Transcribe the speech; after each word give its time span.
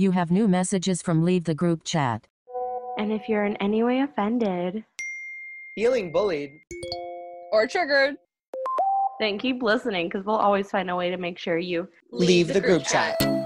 You 0.00 0.12
have 0.12 0.30
new 0.30 0.48
messages 0.48 1.02
from 1.02 1.22
Leave 1.22 1.44
the 1.44 1.54
Group 1.54 1.84
Chat. 1.84 2.26
And 2.96 3.12
if 3.12 3.28
you're 3.28 3.44
in 3.44 3.54
any 3.58 3.82
way 3.82 4.00
offended, 4.00 4.82
feeling 5.74 6.10
bullied, 6.10 6.62
or 7.52 7.66
triggered, 7.66 8.14
then 9.20 9.38
keep 9.38 9.62
listening 9.62 10.08
because 10.08 10.24
we'll 10.24 10.36
always 10.36 10.70
find 10.70 10.88
a 10.88 10.96
way 10.96 11.10
to 11.10 11.18
make 11.18 11.38
sure 11.38 11.58
you 11.58 11.86
leave, 12.12 12.48
the, 12.48 12.62
group, 12.62 12.84
chat. 12.84 13.14
Hello? 13.20 13.39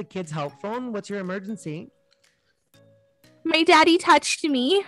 The 0.00 0.04
kids' 0.04 0.30
help 0.30 0.58
phone. 0.62 0.92
What's 0.92 1.10
your 1.10 1.20
emergency? 1.20 1.90
My 3.44 3.62
daddy 3.64 3.98
touched 3.98 4.42
me 4.44 4.82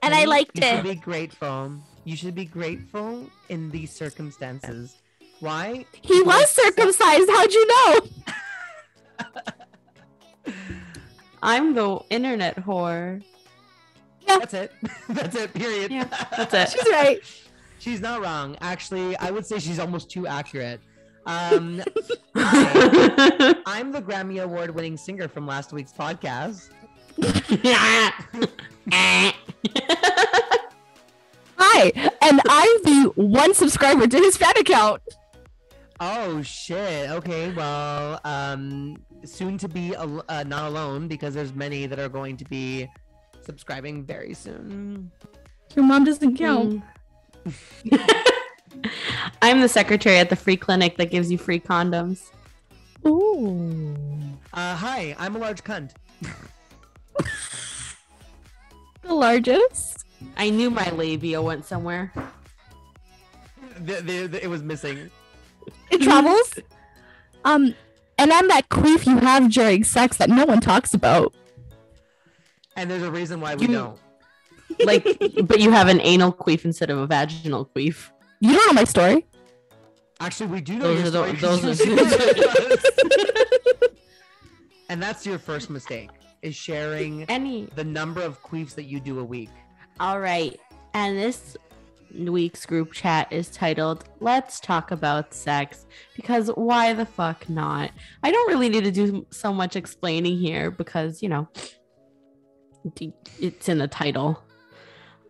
and 0.00 0.14
I 0.14 0.26
liked 0.26 0.56
you 0.56 0.62
should 0.62 0.78
it. 0.78 0.84
be 0.84 0.94
grateful. 0.94 1.74
You 2.04 2.14
should 2.14 2.36
be 2.36 2.44
grateful 2.44 3.28
in 3.48 3.68
these 3.70 3.90
circumstances. 3.90 4.96
Why? 5.40 5.84
He 6.02 6.22
was 6.22 6.50
circumcised. 6.50 7.28
How'd 7.30 7.52
you 7.52 7.66
know? 7.66 8.00
I'm 11.42 11.74
the 11.74 11.98
internet 12.10 12.54
whore. 12.64 13.24
That's 14.24 14.54
it. 14.54 14.72
That's 15.08 15.34
it. 15.34 15.52
Period. 15.52 15.90
Yeah, 15.90 16.04
that's 16.36 16.54
it. 16.54 16.68
She's 16.70 16.92
right. 16.92 17.20
She's 17.80 18.00
not 18.00 18.22
wrong. 18.22 18.56
Actually, 18.60 19.16
I 19.16 19.32
would 19.32 19.44
say 19.44 19.58
she's 19.58 19.80
almost 19.80 20.08
too 20.10 20.28
accurate. 20.28 20.80
Um, 21.26 21.82
hi, 22.36 23.54
I'm 23.66 23.92
the 23.92 24.02
Grammy 24.02 24.42
Award 24.42 24.74
winning 24.74 24.96
singer 24.96 25.28
from 25.28 25.46
last 25.46 25.72
week's 25.72 25.92
podcast. 25.92 26.70
Hi, 31.58 31.92
and 32.22 32.40
I'm 32.48 32.82
the 32.82 33.12
one 33.14 33.54
subscriber 33.54 34.06
to 34.06 34.16
his 34.16 34.36
fan 34.36 34.56
account. 34.58 35.02
Oh 36.00 36.42
shit. 36.42 37.10
Okay. 37.10 37.52
Well, 37.52 38.20
um, 38.24 38.96
soon 39.24 39.58
to 39.58 39.68
be 39.68 39.94
al- 39.94 40.24
uh, 40.28 40.42
not 40.42 40.68
alone 40.68 41.06
because 41.06 41.34
there's 41.34 41.54
many 41.54 41.86
that 41.86 42.00
are 42.00 42.08
going 42.08 42.36
to 42.38 42.44
be 42.46 42.88
subscribing 43.42 44.04
very 44.04 44.34
soon. 44.34 45.12
Your 45.76 45.84
mom 45.84 46.04
doesn't 46.04 46.36
count. 46.36 46.82
I'm 49.42 49.60
the 49.60 49.68
secretary 49.68 50.18
at 50.18 50.30
the 50.30 50.36
free 50.36 50.56
clinic 50.56 50.96
that 50.98 51.10
gives 51.10 51.30
you 51.30 51.38
free 51.38 51.60
condoms. 51.60 52.30
Ooh. 53.06 53.94
Uh, 54.52 54.74
hi. 54.76 55.14
I'm 55.18 55.36
a 55.36 55.38
large 55.38 55.62
cunt. 55.64 55.92
The 59.02 59.14
largest. 59.14 60.06
I 60.36 60.48
knew 60.50 60.70
my 60.70 60.88
labia 60.90 61.42
went 61.42 61.64
somewhere. 61.64 62.12
The, 63.80 63.94
the, 64.00 64.26
the- 64.28 64.44
it 64.44 64.46
was 64.48 64.62
missing. 64.62 65.10
It 65.90 66.02
travels. 66.02 66.54
Um, 67.44 67.74
and 68.18 68.32
I'm 68.32 68.46
that 68.46 68.68
queef 68.68 69.06
you 69.06 69.18
have 69.18 69.50
during 69.50 69.82
sex 69.82 70.18
that 70.18 70.30
no 70.30 70.44
one 70.44 70.60
talks 70.60 70.94
about. 70.94 71.34
And 72.76 72.88
there's 72.88 73.02
a 73.02 73.10
reason 73.10 73.40
why 73.40 73.56
we 73.56 73.66
You- 73.66 73.72
don't. 73.72 73.98
Like, 74.86 75.04
but 75.44 75.60
you 75.60 75.70
have 75.72 75.88
an 75.88 76.00
anal 76.00 76.32
queef 76.32 76.64
instead 76.64 76.88
of 76.88 76.98
a 76.98 77.06
vaginal 77.06 77.66
queef. 77.76 78.08
You 78.42 78.54
don't 78.54 78.66
know 78.66 78.72
my 78.80 78.84
story. 78.84 79.24
Actually, 80.18 80.46
we 80.48 80.60
do 80.60 80.76
know 80.78 80.92
Those 80.94 81.14
your 81.14 81.22
are 81.24 81.32
the- 81.32 81.38
those 81.38 81.64
are- 81.64 81.74
shared 81.76 81.98
it 82.00 82.36
with 82.36 83.82
us. 83.84 83.88
and 84.88 85.00
that's 85.00 85.24
your 85.24 85.38
first 85.38 85.70
mistake 85.70 86.10
is 86.42 86.56
sharing 86.56 87.22
Any. 87.30 87.66
the 87.76 87.84
number 87.84 88.20
of 88.20 88.42
queefs 88.42 88.74
that 88.74 88.84
you 88.86 88.98
do 88.98 89.20
a 89.20 89.24
week. 89.24 89.50
All 90.00 90.18
right. 90.18 90.58
And 90.92 91.16
this 91.16 91.56
week's 92.18 92.66
group 92.66 92.92
chat 92.92 93.32
is 93.32 93.48
titled 93.48 94.06
Let's 94.18 94.58
Talk 94.58 94.90
About 94.90 95.32
Sex 95.32 95.86
because 96.16 96.48
why 96.48 96.94
the 96.94 97.06
fuck 97.06 97.48
not? 97.48 97.92
I 98.24 98.32
don't 98.32 98.48
really 98.48 98.68
need 98.68 98.82
to 98.84 98.90
do 98.90 99.24
so 99.30 99.52
much 99.52 99.76
explaining 99.76 100.36
here 100.36 100.72
because, 100.72 101.22
you 101.22 101.28
know, 101.28 101.48
it's 103.40 103.68
in 103.68 103.78
the 103.78 103.86
title. 103.88 104.42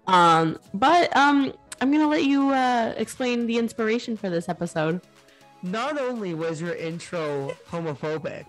Um, 0.06 0.58
but 0.72 1.14
um 1.14 1.52
I'm 1.82 1.90
going 1.90 2.00
to 2.00 2.06
let 2.06 2.22
you 2.22 2.50
uh 2.50 2.94
explain 2.96 3.48
the 3.48 3.58
inspiration 3.58 4.16
for 4.16 4.30
this 4.30 4.48
episode. 4.48 5.00
Not 5.64 6.00
only 6.00 6.32
was 6.32 6.60
your 6.60 6.76
intro 6.76 7.56
homophobic, 7.70 8.44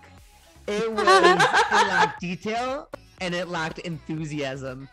it 0.68 0.92
was 0.92 1.02
it 1.02 1.38
lacked 1.72 2.20
detail 2.20 2.88
and 3.20 3.34
it 3.34 3.48
lacked 3.48 3.80
enthusiasm. 3.80 4.88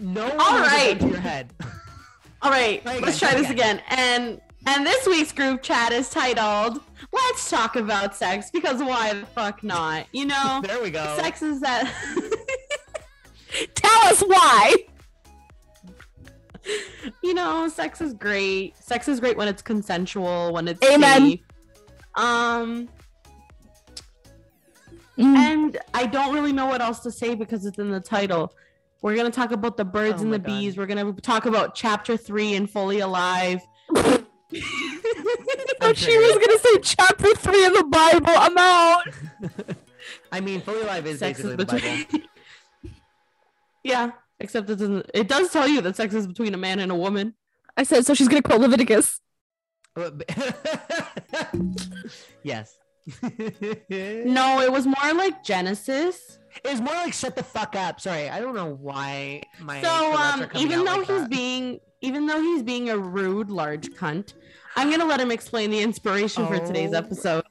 No 0.00 0.28
one 0.28 0.40
All 0.40 0.52
has 0.58 0.92
a 0.92 0.94
gun 0.94 0.98
right. 1.00 1.10
your 1.10 1.20
head. 1.20 1.52
All 2.42 2.52
right, 2.52 2.82
Try 2.82 2.98
let's 2.98 3.16
again, 3.16 3.18
try 3.18 3.30
try 3.32 3.40
this 3.40 3.50
again. 3.50 3.82
And 3.88 4.40
and 4.68 4.86
this 4.86 5.04
week's 5.08 5.32
group 5.32 5.60
chat 5.60 5.90
is 5.90 6.08
titled 6.08 6.78
"Let's 7.12 7.50
Talk 7.50 7.74
About 7.74 8.14
Sex" 8.14 8.48
because 8.52 8.80
why 8.80 9.12
the 9.14 9.26
fuck 9.26 9.64
not? 9.64 10.06
You 10.12 10.26
know, 10.26 10.60
There 10.62 10.80
we 10.80 10.92
go. 10.92 11.16
sex 11.18 11.42
is 11.42 11.60
that. 11.62 11.92
Tell 13.74 14.02
us 14.04 14.20
why. 14.20 14.76
you 17.22 17.34
know, 17.34 17.68
sex 17.68 18.00
is 18.00 18.14
great. 18.14 18.76
Sex 18.76 19.08
is 19.08 19.20
great 19.20 19.36
when 19.36 19.48
it's 19.48 19.62
consensual, 19.62 20.52
when 20.52 20.68
it's 20.68 20.82
Amen. 20.88 21.30
safe. 21.30 21.40
Um, 22.14 22.88
Mm. 25.18 25.34
and 25.34 25.78
I 25.94 26.04
don't 26.04 26.34
really 26.34 26.52
know 26.52 26.66
what 26.66 26.82
else 26.82 27.00
to 27.00 27.10
say 27.10 27.34
because 27.34 27.64
it's 27.64 27.78
in 27.78 27.90
the 27.90 28.00
title. 28.00 28.52
We're 29.00 29.16
gonna 29.16 29.30
talk 29.30 29.50
about 29.50 29.78
the 29.78 29.84
birds 29.84 30.20
Oh 30.20 30.24
and 30.24 30.32
the 30.34 30.38
God. 30.38 30.46
bees. 30.46 30.76
We're 30.76 30.84
gonna 30.84 31.10
talk 31.14 31.46
about 31.46 31.74
chapter 31.74 32.18
three 32.18 32.54
and 32.54 32.68
fully 32.70 33.00
alive. 33.00 33.62
I 33.94 34.22
thought 35.80 35.96
she 35.96 36.18
was 36.18 36.32
gonna 36.34 36.58
say 36.58 36.78
chapter 36.82 37.34
three 37.34 37.64
in 37.64 37.72
the 37.72 37.84
Bible. 37.84 38.26
I'm 38.28 38.58
out. 38.58 39.04
I 40.32 40.40
mean, 40.40 40.60
fully 40.60 40.82
alive 40.82 41.06
is 41.06 41.18
sex 41.20 41.40
basically 41.40 41.64
is 41.64 41.80
the 41.80 42.06
Bible. 42.12 42.26
yeah, 43.82 44.10
except 44.40 44.68
it 44.70 44.76
doesn't. 44.76 45.10
It 45.14 45.28
does 45.28 45.50
tell 45.50 45.66
you 45.68 45.80
that 45.82 45.96
sex 45.96 46.14
is 46.14 46.26
between 46.26 46.54
a 46.54 46.58
man 46.58 46.78
and 46.80 46.90
a 46.92 46.94
woman. 46.96 47.34
I 47.76 47.82
said 47.82 48.04
so. 48.06 48.14
She's 48.14 48.28
gonna 48.28 48.42
quote 48.42 48.60
Leviticus. 48.60 49.20
yes. 52.42 52.76
No, 53.88 54.60
it 54.60 54.72
was 54.72 54.84
more 54.86 55.14
like 55.14 55.44
Genesis. 55.44 56.38
It's 56.64 56.80
more 56.80 56.94
like 56.94 57.12
shut 57.12 57.36
the 57.36 57.42
fuck 57.44 57.76
up. 57.76 58.00
Sorry, 58.00 58.28
I 58.28 58.40
don't 58.40 58.54
know 58.54 58.74
why 58.80 59.42
my 59.60 59.80
so 59.82 60.14
um, 60.16 60.46
even 60.56 60.84
though 60.84 60.96
like 60.96 61.06
he's 61.06 61.20
that. 61.20 61.30
being, 61.30 61.78
even 62.00 62.26
though 62.26 62.40
he's 62.40 62.62
being 62.64 62.90
a 62.90 62.98
rude 62.98 63.50
large 63.50 63.88
cunt, 63.90 64.34
I'm 64.74 64.90
gonna 64.90 65.04
let 65.04 65.20
him 65.20 65.30
explain 65.30 65.70
the 65.70 65.78
inspiration 65.80 66.46
for 66.48 66.58
today's 66.58 66.92
Oh. 66.94 66.98
episode. 66.98 67.44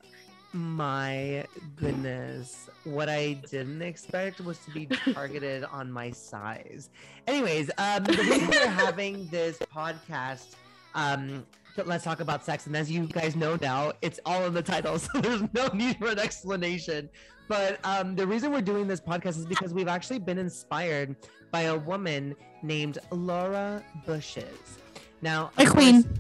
My 0.56 1.46
goodness. 1.76 2.70
What 2.86 3.10
I 3.10 3.34
didn't 3.52 3.82
expect 3.82 4.40
was 4.40 4.58
to 4.60 4.72
be 4.72 4.86
targeted 5.14 5.66
on 5.72 5.92
my 5.92 6.12
size. 6.12 6.90
Anyways, 7.28 7.70
um, 7.78 8.06
the 8.06 8.14
reason 8.14 8.48
we're 8.48 8.68
having 8.70 9.28
this 9.28 9.58
podcast, 9.58 10.56
um, 10.94 11.46
so 11.76 11.84
let's 11.86 12.06
talk 12.06 12.22
about 12.22 12.46
sex. 12.46 12.68
And 12.68 12.78
as 12.78 12.90
you 12.90 13.06
guys 13.06 13.36
know 13.36 13.58
now, 13.62 13.92
it's 14.02 14.22
all 14.26 14.46
in 14.46 14.54
the 14.54 14.62
title, 14.62 14.98
so 15.00 15.20
there's 15.20 15.44
no 15.54 15.68
need 15.74 15.98
for 15.98 16.08
an 16.08 16.20
explanation. 16.20 17.10
But 17.50 17.78
um, 17.84 18.16
the 18.16 18.26
reason 18.26 18.54
we're 18.54 18.62
doing 18.62 18.88
this 18.88 19.02
podcast 19.02 19.38
is 19.38 19.46
because 19.46 19.74
we've 19.74 19.90
actually 19.90 20.20
been 20.20 20.38
inspired 20.38 21.18
by 21.52 21.64
a 21.64 21.78
woman 21.78 22.34
named 22.64 23.00
Laura 23.12 23.84
Bushes. 24.06 24.78
Now, 25.22 25.52
My 25.58 25.66
of 25.66 25.70
queen. 25.72 26.04
course, 26.04 26.16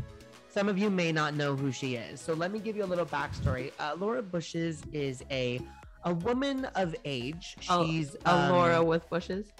some 0.55 0.69
of 0.69 0.77
you 0.77 0.89
may 0.89 1.11
not 1.11 1.33
know 1.33 1.53
who 1.53 1.69
she 1.69 1.95
is. 1.95 2.21
So 2.21 2.33
let 2.33 2.49
me 2.49 2.59
give 2.59 2.77
you 2.77 2.85
a 2.85 2.87
little 2.87 3.05
backstory. 3.05 3.73
Uh, 3.77 3.93
Laura 3.99 4.21
Bushes 4.23 4.81
is 4.93 5.21
a 5.29 5.59
a 6.05 6.13
woman 6.13 6.63
of 6.75 6.95
age. 7.03 7.57
She's 7.59 8.15
A 8.25 8.29
um, 8.33 8.51
Laura 8.51 8.81
with 8.81 9.09
bushes. 9.09 9.51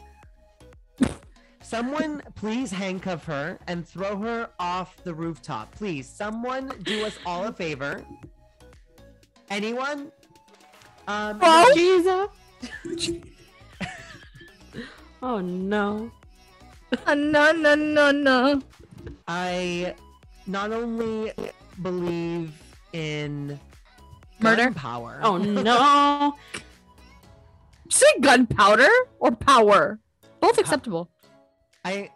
Someone 1.62 2.22
please 2.36 2.72
handcuff 2.72 3.26
her 3.26 3.60
and 3.68 3.86
throw 3.86 4.16
her 4.20 4.50
off 4.58 4.96
the 5.04 5.14
rooftop. 5.14 5.76
Please, 5.76 6.08
someone 6.08 6.72
do 6.84 7.04
us 7.04 7.18
all 7.26 7.44
a 7.44 7.52
favor. 7.52 8.02
Anyone? 9.50 10.14
Um, 11.10 11.40
Oh. 11.42 11.72
Jesus. 11.76 13.20
oh 15.22 15.42
no. 15.42 16.10
Uh, 17.06 17.16
no, 17.16 17.52
no, 17.52 17.76
no, 17.76 18.12
no. 18.12 18.62
I 19.28 19.94
not 20.48 20.72
only 20.72 21.32
believe 21.82 22.54
in 22.94 23.60
Murder? 24.40 24.72
power. 24.72 25.20
Oh 25.24 25.38
no. 25.38 26.36
Say 27.90 28.08
gunpowder 28.20 28.90
or 29.20 29.32
power. 29.32 30.00
Both 30.40 30.58
acceptable. 30.58 31.10
I. 31.84 32.10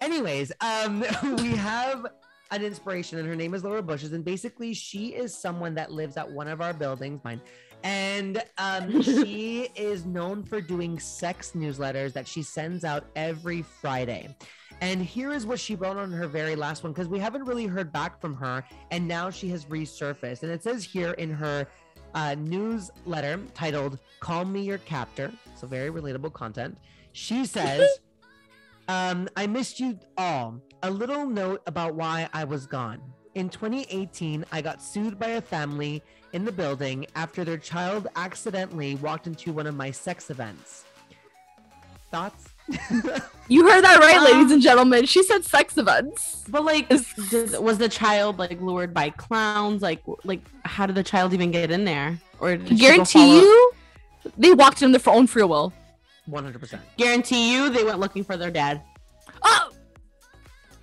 Anyways, 0.00 0.52
um, 0.60 1.00
we 1.38 1.50
have 1.56 2.06
an 2.50 2.62
inspiration, 2.64 3.18
and 3.18 3.28
her 3.28 3.36
name 3.36 3.54
is 3.54 3.64
Laura 3.64 3.82
Bushes, 3.82 4.12
and 4.12 4.24
basically 4.24 4.72
she 4.74 5.08
is 5.08 5.36
someone 5.36 5.74
that 5.74 5.92
lives 5.92 6.16
at 6.16 6.30
one 6.30 6.48
of 6.48 6.60
our 6.60 6.72
buildings, 6.72 7.20
mine, 7.24 7.40
and 7.82 8.42
um, 8.58 9.02
she 9.02 9.68
is 9.74 10.06
known 10.06 10.42
for 10.44 10.60
doing 10.60 10.98
sex 10.98 11.52
newsletters 11.54 12.12
that 12.12 12.26
she 12.26 12.42
sends 12.42 12.84
out 12.84 13.04
every 13.16 13.62
Friday. 13.62 14.34
And 14.80 15.02
here 15.02 15.32
is 15.32 15.44
what 15.44 15.58
she 15.58 15.74
wrote 15.74 15.96
on 15.96 16.12
her 16.12 16.26
very 16.28 16.54
last 16.54 16.84
one 16.84 16.92
because 16.92 17.08
we 17.08 17.18
haven't 17.18 17.44
really 17.44 17.66
heard 17.66 17.92
back 17.92 18.20
from 18.20 18.34
her, 18.36 18.64
and 18.90 19.08
now 19.08 19.28
she 19.30 19.48
has 19.48 19.64
resurfaced. 19.64 20.42
And 20.42 20.52
it 20.52 20.62
says 20.62 20.84
here 20.84 21.12
in 21.12 21.30
her 21.30 21.66
uh, 22.14 22.36
newsletter 22.38 23.40
titled 23.54 23.98
"Call 24.20 24.44
Me 24.44 24.62
Your 24.62 24.78
Captor," 24.78 25.32
so 25.56 25.66
very 25.66 25.90
relatable 25.90 26.32
content. 26.32 26.78
She 27.12 27.44
says. 27.44 27.88
Um, 28.88 29.28
I 29.36 29.46
missed 29.46 29.78
you 29.80 29.98
all. 30.16 30.62
A 30.82 30.90
little 30.90 31.26
note 31.26 31.60
about 31.66 31.94
why 31.94 32.26
I 32.32 32.44
was 32.44 32.66
gone. 32.66 33.00
In 33.34 33.50
2018, 33.50 34.46
I 34.50 34.62
got 34.62 34.82
sued 34.82 35.18
by 35.18 35.28
a 35.28 35.42
family 35.42 36.02
in 36.32 36.44
the 36.44 36.52
building 36.52 37.06
after 37.14 37.44
their 37.44 37.58
child 37.58 38.08
accidentally 38.16 38.94
walked 38.96 39.26
into 39.26 39.52
one 39.52 39.66
of 39.66 39.76
my 39.76 39.90
sex 39.90 40.30
events. 40.30 40.84
Thoughts? 42.10 42.47
You 43.50 43.66
heard 43.66 43.82
that 43.82 43.98
right, 44.00 44.18
Um, 44.18 44.24
ladies 44.24 44.52
and 44.52 44.60
gentlemen. 44.60 45.06
She 45.06 45.22
said 45.22 45.42
sex 45.42 45.78
events. 45.78 46.44
But 46.50 46.66
like, 46.66 46.86
did, 47.30 47.58
was 47.58 47.78
the 47.78 47.88
child 47.88 48.38
like 48.38 48.60
lured 48.60 48.92
by 48.92 49.08
clowns? 49.08 49.80
Like, 49.80 50.02
like 50.24 50.42
how 50.66 50.84
did 50.84 50.94
the 50.96 51.02
child 51.02 51.32
even 51.32 51.50
get 51.50 51.70
in 51.70 51.86
there? 51.86 52.18
Or 52.40 52.58
did 52.58 52.78
Guarantee 52.78 53.40
you, 53.40 53.72
they 54.36 54.52
walked 54.52 54.82
in 54.82 54.92
their 54.92 55.00
own 55.06 55.26
free 55.26 55.44
will. 55.44 55.72
100%. 56.28 56.78
Guarantee 56.98 57.50
you, 57.54 57.70
they 57.70 57.84
went 57.84 57.98
looking 57.98 58.22
for 58.22 58.36
their 58.36 58.50
dad. 58.50 58.82
Oh, 59.42 59.70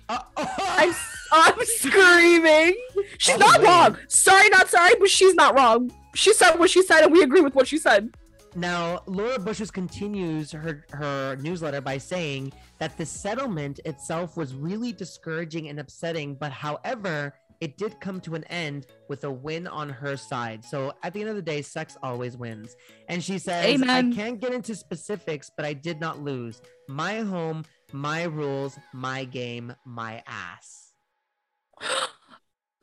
Uh, 0.08 0.18
I'm, 0.36 0.92
I'm 1.32 1.54
screaming. 1.66 2.74
She's 3.18 3.38
not 3.38 3.60
Probably. 3.60 3.66
wrong. 3.68 3.96
Sorry, 4.08 4.48
not 4.48 4.68
sorry, 4.68 4.94
but 4.98 5.08
she's 5.08 5.34
not 5.36 5.54
wrong. 5.54 5.92
She 6.16 6.32
said 6.34 6.56
what 6.58 6.68
she 6.70 6.82
said, 6.82 7.02
and 7.04 7.12
we 7.12 7.22
agree 7.22 7.42
with 7.42 7.54
what 7.54 7.68
she 7.68 7.78
said. 7.78 8.12
Now, 8.56 9.02
Laura 9.06 9.38
Bushes 9.38 9.70
continues 9.70 10.50
her, 10.50 10.86
her 10.90 11.36
newsletter 11.36 11.82
by 11.82 11.98
saying 11.98 12.54
that 12.78 12.96
the 12.96 13.04
settlement 13.04 13.80
itself 13.84 14.34
was 14.38 14.54
really 14.54 14.92
discouraging 14.92 15.68
and 15.68 15.78
upsetting, 15.78 16.34
but 16.34 16.52
however, 16.52 17.34
it 17.60 17.76
did 17.76 18.00
come 18.00 18.18
to 18.22 18.34
an 18.34 18.44
end 18.44 18.86
with 19.08 19.24
a 19.24 19.30
win 19.30 19.66
on 19.66 19.90
her 19.90 20.16
side. 20.16 20.64
So 20.64 20.94
at 21.02 21.12
the 21.12 21.20
end 21.20 21.28
of 21.28 21.36
the 21.36 21.42
day, 21.42 21.60
sex 21.60 21.98
always 22.02 22.38
wins. 22.38 22.76
And 23.10 23.22
she 23.22 23.38
says, 23.38 23.66
Amen. 23.66 23.90
I 23.90 24.16
can't 24.16 24.40
get 24.40 24.54
into 24.54 24.74
specifics, 24.74 25.50
but 25.54 25.66
I 25.66 25.74
did 25.74 26.00
not 26.00 26.22
lose. 26.22 26.62
My 26.88 27.20
home, 27.20 27.64
my 27.92 28.24
rules, 28.24 28.78
my 28.94 29.24
game, 29.24 29.74
my 29.84 30.22
ass. 30.26 30.92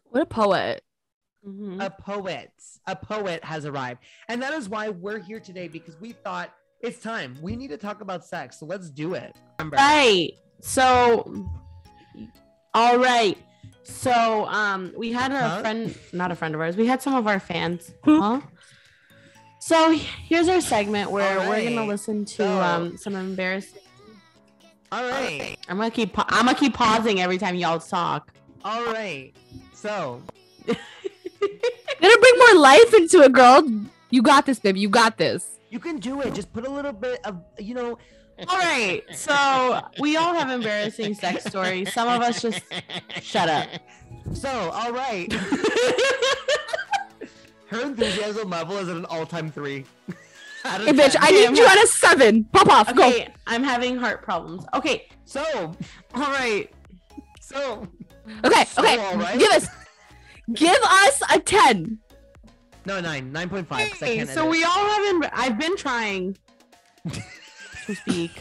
What 0.06 0.22
a 0.22 0.26
poet. 0.28 0.84
Mhm. 1.46 1.84
a 1.86 1.90
poet 1.90 2.52
a 2.88 2.96
poet 2.96 3.44
has 3.44 3.66
arrived 3.66 4.00
and 4.30 4.42
that 4.42 4.54
is 4.54 4.70
why 4.70 4.90
we're 4.90 5.20
here 5.20 5.40
today 5.42 5.68
because 5.68 6.00
we 6.00 6.14
thought 6.14 6.54
it's 6.80 7.00
time 7.02 7.38
we 7.42 7.56
need 7.56 7.70
to 7.70 7.78
talk 7.78 8.00
about 8.02 8.26
sex 8.26 8.60
so 8.60 8.66
let's 8.66 8.90
do 8.90 9.14
it 9.14 9.36
Remember, 9.60 9.76
Right. 9.78 10.32
So, 10.62 11.46
all 12.74 12.98
right. 12.98 13.38
So, 13.84 14.46
um, 14.46 14.94
we 14.96 15.12
had 15.12 15.32
a 15.34 15.40
Huh? 15.50 15.60
friend, 15.62 15.98
not 16.14 16.32
a 16.32 16.36
friend 16.36 16.56
of 16.56 16.62
ours. 16.62 16.78
We 16.78 16.88
had 16.88 17.02
some 17.02 17.16
of 17.16 17.28
our 17.28 17.40
fans. 17.40 17.92
Huh? 18.06 18.40
So 19.60 19.92
here's 19.92 20.48
our 20.48 20.62
segment 20.62 21.12
where 21.12 21.40
All 21.42 21.50
we're 21.50 21.64
gonna 21.70 21.86
listen 21.86 22.24
to 22.26 22.34
So- 22.36 22.62
um 22.62 22.98
some 22.98 23.16
embarrassing. 23.16 23.80
all 24.92 25.04
right 25.10 25.58
I'm 25.68 25.78
gonna 25.78 25.92
keep. 25.92 26.14
Pa- 26.14 26.26
I'm 26.30 26.46
gonna 26.46 26.58
keep 26.58 26.74
pausing 26.74 27.20
every 27.20 27.38
time 27.38 27.56
y'all 27.56 27.80
talk. 27.80 28.32
all 28.64 28.86
right 28.86 29.34
so 29.74 30.22
Gonna 32.02 32.18
bring 32.18 32.38
more 32.38 32.56
life 32.62 32.94
into 32.94 33.22
it, 33.22 33.32
girl. 33.34 33.64
You 34.10 34.22
got 34.22 34.46
this, 34.46 34.60
baby. 34.60 34.80
You 34.80 34.90
got 34.90 35.18
this. 35.18 35.60
you 35.70 35.80
can 35.80 35.98
do 35.98 36.22
it 36.22 36.34
just 36.36 36.52
put 36.54 36.66
a 36.68 36.70
little 36.70 36.94
bit 36.94 37.20
of 37.26 37.42
you 37.58 37.74
know 37.74 37.98
All 38.48 38.58
right. 38.60 39.02
So 39.14 39.82
we 40.00 40.18
all 40.18 40.34
have 40.34 40.50
embarrassing 40.52 41.14
sex 41.16 41.46
stories. 41.46 41.92
Some 41.94 42.08
of 42.08 42.22
us 42.22 42.42
just 42.42 42.62
shut 43.22 43.50
up. 43.50 43.68
so 44.34 44.50
all 44.74 44.92
right 44.92 45.32
her 47.68 47.82
enthusiasm 47.82 48.50
level 48.50 48.78
is 48.78 48.88
at 48.90 48.96
an 48.96 49.06
all-time 49.06 49.52
three 49.52 49.86
Out 50.66 50.80
of 50.80 50.88
Hey, 50.88 50.94
bitch, 50.94 51.16
I 51.20 51.30
need 51.32 51.58
you 51.58 51.66
at 51.66 51.78
a 51.84 51.88
seven. 51.88 52.46
Pop 52.46 52.68
off. 52.70 52.96
Go. 52.96 53.06
Okay, 53.06 53.28
I'm 53.48 53.64
having 53.64 53.98
heart 53.98 54.22
problems. 54.24 54.64
Okay. 54.74 55.10
so 55.26 55.44
All 56.14 56.22
right. 56.22 56.70
so 57.42 57.86
Okay. 58.46 58.64
So, 58.66 58.82
Okay. 58.82 58.98
all 58.98 59.18
right. 59.18 59.38
Give 59.38 59.52
us. 59.52 59.68
Give 60.52 60.78
us 60.84 61.22
a 61.34 61.40
ten. 61.40 62.00
no 62.86 63.00
nine 63.00 63.32
9.5 63.32 63.68
'cause 63.70 63.78
I 63.80 63.84
Okay, 64.06 64.16
can't 64.18 64.30
so 64.30 64.42
edit. 64.42 64.52
we 64.52 64.64
all 64.64 64.72
haven't. 64.90 65.26
I've 65.34 65.58
been 65.58 65.78
trying 65.78 66.38
to 67.12 67.96
speak. 67.96 68.32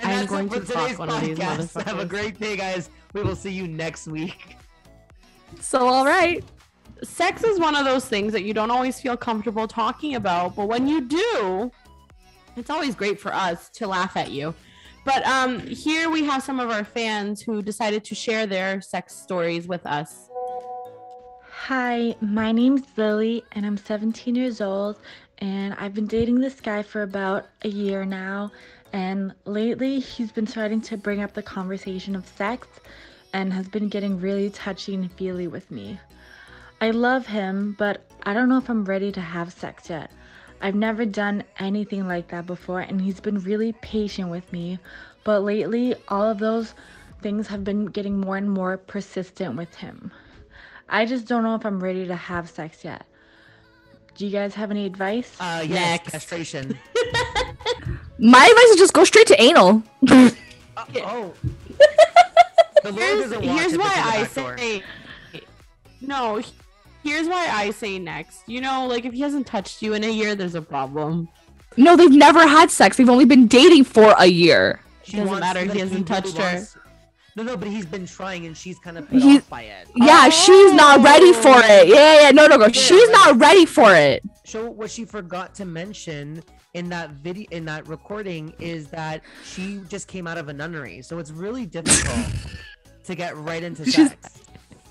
And 0.00 0.12
I'm 0.12 0.26
going 0.26 0.48
to 0.50 0.60
fuck 0.60 0.66
today's 0.86 0.98
one 0.98 1.08
of 1.10 1.20
these 1.20 1.36
podcast. 1.38 1.82
Have 1.82 1.98
a 1.98 2.06
great 2.06 2.38
day, 2.38 2.56
guys. 2.56 2.88
We 3.14 3.22
will 3.22 3.34
see 3.34 3.50
you 3.50 3.66
next 3.66 4.06
week. 4.06 4.56
So 5.60 5.88
all 5.88 6.04
right. 6.04 6.44
sex 7.02 7.42
is 7.42 7.58
one 7.58 7.74
of 7.74 7.84
those 7.84 8.04
things 8.04 8.32
that 8.32 8.44
you 8.44 8.54
don't 8.54 8.70
always 8.70 9.00
feel 9.00 9.16
comfortable 9.16 9.66
talking 9.66 10.14
about, 10.14 10.54
but 10.54 10.66
when 10.68 10.86
you 10.86 11.00
do, 11.00 11.72
it's 12.56 12.70
always 12.70 12.94
great 12.94 13.18
for 13.20 13.32
us 13.34 13.70
to 13.70 13.86
laugh 13.88 14.16
at 14.16 14.30
you. 14.30 14.54
But 15.04 15.26
um 15.26 15.60
here 15.66 16.10
we 16.10 16.22
have 16.24 16.42
some 16.44 16.60
of 16.60 16.70
our 16.70 16.84
fans 16.84 17.40
who 17.40 17.60
decided 17.62 18.04
to 18.04 18.14
share 18.14 18.46
their 18.46 18.80
sex 18.80 19.16
stories 19.16 19.66
with 19.66 19.84
us. 19.86 20.27
Hi, 21.68 22.16
my 22.22 22.50
name's 22.50 22.84
Lily, 22.96 23.44
and 23.52 23.66
I'm 23.66 23.76
17 23.76 24.34
years 24.34 24.62
old, 24.62 24.98
and 25.36 25.74
I've 25.74 25.92
been 25.92 26.06
dating 26.06 26.40
this 26.40 26.62
guy 26.62 26.82
for 26.82 27.02
about 27.02 27.44
a 27.60 27.68
year 27.68 28.06
now. 28.06 28.52
And 28.94 29.34
lately, 29.44 30.00
he's 30.00 30.32
been 30.32 30.46
starting 30.46 30.80
to 30.80 30.96
bring 30.96 31.20
up 31.20 31.34
the 31.34 31.42
conversation 31.42 32.16
of 32.16 32.26
sex 32.26 32.66
and 33.34 33.52
has 33.52 33.68
been 33.68 33.90
getting 33.90 34.18
really 34.18 34.48
touchy 34.48 34.94
and 34.94 35.12
feely 35.12 35.46
with 35.46 35.70
me. 35.70 36.00
I 36.80 36.90
love 36.90 37.26
him, 37.26 37.76
but 37.78 38.00
I 38.22 38.32
don't 38.32 38.48
know 38.48 38.56
if 38.56 38.70
I'm 38.70 38.86
ready 38.86 39.12
to 39.12 39.20
have 39.20 39.52
sex 39.52 39.90
yet. 39.90 40.10
I've 40.62 40.74
never 40.74 41.04
done 41.04 41.44
anything 41.58 42.08
like 42.08 42.28
that 42.28 42.46
before, 42.46 42.80
and 42.80 42.98
he's 42.98 43.20
been 43.20 43.40
really 43.40 43.74
patient 43.74 44.30
with 44.30 44.50
me. 44.54 44.78
But 45.22 45.40
lately, 45.40 45.96
all 46.08 46.30
of 46.30 46.38
those 46.38 46.72
things 47.20 47.46
have 47.48 47.62
been 47.62 47.84
getting 47.84 48.18
more 48.18 48.38
and 48.38 48.50
more 48.50 48.78
persistent 48.78 49.54
with 49.54 49.74
him. 49.74 50.10
I 50.88 51.04
just 51.06 51.26
don't 51.26 51.42
know 51.42 51.54
if 51.54 51.64
I'm 51.66 51.80
ready 51.82 52.06
to 52.06 52.16
have 52.16 52.48
sex 52.48 52.84
yet. 52.84 53.04
Do 54.16 54.26
you 54.26 54.32
guys 54.32 54.54
have 54.54 54.70
any 54.70 54.86
advice? 54.86 55.36
Uh, 55.38 55.60
yes, 55.66 55.70
Next. 55.70 56.10
castration. 56.10 56.76
My 58.18 58.44
advice 58.46 58.64
is 58.70 58.76
just 58.76 58.92
go 58.92 59.04
straight 59.04 59.26
to 59.28 59.40
anal. 59.40 59.82
Uh, 60.10 60.30
oh. 60.96 61.34
Here's, 62.84 63.32
here's 63.32 63.32
why 63.36 63.62
it's 63.64 63.72
in 63.72 63.78
the 63.78 63.84
I 63.84 64.22
back 64.22 64.34
door. 64.34 64.56
say 64.58 64.82
no. 66.00 66.40
Here's 67.02 67.26
why 67.26 67.48
I 67.50 67.70
say 67.70 67.98
next. 67.98 68.42
You 68.46 68.60
know, 68.60 68.86
like 68.86 69.04
if 69.04 69.12
he 69.12 69.20
hasn't 69.20 69.46
touched 69.48 69.82
you 69.82 69.94
in 69.94 70.04
a 70.04 70.10
year, 70.10 70.34
there's 70.36 70.54
a 70.54 70.62
problem. 70.62 71.28
No, 71.76 71.96
they've 71.96 72.10
never 72.10 72.46
had 72.46 72.70
sex. 72.70 72.96
They've 72.96 73.08
only 73.10 73.24
been 73.24 73.46
dating 73.48 73.84
for 73.84 74.14
a 74.18 74.26
year. 74.26 74.80
She 75.02 75.12
Doesn't 75.16 75.26
wants- 75.28 75.40
matter, 75.40 75.64
he 75.72 75.78
hasn't 75.80 76.06
touched 76.06 76.36
her. 76.38 76.44
wants- 76.54 76.76
No, 77.38 77.44
no, 77.44 77.56
but 77.56 77.68
he's 77.68 77.86
been 77.86 78.04
trying 78.04 78.46
and 78.46 78.56
she's 78.56 78.80
kind 78.80 78.98
of 78.98 79.08
put 79.08 79.22
He's- 79.22 79.42
off 79.42 79.48
by 79.48 79.62
it. 79.62 79.86
Yeah, 79.94 80.28
she's 80.28 80.72
not 80.72 80.98
oh. 80.98 81.02
ready 81.04 81.32
for 81.32 81.54
it. 81.56 81.86
Yeah, 81.86 82.22
yeah, 82.22 82.30
no, 82.32 82.48
no, 82.48 82.56
no. 82.56 82.66
Yeah, 82.66 82.72
She's 82.72 82.90
right. 83.06 83.12
not 83.12 83.38
ready 83.40 83.64
for 83.64 83.94
it. 83.94 84.24
So 84.44 84.68
what 84.68 84.90
she 84.90 85.04
forgot 85.04 85.54
to 85.54 85.64
mention 85.64 86.42
in 86.74 86.88
that 86.88 87.10
video 87.10 87.46
in 87.52 87.64
that 87.66 87.86
recording 87.86 88.52
is 88.58 88.88
that 88.88 89.20
she 89.44 89.80
just 89.88 90.08
came 90.08 90.26
out 90.26 90.36
of 90.36 90.48
a 90.48 90.52
nunnery. 90.52 91.00
So 91.02 91.20
it's 91.20 91.30
really 91.30 91.64
difficult 91.64 92.26
to 93.04 93.14
get 93.14 93.36
right 93.36 93.62
into 93.62 93.84
She's- 93.88 94.08
sex. 94.10 94.40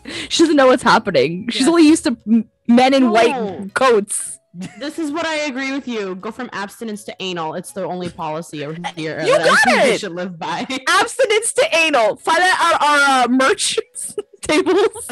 She 0.29 0.43
doesn't 0.43 0.55
know 0.55 0.67
what's 0.67 0.83
happening. 0.83 1.49
She's 1.49 1.63
Yeah. 1.63 1.67
only 1.67 1.85
used 1.85 2.05
to 2.05 2.15
men 2.25 2.93
in 2.93 3.03
No. 3.03 3.11
white 3.11 3.73
coats. 3.73 4.36
This 4.79 4.97
is 4.97 5.11
what 5.11 5.25
I 5.25 5.35
agree 5.45 5.71
with 5.71 5.87
you. 5.87 6.15
Go 6.15 6.31
from 6.31 6.49
abstinence 6.53 7.03
to 7.05 7.15
anal. 7.19 7.53
It's 7.53 7.73
the 7.73 7.83
only 7.85 8.09
policy 8.09 8.65
over 8.65 8.79
here 8.95 9.19
You 9.21 9.37
that 9.37 9.41
I 9.41 9.45
got 9.45 9.59
think 9.63 9.83
we 9.91 9.97
should 9.97 10.13
live 10.13 10.39
by. 10.39 10.65
Abstinence 10.87 11.53
to 11.53 11.75
anal. 11.75 12.15
Find 12.15 12.39
that 12.39 12.79
on 12.81 12.87
our 12.87 13.23
uh, 13.25 13.27
merch 13.49 13.77
tables 14.41 15.07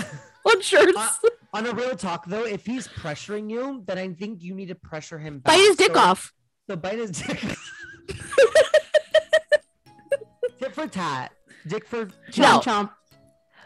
on 0.46 0.62
shirts. 0.62 0.98
Uh, 0.98 1.10
On 1.54 1.66
a 1.68 1.72
real 1.74 1.96
talk 1.96 2.26
though, 2.26 2.46
if 2.46 2.66
he's 2.66 2.88
pressuring 2.88 3.50
you, 3.52 3.84
then 3.86 3.98
I 4.00 4.10
think 4.14 4.42
you 4.42 4.56
need 4.56 4.68
to 4.70 4.76
pressure 4.76 5.20
him 5.20 5.40
back. 5.40 5.54
Bite 5.54 5.60
his 5.68 5.76
dick 5.76 5.94
So- 5.94 6.00
off. 6.00 6.34
So 6.68 6.76
bite 6.76 6.98
his 6.98 7.12
dick. 7.12 7.40
Tit 10.60 10.74
for 10.74 10.88
tat. 10.88 11.32
Dick 11.68 11.86
for 11.86 12.06
No. 12.06 12.60
Chomp 12.60 12.64
chomp. 12.64 12.90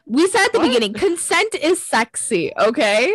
We 0.05 0.27
said 0.27 0.45
at 0.45 0.53
the 0.53 0.59
What? 0.59 0.67
beginning, 0.67 0.93
consent 0.93 1.53
is 1.55 1.85
sexy, 1.85 2.51
okay? 2.57 3.13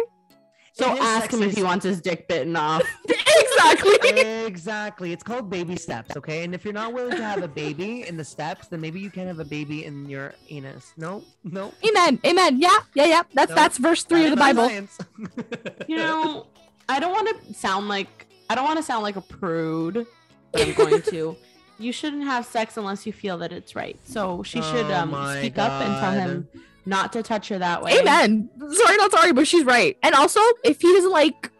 So 0.76 0.90
It 0.92 0.98
is 0.98 1.04
ask 1.04 1.32
him 1.32 1.42
if 1.42 1.54
he 1.56 1.62
wants 1.62 1.84
his 1.84 2.00
dick 2.00 2.28
bitten 2.28 2.56
off. 2.56 2.82
Exactly. 3.36 4.20
exactly. 4.46 5.12
It's 5.12 5.22
called 5.22 5.50
baby 5.50 5.74
steps, 5.76 6.16
okay? 6.16 6.44
And 6.44 6.54
if 6.54 6.64
you're 6.64 6.74
not 6.74 6.92
willing 6.92 7.16
to 7.16 7.24
have 7.24 7.42
a 7.42 7.48
baby 7.48 8.06
in 8.06 8.16
the 8.16 8.24
steps, 8.24 8.68
then 8.68 8.80
maybe 8.80 9.00
you 9.00 9.10
can 9.10 9.26
have 9.26 9.38
a 9.40 9.44
baby 9.44 9.84
in 9.84 10.08
your 10.08 10.34
anus. 10.50 10.92
No, 10.96 11.24
no. 11.42 11.72
Amen. 11.88 12.20
Amen. 12.24 12.60
Yeah, 12.60 12.76
yeah, 12.94 13.04
yeah. 13.06 13.22
That's 13.32 13.48
No, 13.50 13.54
that's 13.56 13.78
verse 13.78 14.04
three 14.04 14.24
of 14.24 14.30
the 14.30 14.36
Bible. 14.36 14.68
science. 14.68 14.98
You 15.88 15.96
know, 15.96 16.46
I 16.88 17.00
don't 17.00 17.12
want 17.12 17.44
to 17.46 17.54
sound 17.54 17.88
like 17.88 18.26
I 18.50 18.54
don't 18.54 18.64
want 18.64 18.76
to 18.78 18.82
sound 18.82 19.02
like 19.02 19.16
a 19.16 19.20
prude, 19.22 20.06
but 20.52 20.62
I'm 20.62 20.74
going 20.74 21.02
to. 21.02 21.36
You 21.76 21.90
shouldn't 21.90 22.22
have 22.22 22.46
sex 22.46 22.76
unless 22.76 23.04
you 23.04 23.12
feel 23.12 23.36
that 23.38 23.52
it's 23.52 23.74
right. 23.74 23.98
So 24.04 24.44
she 24.44 24.62
should 24.62 24.86
Oh 24.86 24.94
um 24.94 25.10
my 25.10 25.38
speak 25.38 25.58
up 25.58 25.72
and 25.82 26.00
tell 26.00 26.12
him 26.12 26.48
not 26.86 27.12
to 27.14 27.22
touch 27.22 27.48
her 27.48 27.58
that 27.58 27.82
way. 27.82 27.98
Amen. 27.98 28.50
Sorry, 28.58 28.96
not 28.96 29.10
sorry, 29.10 29.32
but 29.32 29.46
she's 29.46 29.64
right. 29.64 29.96
And 30.02 30.14
also, 30.14 30.40
if 30.64 30.80
he 30.80 30.92
doesn't 30.92 31.10
like 31.10 31.50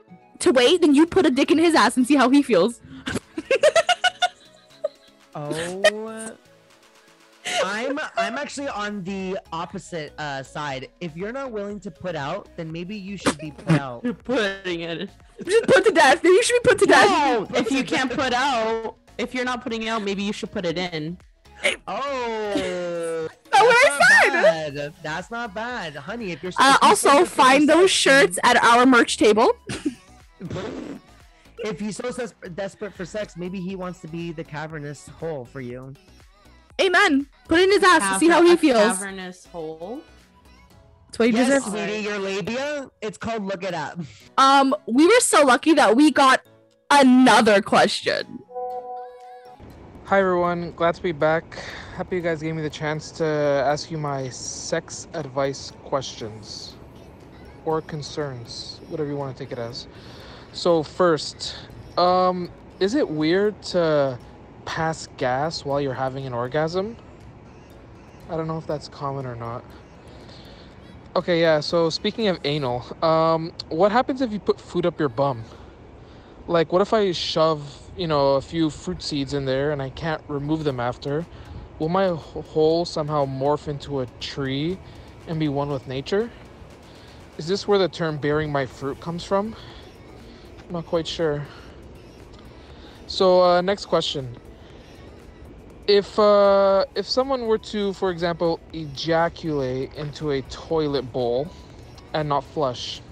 to 0.40 0.52
wait, 0.52 0.80
then 0.80 0.94
you 0.94 1.06
put 1.06 1.26
a 1.26 1.30
dick 1.30 1.50
in 1.50 1.58
his 1.58 1.74
ass 1.74 1.96
and 1.96 2.06
see 2.06 2.16
how 2.16 2.30
he 2.30 2.42
feels. 2.42 2.80
Oh. 5.36 6.30
I'm 7.64 7.98
I'm 8.16 8.38
actually 8.38 8.68
on 8.68 9.02
the 9.02 9.38
opposite 9.52 10.12
uh, 10.18 10.42
side. 10.42 10.88
If 11.00 11.16
you're 11.16 11.32
not 11.32 11.50
willing 11.50 11.78
to 11.80 11.90
put 11.90 12.14
out, 12.14 12.48
then 12.56 12.72
maybe 12.72 12.96
you 12.96 13.16
should 13.16 13.36
be 13.38 13.50
put 13.50 13.80
out. 13.80 14.02
You're 14.04 14.14
putting 14.14 14.80
it. 14.80 15.10
Just 15.44 15.64
put 15.66 15.84
to 15.84 15.90
death. 15.90 16.22
Then 16.22 16.32
you 16.32 16.42
should 16.42 16.62
be 16.62 16.68
put 16.68 16.78
to 16.78 16.86
death. 16.86 17.50
No, 17.50 17.58
if 17.58 17.70
you 17.70 17.84
can't 17.84 18.10
put 18.10 18.32
out, 18.32 18.96
if 19.18 19.34
you're 19.34 19.44
not 19.44 19.62
putting 19.62 19.82
it 19.82 19.88
out, 19.88 20.02
maybe 20.02 20.22
you 20.22 20.32
should 20.32 20.52
put 20.52 20.64
it 20.64 20.78
in. 20.78 21.18
Oh, 21.88 22.52
bad. 24.42 24.94
That's 25.02 25.30
not 25.30 25.54
bad, 25.54 25.94
honey. 25.96 26.32
If 26.32 26.42
you're 26.42 26.52
Uh, 26.58 26.76
if 26.82 26.88
you're 26.88 26.96
so 26.96 27.08
also, 27.10 27.24
find 27.24 27.68
those 27.68 27.90
sex, 27.90 27.92
shirts 27.92 28.38
at 28.44 28.56
our 28.62 28.86
merch 28.86 29.16
table. 29.16 29.52
If 31.64 31.80
he's 31.80 31.96
so 31.96 32.10
des- 32.12 32.48
desperate 32.50 32.92
for 32.92 33.06
sex, 33.06 33.36
maybe 33.38 33.58
he 33.58 33.74
wants 33.74 34.00
to 34.00 34.08
be 34.08 34.32
the 34.32 34.44
cavernous 34.44 35.08
hole 35.08 35.46
for 35.46 35.62
you. 35.62 35.94
Amen. 36.78 37.26
Put 37.48 37.60
it 37.60 37.64
in 37.64 37.70
his 37.72 37.82
ass 37.82 38.12
to 38.12 38.18
see 38.18 38.28
how 38.28 38.42
he 38.42 38.54
feels. 38.56 38.98
Cavernous 38.98 39.46
hole. 39.46 40.02
That's 41.06 41.18
what 41.20 41.28
he 41.30 41.34
Yes, 41.34 41.46
deserves. 41.46 41.66
sweetie, 41.66 42.00
your 42.02 42.18
labia. 42.18 42.90
It's 43.00 43.16
called 43.16 43.44
look 43.44 43.62
it 43.62 43.72
up. 43.72 43.98
Um, 44.36 44.74
we 44.86 45.06
were 45.06 45.20
so 45.20 45.42
lucky 45.44 45.72
that 45.74 45.96
we 45.96 46.10
got 46.10 46.42
another 46.90 47.62
question. 47.62 48.40
Hi 50.04 50.20
everyone, 50.20 50.72
glad 50.72 50.96
to 50.96 51.02
be 51.02 51.12
back. 51.12 51.44
Happy 51.94 52.16
you 52.16 52.22
guys 52.22 52.42
gave 52.42 52.56
me 52.56 52.60
the 52.62 52.68
chance 52.68 53.12
to 53.12 53.24
ask 53.24 53.88
you 53.88 53.98
my 53.98 54.28
sex 54.28 55.06
advice 55.14 55.70
questions 55.84 56.74
or 57.64 57.82
concerns, 57.82 58.80
whatever 58.88 59.08
you 59.08 59.16
want 59.16 59.36
to 59.36 59.44
take 59.44 59.52
it 59.52 59.60
as. 59.60 59.86
So 60.52 60.82
first, 60.82 61.54
um, 61.96 62.50
is 62.80 62.96
it 62.96 63.08
weird 63.08 63.62
to 63.66 64.18
pass 64.64 65.06
gas 65.18 65.64
while 65.64 65.80
you're 65.80 65.94
having 65.94 66.26
an 66.26 66.34
orgasm? 66.34 66.96
I 68.28 68.36
don't 68.36 68.48
know 68.48 68.58
if 68.58 68.66
that's 68.66 68.88
common 68.88 69.24
or 69.24 69.36
not. 69.36 69.64
Okay, 71.14 71.40
yeah, 71.40 71.60
so 71.60 71.90
speaking 71.90 72.26
of 72.26 72.40
anal, 72.44 72.84
um, 73.04 73.52
what 73.68 73.92
happens 73.92 74.20
if 74.20 74.32
you 74.32 74.40
put 74.40 74.60
food 74.60 74.84
up 74.84 74.98
your 74.98 75.08
bum? 75.08 75.44
Like, 76.48 76.72
what 76.72 76.82
if 76.82 76.92
I 76.92 77.12
shove, 77.12 77.92
you 77.96 78.08
know, 78.08 78.34
a 78.34 78.40
few 78.40 78.68
fruit 78.68 79.00
seeds 79.00 79.32
in 79.32 79.44
there 79.44 79.70
and 79.70 79.80
I 79.80 79.90
can't 79.90 80.22
remove 80.26 80.64
them 80.64 80.80
after? 80.80 81.24
Will 81.78 81.88
my 81.88 82.08
hole 82.08 82.86
somehow 82.86 83.26
morph 83.26 83.68
into 83.68 84.00
a 84.00 84.06
tree 84.20 84.78
and 85.26 85.40
be 85.40 85.48
one 85.48 85.70
with 85.70 85.88
nature? 85.88 86.32
Is 87.38 87.48
this 87.48 87.68
where 87.68 87.78
the 87.78 87.88
term 87.88 88.18
bearing 88.18 88.52
my 88.52 88.66
fruit 88.66 89.00
comes 89.00 89.24
from? 89.24 89.56
I'm 90.68 90.74
not 90.74 90.86
quite 90.86 91.06
sure. 91.06 91.48
So, 93.06 93.42
uh, 93.42 93.60
next 93.62 93.86
question. 93.86 94.36
If 95.86 96.18
uh, 96.18 96.84
if 96.94 97.06
someone 97.08 97.46
were 97.46 97.58
to, 97.58 97.92
for 97.92 98.10
example, 98.10 98.60
ejaculate 98.72 99.92
into 99.94 100.30
a 100.30 100.42
toilet 100.42 101.12
bowl 101.12 101.52
and 102.14 102.28
not 102.30 102.44
flush, 102.44 103.02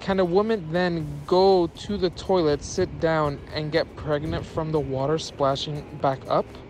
can 0.00 0.20
a 0.20 0.24
woman 0.24 0.70
then 0.72 1.24
go 1.26 1.66
to 1.68 1.96
the 1.98 2.10
toilet, 2.10 2.62
sit 2.62 3.00
down, 3.00 3.40
and 3.52 3.72
get 3.72 3.96
pregnant 3.96 4.46
from 4.46 4.72
the 4.72 4.80
water 4.80 5.18
splashing 5.18 5.86
back 5.92 6.24
up? 6.28 6.63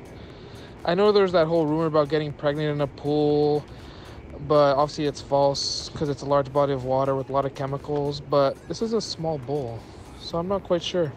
I 0.84 0.94
know 0.94 1.12
there's 1.12 1.32
that 1.32 1.46
whole 1.46 1.66
rumor 1.66 1.86
about 1.86 2.08
getting 2.10 2.32
pregnant 2.32 2.68
in 2.68 2.80
a 2.82 2.86
pool, 2.86 3.64
but 4.46 4.76
obviously 4.76 5.06
it's 5.06 5.22
false 5.22 5.88
because 5.88 6.10
it's 6.10 6.22
a 6.22 6.26
large 6.26 6.52
body 6.52 6.74
of 6.74 6.84
water 6.84 7.14
with 7.14 7.30
a 7.30 7.32
lot 7.32 7.46
of 7.46 7.54
chemicals. 7.54 8.20
But 8.20 8.56
this 8.68 8.82
is 8.82 8.92
a 8.92 9.00
small 9.00 9.38
bowl, 9.38 9.80
so 10.20 10.36
I'm 10.38 10.48
not 10.48 10.62
quite 10.62 10.82
sure. 10.82 11.12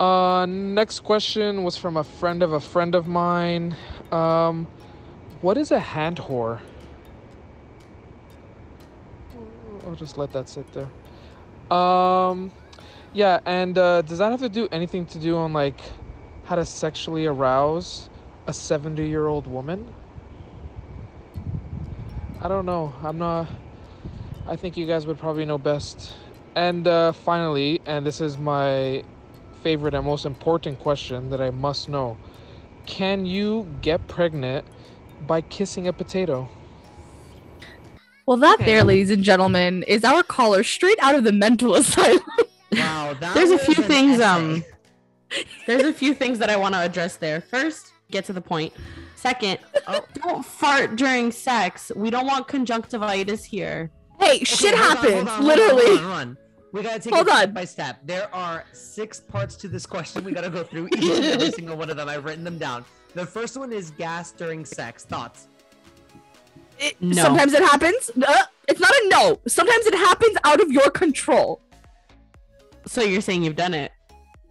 Uh, 0.00 0.46
next 0.46 1.00
question 1.00 1.62
was 1.62 1.76
from 1.76 1.96
a 1.96 2.04
friend 2.04 2.42
of 2.42 2.52
a 2.52 2.60
friend 2.60 2.94
of 2.94 3.06
mine. 3.06 3.76
Um, 4.10 4.66
what 5.42 5.58
is 5.58 5.70
a 5.70 5.78
hand 5.78 6.16
whore? 6.16 6.60
I'll 9.86 9.94
just 9.94 10.16
let 10.16 10.32
that 10.32 10.48
sit 10.48 10.66
there. 10.72 10.88
Um, 11.76 12.50
yeah, 13.12 13.40
and 13.44 13.76
uh, 13.76 14.02
does 14.02 14.18
that 14.18 14.30
have 14.30 14.40
to 14.40 14.48
do 14.48 14.68
anything 14.72 15.04
to 15.06 15.18
do 15.18 15.36
on 15.36 15.52
like 15.52 15.80
how 16.44 16.56
to 16.56 16.64
sexually 16.64 17.26
arouse 17.26 18.08
a 18.46 18.52
70 18.52 19.06
year 19.08 19.26
old 19.26 19.46
woman? 19.46 19.94
I 22.40 22.48
don't 22.48 22.66
know. 22.66 22.94
I'm 23.02 23.18
not. 23.18 23.48
I 24.46 24.56
think 24.56 24.76
you 24.76 24.86
guys 24.86 25.06
would 25.06 25.18
probably 25.18 25.44
know 25.44 25.58
best. 25.58 26.12
And 26.54 26.86
uh, 26.86 27.12
finally, 27.12 27.80
and 27.86 28.06
this 28.06 28.20
is 28.20 28.38
my 28.38 29.02
favorite 29.62 29.94
and 29.94 30.04
most 30.04 30.24
important 30.26 30.78
question 30.78 31.30
that 31.30 31.40
I 31.40 31.50
must 31.50 31.88
know 31.88 32.18
Can 32.86 33.24
you 33.26 33.78
get 33.80 34.06
pregnant 34.08 34.66
by 35.20 35.40
kissing 35.40 35.86
a 35.88 35.92
potato? 35.92 36.50
Well, 38.26 38.36
that 38.38 38.58
Okay. 38.60 38.64
there, 38.64 38.84
ladies 38.84 39.10
and 39.10 39.22
gentlemen, 39.22 39.82
is 39.84 40.04
our 40.04 40.22
caller 40.22 40.62
straight 40.64 40.98
out 41.02 41.14
of 41.14 41.24
the 41.24 41.32
mental 41.32 41.74
asylum. 41.74 42.20
Wow, 42.70 43.14
that 43.14 43.34
There's 43.34 43.50
a 43.50 43.58
few 43.58 43.74
things, 43.74 44.18
essay. 44.18 44.20
um, 44.20 44.64
There's 45.66 45.82
a 45.84 45.92
few 45.92 46.14
things 46.14 46.38
that 46.38 46.50
I 46.50 46.56
want 46.56 46.74
to 46.74 46.80
address 46.80 47.16
there. 47.16 47.40
First, 47.40 47.92
get 48.10 48.24
to 48.26 48.32
the 48.32 48.40
point. 48.40 48.72
Second, 49.16 49.58
Oh. 49.88 50.04
don't 50.14 50.44
fart 50.44 50.96
during 50.96 51.32
sex. 51.32 51.90
We 51.96 52.10
don't 52.10 52.26
want 52.26 52.46
conjunctivitis 52.48 53.44
here. 53.44 53.90
hey, 54.20 54.36
Okay, 54.36 54.44
shit 54.44 54.74
hold 54.74 54.90
on, 54.90 54.96
hold 54.96 55.06
happens. 55.14 55.20
on, 55.20 55.26
hold 55.26 55.38
on, 55.40 55.46
literally. 55.46 55.84
hold 55.86 55.98
on, 55.98 56.02
hold 56.04 56.12
on. 56.20 56.38
We 56.72 56.82
gotta 56.82 56.98
take 56.98 57.14
Hold 57.14 57.28
it 57.28 57.30
step 57.32 57.48
on. 57.48 57.54
by 57.54 57.64
step. 57.64 57.98
There 58.04 58.34
are 58.34 58.64
six 58.72 59.20
parts 59.20 59.54
to 59.56 59.68
this 59.68 59.86
question. 59.86 60.24
We 60.24 60.32
gotta 60.32 60.50
go 60.50 60.64
through 60.64 60.88
each 60.88 61.04
and 61.04 61.24
every 61.24 61.50
single 61.58 61.76
one 61.76 61.88
of 61.88 61.96
them. 61.96 62.08
I've 62.08 62.24
written 62.24 62.42
them 62.42 62.58
down. 62.58 62.84
The 63.14 63.24
first 63.24 63.56
one 63.56 63.72
is 63.72 63.90
gas 63.92 64.32
during 64.32 64.64
sex. 64.64 65.04
Thoughts? 65.04 65.46
It- 66.80 66.96
No. 67.00 67.22
Sometimes 67.22 67.52
it 67.54 67.62
happens. 67.62 68.10
Uh, 68.20 68.42
it's 68.66 68.80
not 68.80 68.90
a 68.90 69.08
no. 69.08 69.40
Sometimes 69.46 69.86
it 69.86 69.94
happens 69.94 70.36
out 70.42 70.60
of 70.60 70.72
your 70.72 70.90
control. 70.90 71.60
So 72.86 73.02
you're 73.02 73.20
saying 73.20 73.44
you've 73.44 73.54
done 73.56 73.72
it? 73.74 73.92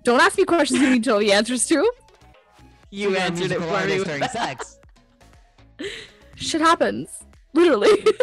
Don't 0.04 0.20
ask 0.22 0.38
me 0.38 0.46
questions 0.46 0.82
you 0.82 0.90
need 0.90 1.04
to 1.06 1.12
know 1.12 1.20
the 1.20 1.32
answers 1.34 1.66
to. 1.68 1.92
You 2.92 3.10
you're 3.10 3.20
answered 3.20 3.52
it 3.52 3.60
musical 3.60 3.68
for 3.70 3.74
me. 3.74 3.76
artist 3.82 3.98
with 4.00 4.08
during 4.08 4.24
sex. 4.30 4.78
Shit 6.36 6.62
happens. 6.62 7.10
Literally. 7.54 8.06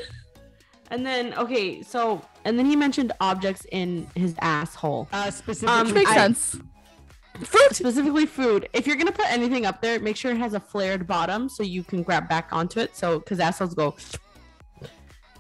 And 0.93 1.07
then 1.07 1.35
okay, 1.35 1.83
so 1.83 2.21
and 2.45 2.59
then 2.59 2.67
he 2.67 2.75
mentioned 2.75 3.13
objects 3.21 3.65
in 3.71 4.09
his 4.17 4.35
asshole. 4.41 5.09
Uh, 5.13 5.31
specifically, 5.31 5.73
Um, 5.75 5.87
Which 5.87 5.95
makes 5.95 6.11
I- 6.11 6.15
sense. 6.17 6.57
Fruit. 7.45 7.73
Specifically 7.77 8.27
food. 8.27 8.69
If 8.73 8.89
you're 8.89 8.97
gonna 8.97 9.13
put 9.13 9.31
anything 9.31 9.67
up 9.67 9.81
there, 9.83 10.01
make 10.01 10.17
sure 10.17 10.33
it 10.33 10.39
has 10.39 10.55
a 10.55 10.59
flared 10.61 11.07
bottom 11.07 11.49
so 11.49 11.63
you 11.63 11.85
can 11.85 12.03
grab 12.03 12.29
back 12.29 12.49
onto 12.53 12.81
it. 12.81 12.97
So 12.97 13.21
because 13.21 13.39
assholes 13.39 13.73
go. 13.75 13.95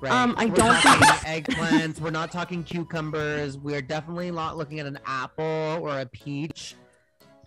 Right. 0.00 0.12
Um, 0.12 0.34
I 0.38 0.46
We're 0.46 0.54
don't 0.54 0.76
think- 0.80 1.46
eggplants. 1.46 2.00
We're 2.00 2.10
not 2.10 2.32
talking 2.32 2.64
cucumbers. 2.64 3.58
We're 3.58 3.82
definitely 3.82 4.30
not 4.30 4.56
looking 4.56 4.80
at 4.80 4.86
an 4.86 4.98
apple 5.06 5.78
or 5.82 6.00
a 6.00 6.06
peach. 6.06 6.74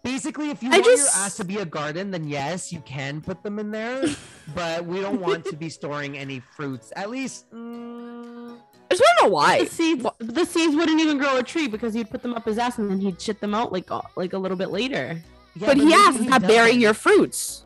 Basically, 0.03 0.50
if 0.50 0.62
you 0.62 0.69
I 0.69 0.79
want 0.79 0.86
your 0.98 1.07
ass 1.15 1.38
to 1.38 1.45
be 1.45 1.57
a 1.60 1.65
garden, 1.65 2.12
then 2.12 2.27
yes, 2.27 2.72
you 2.74 2.81
can 2.81 3.22
put 3.22 3.41
them 3.41 3.57
in 3.57 3.72
there. 3.72 4.03
but 4.55 4.86
we 4.86 5.00
don't 5.00 5.22
want 5.22 5.45
to 5.45 5.55
be 5.55 5.69
storing 5.69 6.17
any 6.17 6.41
fruits. 6.41 6.91
At 6.95 7.10
least, 7.10 7.50
mm, 7.51 8.57
I 8.57 8.93
just 8.95 9.01
want 9.01 9.17
to 9.19 9.24
know 9.25 9.29
why. 9.31 9.63
The 9.63 9.69
seeds, 9.69 10.05
the 10.19 10.45
seeds 10.45 10.75
wouldn't 10.75 11.00
even 11.00 11.17
grow 11.17 11.38
a 11.38 11.43
tree 11.43 11.67
because 11.69 11.95
you'd 11.95 12.10
put 12.10 12.22
them 12.22 12.33
up 12.33 12.45
his 12.45 12.57
ass 12.57 12.77
and 12.79 12.91
then 12.91 13.00
he'd 13.00 13.19
shit 13.19 13.39
them 13.39 13.55
out 13.55 13.72
like 13.72 13.89
like 14.17 14.33
a 14.33 14.38
little 14.38 14.57
bit 14.57 14.69
later. 14.72 15.22
yeah, 15.55 15.67
but 15.67 15.77
he 15.77 15.86
maybe 15.86 15.93
asked, 15.95 16.22
"Stop 16.24 16.41
burying 16.41 16.65
doesn't. 16.65 16.81
your 16.81 16.93
fruits." 16.93 17.65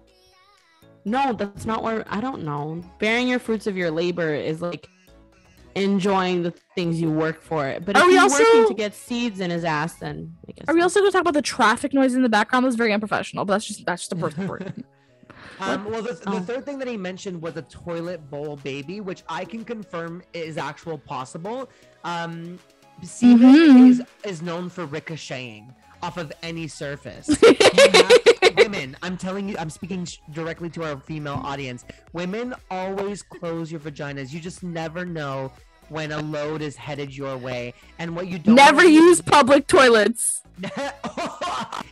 No, 1.08 1.32
that's 1.34 1.66
not 1.66 1.84
where 1.84 2.04
I 2.10 2.20
don't 2.20 2.44
know. 2.44 2.82
Bearing 3.00 3.28
your 3.30 3.40
fruits 3.40 3.66
of 3.66 3.78
your 3.78 3.90
labor 3.90 4.34
is 4.34 4.62
like 4.62 4.88
enjoying 5.76 6.44
the 6.44 6.52
things 6.76 7.00
you 7.00 7.10
work 7.12 7.42
for 7.42 7.66
it. 7.68 7.86
But 7.86 7.96
if 7.96 8.04
Are 8.04 8.08
we 8.08 8.14
he's 8.14 8.24
also- 8.24 8.44
working 8.44 8.68
to 8.68 8.74
get 8.74 8.94
seeds 8.94 9.40
in 9.40 9.50
his 9.50 9.64
ass, 9.64 9.94
then 9.96 10.36
I 10.48 10.52
guess 10.52 10.66
Are 10.68 10.74
we 10.76 10.82
also 10.82 11.00
going 11.00 11.12
to 11.12 11.14
talk 11.14 11.22
about 11.22 11.34
the 11.34 11.42
traffic 11.42 11.94
noise 11.94 12.14
in 12.14 12.24
the 12.24 12.30
background? 12.30 12.66
That's 12.66 12.76
very 12.76 12.92
unprofessional, 12.94 13.46
but 13.46 13.54
that's 13.54 13.66
just 13.68 13.86
that's 13.86 14.02
just 14.04 14.12
a 14.14 14.16
personal 14.18 14.50
word. 14.50 14.84
Um, 15.60 15.86
well, 15.86 16.04
the, 16.04 16.14
the 16.14 16.22
Oh. 16.34 16.40
third 16.40 16.66
thing 16.66 16.78
that 16.80 16.88
he 16.88 16.98
mentioned 16.98 17.42
was 17.42 17.58
a 17.58 17.64
toilet 17.64 18.30
bowl 18.30 18.58
baby, 18.58 19.02
which 19.02 19.24
I 19.28 19.44
can 19.44 19.66
confirm 19.66 20.22
is 20.34 20.56
actual 20.56 21.00
possible. 21.00 21.68
Um, 22.04 22.60
semen 23.02 23.56
Mhm. 23.56 23.90
is 23.90 24.02
is 24.24 24.42
known 24.44 24.70
for 24.70 24.86
ricocheting 24.86 25.74
off 26.04 26.18
of 26.18 26.32
any 26.44 26.68
surface. 26.68 27.28
Women, 28.58 28.96
I'm 29.02 29.18
telling 29.18 29.48
you, 29.50 29.56
I'm 29.58 29.70
speaking 29.70 30.08
directly 30.32 30.70
to 30.72 30.84
our 30.84 31.00
female 31.00 31.42
audience. 31.44 31.86
Women 32.14 32.54
always 32.70 33.22
close 33.22 33.72
your 33.72 33.80
vaginas. 33.80 34.32
You 34.34 34.40
just 34.40 34.64
never 34.64 35.06
know 35.06 35.52
when 35.90 36.12
a 36.12 36.22
load 36.22 36.62
is 36.62 36.76
headed 36.76 37.16
your 37.16 37.38
way, 37.38 37.74
and 38.00 38.16
what 38.16 38.28
you 38.28 38.40
don't 38.40 38.56
Never 38.56 38.84
use 38.84 39.22
public 39.22 39.68
toilets. 39.68 40.42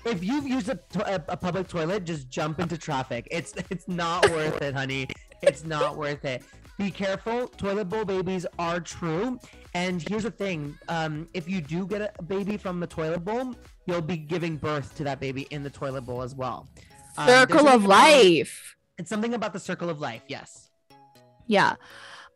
if 0.06 0.22
you've 0.24 0.48
used 0.48 0.68
a, 0.70 0.76
to- 0.90 1.24
a 1.32 1.38
public 1.38 1.68
toilet, 1.68 2.04
just 2.04 2.30
jump 2.30 2.60
into 2.60 2.78
traffic. 2.78 3.28
It's 3.32 3.54
it's 3.70 3.88
not 3.88 4.30
worth 4.32 4.62
it, 4.62 4.74
honey. 4.74 5.08
It's 5.42 5.64
not 5.64 5.96
worth 5.96 6.26
it. 6.26 6.44
Be 6.78 6.92
careful. 6.92 7.48
Toilet 7.48 7.86
bowl 7.86 8.04
babies 8.06 8.46
are 8.60 8.80
true. 8.80 9.40
And 9.74 10.02
here's 10.02 10.24
the 10.24 10.32
thing: 10.32 10.78
um, 10.90 11.28
if 11.34 11.48
you 11.50 11.62
do 11.62 11.88
get 11.88 12.16
a 12.20 12.24
baby 12.24 12.58
from 12.58 12.80
the 12.80 12.88
toilet 12.88 13.24
bowl, 13.24 13.56
you'll 13.86 14.02
be 14.02 14.18
giving 14.18 14.58
birth 14.58 14.96
to 14.98 15.04
that 15.06 15.20
baby 15.20 15.44
in 15.52 15.64
the 15.64 15.70
toilet 15.70 16.02
bowl 16.02 16.22
as 16.22 16.36
well. 16.36 16.68
Um, 17.18 17.28
Circle 17.28 17.60
of 17.60 17.66
something 17.66 17.86
about- 17.86 17.90
life. 17.90 18.76
It's 18.98 19.10
something 19.10 19.34
about 19.34 19.52
the 19.54 19.60
circle 19.60 19.90
of 19.90 20.00
life. 20.00 20.22
Yes. 20.28 20.70
Yeah. 21.48 21.76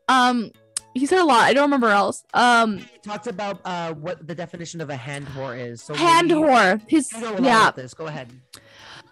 Um, 0.09 0.51
he 0.93 1.05
said 1.05 1.19
a 1.19 1.23
lot. 1.23 1.43
I 1.43 1.53
don't 1.53 1.63
remember 1.63 1.87
else. 1.89 2.23
Um, 2.33 2.79
It 2.79 3.03
talks 3.03 3.27
about 3.27 3.61
uh, 3.63 3.93
what 3.93 4.27
the 4.27 4.35
definition 4.35 4.81
of 4.81 4.89
a 4.89 4.95
hand 4.95 5.25
whore 5.27 5.57
is. 5.57 5.81
So 5.81 5.93
hand 5.93 6.31
whore. 6.31 6.81
His 6.89 7.11
You 7.13 7.21
know 7.21 7.31
a 7.31 7.33
lot 7.33 7.43
yeah. 7.43 7.71
this. 7.71 7.93
Go 7.93 8.07
ahead. 8.07 8.29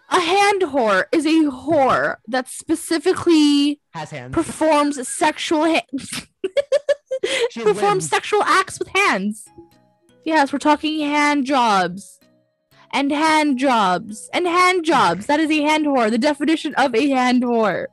A 0.09 0.19
hand 0.19 0.61
whore 0.63 1.05
is 1.11 1.25
a 1.25 1.49
whore 1.51 2.17
that 2.27 2.47
specifically 2.47 3.79
Has 3.93 4.09
hands. 4.11 4.33
performs 4.33 5.05
sexual 5.07 5.65
ha- 5.65 5.85
performs 7.55 8.07
sexual 8.09 8.41
acts 8.43 8.79
with 8.79 8.87
hands. 8.89 9.45
Yes, 10.23 10.51
we're 10.53 10.59
talking 10.59 10.99
hand 11.01 11.45
jobs. 11.45 12.19
And 12.93 13.11
hand 13.11 13.57
jobs. 13.59 14.29
And 14.33 14.47
hand 14.47 14.85
jobs. 14.85 15.25
That 15.25 15.39
is 15.41 15.51
a 15.51 15.61
hand 15.61 15.85
whore. 15.85 16.09
The 16.09 16.17
definition 16.17 16.73
of 16.75 16.95
a 16.95 17.09
hand 17.09 17.43
whore. 17.43 17.87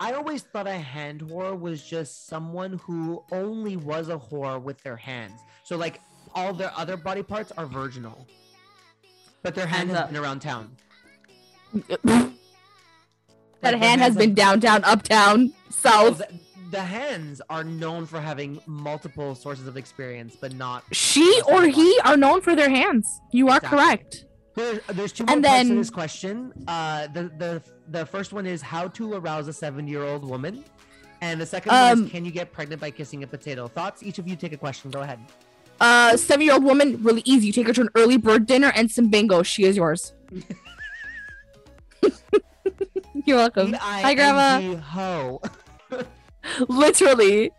I 0.00 0.12
always 0.12 0.42
thought 0.42 0.66
a 0.66 0.72
hand 0.78 1.20
whore 1.22 1.58
was 1.58 1.82
just 1.82 2.26
someone 2.26 2.78
who 2.84 3.24
only 3.32 3.76
was 3.76 4.08
a 4.10 4.18
whore 4.18 4.60
with 4.62 4.82
their 4.82 4.96
hands. 4.96 5.40
So 5.64 5.76
like 5.76 6.00
all 6.34 6.52
their 6.52 6.72
other 6.76 6.96
body 6.98 7.22
parts 7.22 7.52
are 7.56 7.64
virginal. 7.64 8.26
But 9.42 9.54
their 9.54 9.66
hand 9.66 9.88
Hands 9.88 9.92
has 9.92 10.00
up. 10.00 10.12
been 10.12 10.22
around 10.22 10.40
town. 10.40 10.76
That 11.88 12.32
Like, 13.62 13.76
hand 13.76 14.00
has 14.00 14.16
been 14.16 14.34
downtown, 14.34 14.84
uptown, 14.84 15.52
So 15.70 15.88
south. 15.90 16.18
the, 16.18 16.28
the 16.70 16.80
hands 16.80 17.40
are 17.48 17.64
known 17.64 18.06
for 18.06 18.20
having 18.20 18.60
multiple 18.66 19.34
sources 19.34 19.66
of 19.66 19.76
experience, 19.76 20.36
but 20.40 20.54
not. 20.54 20.84
She 20.92 21.40
or 21.48 21.64
he 21.66 21.98
are 22.04 22.16
known 22.16 22.40
for 22.40 22.54
their 22.56 22.68
hands. 22.68 23.06
You 23.32 23.48
are 23.48 23.56
Exactly. 23.58 23.78
correct. 23.78 24.24
There's, 24.54 24.80
there's 24.88 25.12
two 25.12 25.24
more 25.24 25.34
And 25.34 25.44
parts 25.44 25.62
to 25.62 25.68
then- 25.68 25.76
this 25.78 25.90
question. 25.90 26.52
Uh, 26.68 27.08
the 27.08 27.22
the 27.38 27.62
the 27.90 28.06
first 28.06 28.32
one 28.32 28.46
is 28.46 28.62
how 28.62 28.86
to 28.88 29.14
arouse 29.14 29.48
a 29.48 29.52
seven 29.52 29.88
year 29.88 30.04
old 30.04 30.24
woman, 30.24 30.64
and 31.22 31.40
the 31.40 31.46
second 31.46 31.72
one 31.72 31.92
Um, 31.92 32.04
is 32.04 32.10
can 32.12 32.24
you 32.24 32.30
get 32.30 32.52
pregnant 32.52 32.80
by 32.80 32.90
kissing 32.92 33.24
a 33.24 33.26
potato? 33.26 33.66
Thoughts? 33.66 34.02
Each 34.04 34.18
of 34.20 34.28
you 34.28 34.36
take 34.36 34.52
a 34.52 34.56
question. 34.56 34.90
Go 34.92 35.00
ahead. 35.00 35.18
Uh, 35.80 36.16
seven 36.16 36.44
year 36.46 36.54
old 36.54 36.62
woman, 36.62 37.02
really 37.02 37.22
easy. 37.24 37.48
You 37.48 37.52
take 37.52 37.66
her 37.66 37.72
to 37.72 37.80
an 37.80 37.88
early 37.96 38.16
bird 38.16 38.46
dinner 38.46 38.70
and 38.76 38.88
some 38.90 39.08
bingo. 39.08 39.42
She 39.42 39.64
is 39.64 39.76
yours. 39.76 40.12
You're 43.26 43.38
welcome. 43.38 43.72
Hi, 43.74 44.14
Grandma. 44.14 44.76
Ho. 44.80 45.40
Literally. 46.68 47.50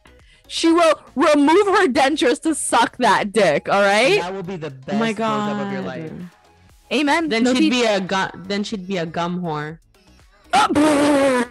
She 0.47 0.71
will 0.71 1.01
remove 1.15 1.65
her 1.67 1.87
dentures 1.87 2.39
to 2.43 2.53
suck 2.53 2.97
that 2.97 3.33
dick, 3.33 3.67
all 3.67 3.81
right? 3.81 4.21
That 4.21 4.33
will 4.33 4.43
be 4.43 4.57
the 4.57 4.67
oh 4.67 4.85
best 4.85 4.93
Oh 4.93 4.99
my 4.99 5.13
god. 5.13 5.65
of 5.65 5.73
your 5.73 5.81
life. 5.81 6.11
Amen. 6.93 7.29
Then 7.29 7.43
No 7.43 7.53
she'd 7.53 7.61
teeth. 7.61 7.71
be 7.71 7.83
a 7.85 7.99
gum. 7.99 8.43
Then 8.47 8.63
she'd 8.63 8.87
be 8.87 8.97
a 8.97 9.07
gum 9.07 9.41
whore. 9.41 9.79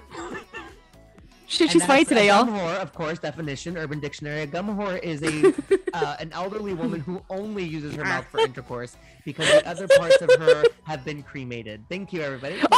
Shit, 1.54 1.70
she's 1.70 1.86
funny 1.86 2.04
today, 2.04 2.26
y'all. 2.26 2.44
whore, 2.44 2.76
of 2.78 2.92
course, 2.92 3.20
definition, 3.20 3.76
Urban 3.76 4.00
Dictionary. 4.00 4.40
A 4.40 4.46
gum 4.46 4.76
whore 4.76 5.00
is 5.00 5.22
a 5.22 5.54
uh, 5.94 6.16
an 6.18 6.32
elderly 6.32 6.74
woman 6.74 6.98
who 6.98 7.22
only 7.30 7.62
uses 7.62 7.94
her 7.94 8.02
mouth 8.02 8.26
for 8.26 8.40
intercourse 8.40 8.96
because 9.24 9.46
the 9.46 9.64
other 9.68 9.86
parts 9.96 10.20
of 10.20 10.30
her 10.40 10.64
have 10.82 11.04
been 11.04 11.22
cremated. 11.22 11.84
Thank 11.88 12.12
you, 12.12 12.22
everybody. 12.22 12.60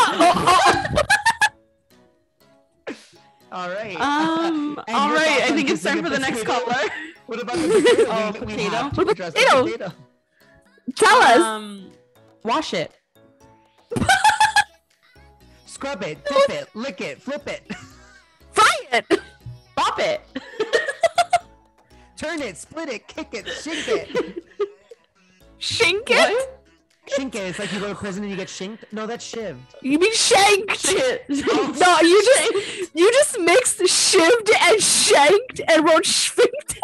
All 3.51 3.71
right. 3.71 3.99
Um. 3.99 4.79
And 4.89 4.97
all 4.97 5.09
your 5.09 5.17
right. 5.17 5.27
thoughts 5.27 5.51
I 5.51 5.55
think 5.55 5.71
it's 5.71 5.83
time 5.83 6.05
for 6.05 6.11
the 6.11 6.19
next 6.19 6.45
potato? 6.45 6.65
caller. 6.67 6.89
What 7.27 7.41
about 7.41 7.57
the 7.57 7.69
potato? 7.69 8.11
Oh, 8.11 8.33
we, 8.33 8.41
we 8.41 8.47
potato? 8.53 8.91
What 8.91 9.11
address 9.11 9.33
potato? 9.33 9.63
potato. 9.65 9.93
Tell 10.97 11.23
us. 11.23 11.39
Um. 11.39 11.91
Wash 12.45 12.75
it. 12.75 12.93
Scrub 15.65 16.03
it, 16.03 16.23
dip 16.25 16.51
it, 16.51 16.69
lick 16.75 17.01
it, 17.01 17.23
flip 17.23 17.47
it, 17.49 17.63
Fry 17.75 17.96
it. 18.93 19.07
Bop 19.77 19.99
it. 19.99 20.21
turn 22.17 22.41
it, 22.41 22.57
split 22.57 22.89
it, 22.89 23.07
kick 23.07 23.29
it, 23.33 23.47
shink 23.47 23.87
it. 23.89 24.45
Shink 25.61 26.03
it. 26.09 26.53
Shink 27.09 27.35
it. 27.35 27.43
It's 27.43 27.59
like 27.59 27.73
you 27.73 27.81
go 27.81 27.89
to 27.89 27.95
prison 27.95 28.23
and 28.25 28.31
you 28.31 28.37
get 28.37 28.49
shinked. 28.49 28.85
No, 28.93 29.07
that's 29.07 29.31
shivved. 29.33 29.59
You 29.81 29.99
mean 29.99 30.13
shanked? 30.15 30.79
Shit. 30.81 31.25
no, 31.29 32.01
you 32.01 32.23
just 32.25 32.91
you 32.95 33.13
just 33.13 33.39
mixed 33.39 33.79
shivved 33.81 34.51
and 34.61 34.83
shanked 34.83 35.61
and 35.69 35.85
wrote 35.85 36.05
shvinked. 36.05 36.79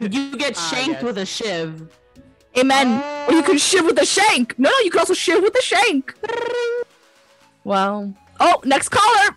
You 0.00 0.36
get 0.36 0.56
Ah, 0.56 0.70
shanked 0.74 0.88
yes. 0.94 1.02
with 1.02 1.18
a 1.18 1.26
shiv. 1.26 1.88
Amen. 2.58 3.02
or 3.28 3.34
you 3.34 3.42
can 3.42 3.58
shiv 3.58 3.84
with 3.84 3.98
a 3.98 4.06
shank. 4.06 4.58
No, 4.58 4.70
no, 4.70 4.78
you 4.80 4.90
can 4.90 5.00
also 5.00 5.14
shiv 5.14 5.42
with 5.42 5.54
a 5.56 5.62
shank. 5.62 6.14
Well. 7.64 8.12
Oh, 8.40 8.60
next 8.64 8.88
caller. 8.90 9.36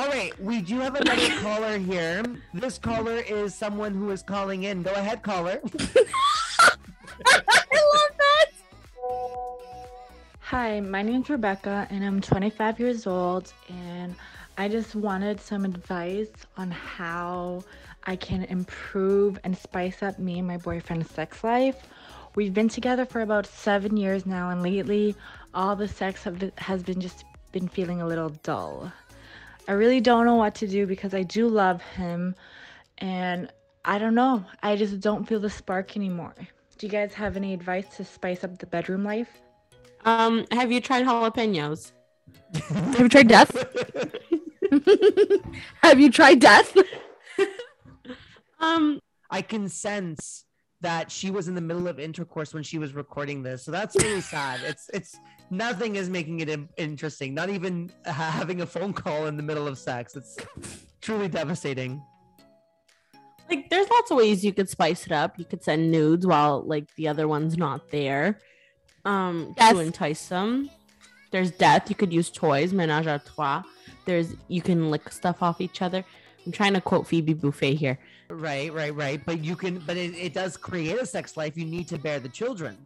All 0.00 0.08
right, 0.08 0.32
we 0.40 0.62
do 0.62 0.78
have 0.78 0.94
another 0.94 1.28
caller 1.42 1.76
here. 1.76 2.24
This 2.54 2.78
caller 2.78 3.16
is 3.16 3.54
someone 3.54 3.92
who 3.92 4.10
is 4.12 4.22
calling 4.22 4.62
in. 4.62 4.82
Go 4.82 4.92
ahead, 4.92 5.22
caller. 5.22 5.60
I 7.26 7.36
love 7.36 8.16
that. 8.16 8.46
Hi, 10.40 10.80
my 10.80 11.02
name's 11.02 11.28
Rebecca 11.28 11.86
and 11.90 12.02
I'm 12.02 12.22
25 12.22 12.80
years 12.80 13.06
old 13.06 13.52
and 13.68 14.14
I 14.56 14.68
just 14.68 14.94
wanted 14.94 15.38
some 15.38 15.66
advice 15.66 16.32
on 16.56 16.70
how 16.70 17.62
I 18.04 18.16
can 18.16 18.44
improve 18.44 19.38
and 19.44 19.54
spice 19.54 20.02
up 20.02 20.18
me 20.18 20.38
and 20.38 20.48
my 20.48 20.56
boyfriend's 20.56 21.10
sex 21.10 21.44
life. 21.44 21.76
We've 22.36 22.54
been 22.54 22.70
together 22.70 23.04
for 23.04 23.20
about 23.20 23.46
7 23.46 23.94
years 23.98 24.24
now 24.24 24.48
and 24.48 24.62
lately 24.62 25.14
all 25.52 25.76
the 25.76 25.88
sex 25.88 26.24
have, 26.24 26.50
has 26.56 26.82
been 26.82 27.02
just 27.02 27.26
been 27.52 27.68
feeling 27.68 28.00
a 28.00 28.06
little 28.06 28.30
dull. 28.42 28.90
I 29.70 29.74
really 29.74 30.00
don't 30.00 30.26
know 30.26 30.34
what 30.34 30.56
to 30.56 30.66
do 30.66 30.84
because 30.84 31.14
I 31.14 31.22
do 31.22 31.46
love 31.46 31.80
him 31.80 32.34
and 32.98 33.52
I 33.84 34.00
don't 34.00 34.16
know. 34.16 34.44
I 34.64 34.74
just 34.74 34.98
don't 34.98 35.24
feel 35.24 35.38
the 35.38 35.48
spark 35.48 35.96
anymore. 35.96 36.34
Do 36.76 36.86
you 36.88 36.90
guys 36.90 37.14
have 37.14 37.36
any 37.36 37.54
advice 37.54 37.86
to 37.96 38.04
spice 38.04 38.42
up 38.42 38.58
the 38.58 38.66
bedroom 38.66 39.04
life? 39.04 39.28
Um. 40.04 40.44
Have 40.50 40.72
you 40.72 40.80
tried 40.80 41.06
jalapenos? 41.06 41.92
Have 42.68 42.98
you 42.98 43.08
tried 43.08 43.28
death? 43.28 43.56
Have 45.84 46.00
you 46.00 46.10
tried 46.10 46.40
death? 46.40 46.76
Um. 48.58 48.98
I 49.30 49.40
can 49.40 49.68
sense 49.68 50.44
that 50.80 51.12
she 51.12 51.30
was 51.30 51.46
in 51.46 51.54
the 51.54 51.60
middle 51.60 51.86
of 51.86 52.00
intercourse 52.00 52.52
when 52.52 52.64
she 52.64 52.78
was 52.78 52.92
recording 52.92 53.42
this, 53.42 53.62
so 53.62 53.70
that's 53.70 53.94
really 53.96 54.20
sad. 54.20 54.60
It's 54.64 54.90
it's 54.92 55.16
nothing 55.50 55.96
is 55.96 56.08
making 56.08 56.40
it 56.40 56.48
in- 56.48 56.68
interesting. 56.76 57.34
Not 57.34 57.50
even 57.50 57.90
uh, 58.04 58.12
having 58.12 58.60
a 58.62 58.66
phone 58.66 58.92
call 58.92 59.26
in 59.26 59.36
the 59.36 59.42
middle 59.42 59.66
of 59.66 59.78
sex. 59.78 60.16
It's 60.16 60.36
truly 61.00 61.28
devastating. 61.28 62.02
Like, 63.48 63.68
there's 63.68 63.88
lots 63.90 64.10
of 64.12 64.16
ways 64.16 64.44
you 64.44 64.52
could 64.52 64.68
spice 64.68 65.06
it 65.06 65.12
up. 65.12 65.38
You 65.38 65.44
could 65.44 65.62
send 65.64 65.90
nudes 65.90 66.24
while 66.26 66.62
like 66.62 66.94
the 66.94 67.08
other 67.08 67.26
one's 67.26 67.56
not 67.56 67.90
there. 67.90 68.38
Um, 69.04 69.54
Yes. 69.56 69.72
to 69.72 69.80
entice 69.80 70.28
them. 70.28 70.70
There's 71.32 71.50
death. 71.50 71.88
You 71.88 71.96
could 71.96 72.12
use 72.12 72.30
toys, 72.30 72.72
ménage 72.72 73.06
à 73.06 73.24
trois. 73.24 73.62
There's 74.04 74.34
you 74.48 74.62
can 74.62 74.90
lick 74.90 75.10
stuff 75.10 75.42
off 75.42 75.60
each 75.60 75.80
other. 75.82 76.04
I'm 76.46 76.52
trying 76.52 76.74
to 76.74 76.80
quote 76.80 77.06
Phoebe 77.06 77.34
Buffay 77.34 77.76
here. 77.76 77.98
Right, 78.28 78.72
right, 78.72 78.94
right. 78.94 79.20
But 79.24 79.44
you 79.44 79.56
can, 79.56 79.78
but 79.80 79.96
it, 79.96 80.14
it 80.16 80.32
does 80.34 80.56
create 80.56 80.98
a 81.00 81.06
sex 81.06 81.36
life. 81.36 81.56
You 81.56 81.64
need 81.66 81.86
to 81.88 81.98
bear 81.98 82.18
the 82.20 82.28
children, 82.28 82.76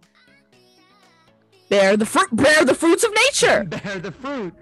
Bear 1.68 1.96
the 1.96 2.06
fruit. 2.06 2.28
Bear 2.34 2.64
the 2.64 2.74
fruits 2.74 3.04
of 3.04 3.10
nature. 3.26 3.64
bear 3.68 3.98
the 3.98 4.12
fruit. 4.12 4.54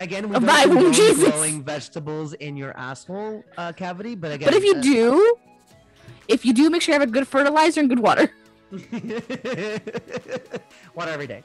Again, 0.00 0.28
we 0.28 0.36
Of 0.36 0.44
don't 0.44 0.92
Jesus. 0.92 1.30
growing 1.30 1.62
vegetables 1.62 2.32
in 2.34 2.56
your 2.56 2.76
asshole 2.76 3.44
uh, 3.56 3.72
cavity, 3.72 4.14
but 4.16 4.32
again, 4.32 4.46
But 4.48 4.54
if 4.54 4.64
you 4.64 4.74
uh, 4.76 4.80
do, 4.80 5.36
if 6.28 6.44
you 6.44 6.52
do, 6.52 6.70
make 6.70 6.82
sure 6.82 6.94
you 6.94 7.00
have 7.00 7.08
a 7.08 7.12
good 7.12 7.28
fertilizer 7.28 7.80
and 7.80 7.88
good 7.88 8.00
water. 8.00 8.28
water 10.94 11.10
every 11.10 11.26
day. 11.26 11.42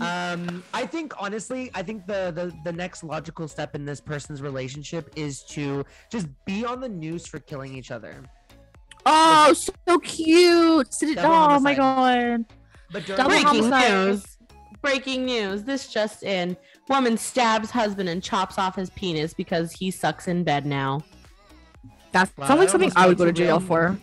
Um, 0.00 0.62
I 0.74 0.84
think 0.86 1.14
honestly, 1.18 1.70
I 1.74 1.82
think 1.82 2.06
the, 2.06 2.30
the 2.34 2.52
the 2.64 2.72
next 2.72 3.02
logical 3.02 3.48
step 3.48 3.74
in 3.74 3.84
this 3.86 3.98
person's 4.00 4.42
relationship 4.42 5.10
is 5.16 5.42
to 5.44 5.84
just 6.12 6.28
be 6.44 6.66
on 6.66 6.80
the 6.80 6.88
news 6.88 7.26
for 7.26 7.38
killing 7.38 7.74
each 7.74 7.90
other. 7.90 8.22
Oh, 9.06 9.54
so 9.54 9.98
cute. 10.00 10.92
Sit 10.92 11.10
it- 11.10 11.14
Double 11.16 11.34
Oh 11.34 11.60
my 11.60 11.74
god. 11.74 12.44
But 12.90 13.04
during 13.06 13.16
Double 13.16 13.30
Breaking 13.30 13.70
news. 13.70 14.36
Breaking 14.82 15.24
news. 15.24 15.64
This 15.64 15.88
just 15.92 16.22
in. 16.22 16.56
Woman 16.88 17.16
stabs 17.16 17.70
husband 17.70 18.08
and 18.08 18.22
chops 18.22 18.58
off 18.58 18.76
his 18.76 18.90
penis 18.90 19.34
because 19.34 19.72
he 19.72 19.90
sucks 19.90 20.28
in 20.28 20.44
bed 20.44 20.64
now. 20.66 21.02
That 22.12 22.30
Wow, 22.38 22.46
sounds 22.46 22.60
like 22.60 22.68
something 22.68 22.92
I 22.94 23.06
would 23.06 23.18
go 23.18 23.24
to 23.24 23.32
jail 23.32 23.58
real. 23.58 23.66
for. 23.66 23.98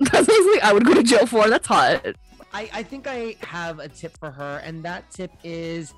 That 0.00 0.12
sounds 0.12 0.28
like 0.28 0.36
something 0.36 0.60
I 0.62 0.72
would 0.72 0.84
go 0.84 0.94
to 0.94 1.02
jail 1.02 1.26
for. 1.26 1.48
That's 1.48 1.66
hot. 1.66 2.04
I, 2.52 2.68
I 2.72 2.82
think 2.82 3.06
I 3.06 3.36
have 3.42 3.78
a 3.78 3.88
tip 3.88 4.16
for 4.18 4.30
her, 4.30 4.60
and 4.64 4.82
that 4.82 5.10
tip 5.10 5.30
is, 5.44 5.94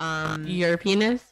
um, 0.00 0.44
Your 0.46 0.76
penis? 0.76 1.22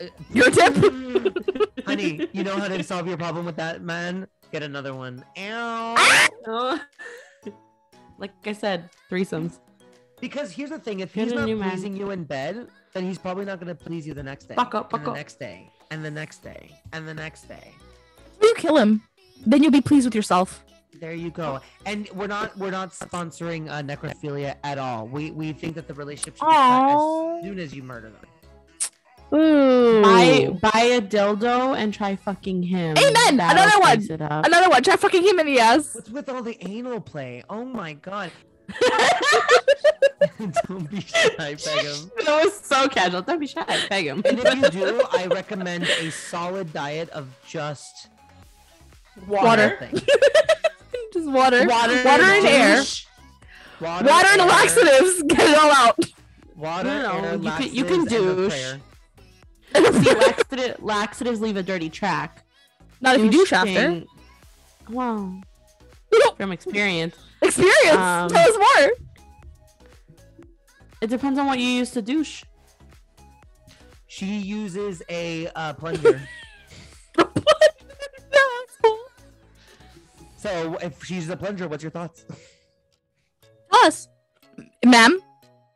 uh, 0.00 0.06
Your 0.32 0.50
tip? 0.50 0.74
honey, 1.86 2.28
you 2.32 2.42
know 2.44 2.56
how 2.56 2.68
to 2.68 2.82
solve 2.82 3.06
your 3.06 3.16
problem 3.16 3.46
with 3.46 3.56
that 3.56 3.82
man? 3.82 4.26
Get 4.52 4.62
another 4.62 4.94
one. 4.94 5.24
Ow. 5.38 5.94
Like 8.18 8.32
I 8.46 8.52
said, 8.52 8.90
threesomes. 9.10 9.58
Because 10.20 10.52
here's 10.52 10.70
the 10.70 10.78
thing: 10.78 11.00
if 11.00 11.12
Get 11.12 11.24
he's 11.24 11.32
a 11.32 11.36
not 11.36 11.46
new 11.46 11.56
man. 11.56 11.70
pleasing 11.70 11.96
you 11.96 12.10
in 12.10 12.24
bed, 12.24 12.68
then 12.92 13.04
he's 13.04 13.18
probably 13.18 13.44
not 13.44 13.60
going 13.60 13.68
to 13.68 13.74
please 13.74 14.06
you 14.06 14.14
the 14.14 14.22
next 14.22 14.46
day. 14.46 14.54
Fuck 14.54 14.74
up, 14.74 14.84
and 14.84 14.90
fuck 14.92 15.04
the 15.04 15.10
up. 15.10 15.16
next 15.16 15.38
day, 15.38 15.70
and 15.90 16.04
the 16.04 16.10
next 16.10 16.42
day, 16.42 16.70
and 16.92 17.06
the 17.06 17.14
next 17.14 17.48
day. 17.48 17.72
You 18.40 18.54
kill 18.56 18.76
him. 18.76 19.02
Then 19.46 19.62
you'll 19.62 19.72
be 19.72 19.80
pleased 19.80 20.06
with 20.06 20.14
yourself. 20.14 20.64
There 21.00 21.12
you 21.12 21.30
go. 21.30 21.60
And 21.86 22.08
we're 22.14 22.28
not 22.28 22.56
we're 22.56 22.70
not 22.70 22.90
sponsoring 22.92 23.68
uh, 23.68 23.82
necrophilia 23.82 24.56
at 24.62 24.78
all. 24.78 25.06
We 25.08 25.32
we 25.32 25.52
think 25.52 25.74
that 25.74 25.88
the 25.88 25.94
relationship 25.94 26.36
should 26.36 26.46
be 26.46 26.52
cut 26.52 27.36
as 27.38 27.44
soon 27.44 27.58
as 27.58 27.74
you 27.74 27.82
murder 27.82 28.10
them. 28.10 28.26
Ooh. 29.34 30.02
Buy 30.02 30.48
buy 30.62 30.80
a 30.80 31.00
dildo 31.02 31.76
and 31.76 31.92
try 31.92 32.16
fucking 32.16 32.62
him. 32.62 32.96
Amen. 32.96 33.36
That'll 33.36 33.62
Another 33.62 33.80
one. 33.80 34.02
It 34.10 34.20
up. 34.22 34.46
Another 34.46 34.68
one. 34.70 34.82
Try 34.82 34.96
fucking 34.96 35.22
him 35.24 35.38
in 35.40 35.46
the 35.46 35.58
ass. 35.60 35.94
What's 35.94 36.10
with 36.10 36.28
all 36.28 36.42
the 36.42 36.56
anal 36.66 37.00
play? 37.00 37.42
Oh 37.50 37.64
my 37.64 37.94
god. 37.94 38.30
Don't 40.68 40.90
be 40.90 41.00
shy, 41.00 41.54
Pegum. 41.54 42.10
that 42.24 42.44
was 42.44 42.58
so 42.60 42.88
casual. 42.88 43.22
Don't 43.22 43.38
be 43.38 43.46
shy. 43.46 43.62
Peg 43.88 44.06
him. 44.06 44.22
And 44.24 44.38
if 44.40 44.74
you 44.74 44.80
do, 44.86 45.02
I 45.12 45.26
recommend 45.26 45.84
a 45.84 46.10
solid 46.10 46.72
diet 46.72 47.08
of 47.10 47.28
just 47.46 48.08
Water. 49.28 49.76
nothing. 49.80 50.00
Just 51.12 51.28
water. 51.30 51.64
Water, 51.64 52.02
Water 52.04 52.24
and 52.24 52.44
air. 52.44 52.82
Water, 53.80 54.08
Water 54.08 54.26
and 54.32 54.40
air, 54.40 54.46
laxatives. 54.48 55.22
Get 55.22 55.38
it 55.48 55.56
all 55.56 55.70
out. 55.70 55.96
Water, 56.56 56.88
No, 56.88 57.20
no, 57.20 57.28
air, 57.28 57.34
you 57.36 57.50
can- 57.50 57.74
you 57.74 57.84
can 57.84 57.98
laxatives, 58.00 58.12
and 58.12 58.28
a 58.30 58.34
douche. 58.34 58.74
Prayer. 59.74 59.92
See, 60.02 60.14
laxative, 60.14 60.82
laxatives 60.82 61.40
leave 61.40 61.56
a 61.56 61.62
dirty 61.62 61.88
track. 61.90 62.44
Not 63.00 63.16
if 63.16 63.24
you 63.24 63.30
douche 63.30 63.52
after. 63.52 63.72
Douching- 63.72 64.06
Wow. 64.90 65.40
From 66.36 66.52
experience. 66.52 67.16
Experience. 67.42 67.96
Um, 67.96 68.28
Tell 68.28 68.48
us 68.48 68.56
more. 68.56 68.90
It 71.00 71.08
depends 71.10 71.38
on 71.38 71.46
what 71.46 71.58
you 71.58 71.66
use 71.66 71.90
to 71.92 72.02
douche. 72.02 72.44
She 74.06 74.26
uses 74.38 75.02
a 75.08 75.48
uh, 75.56 75.72
plunger. 75.74 76.20
so 80.36 80.76
if 80.80 81.02
she's 81.04 81.28
a 81.28 81.36
plunger, 81.36 81.66
what's 81.66 81.82
your 81.82 81.90
thoughts? 81.90 82.24
Tell 83.72 83.86
us, 83.86 84.08
ma'am. 84.84 85.18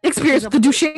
Experience 0.03 0.45
with 0.45 0.53
the 0.53 0.61
douching. 0.61 0.97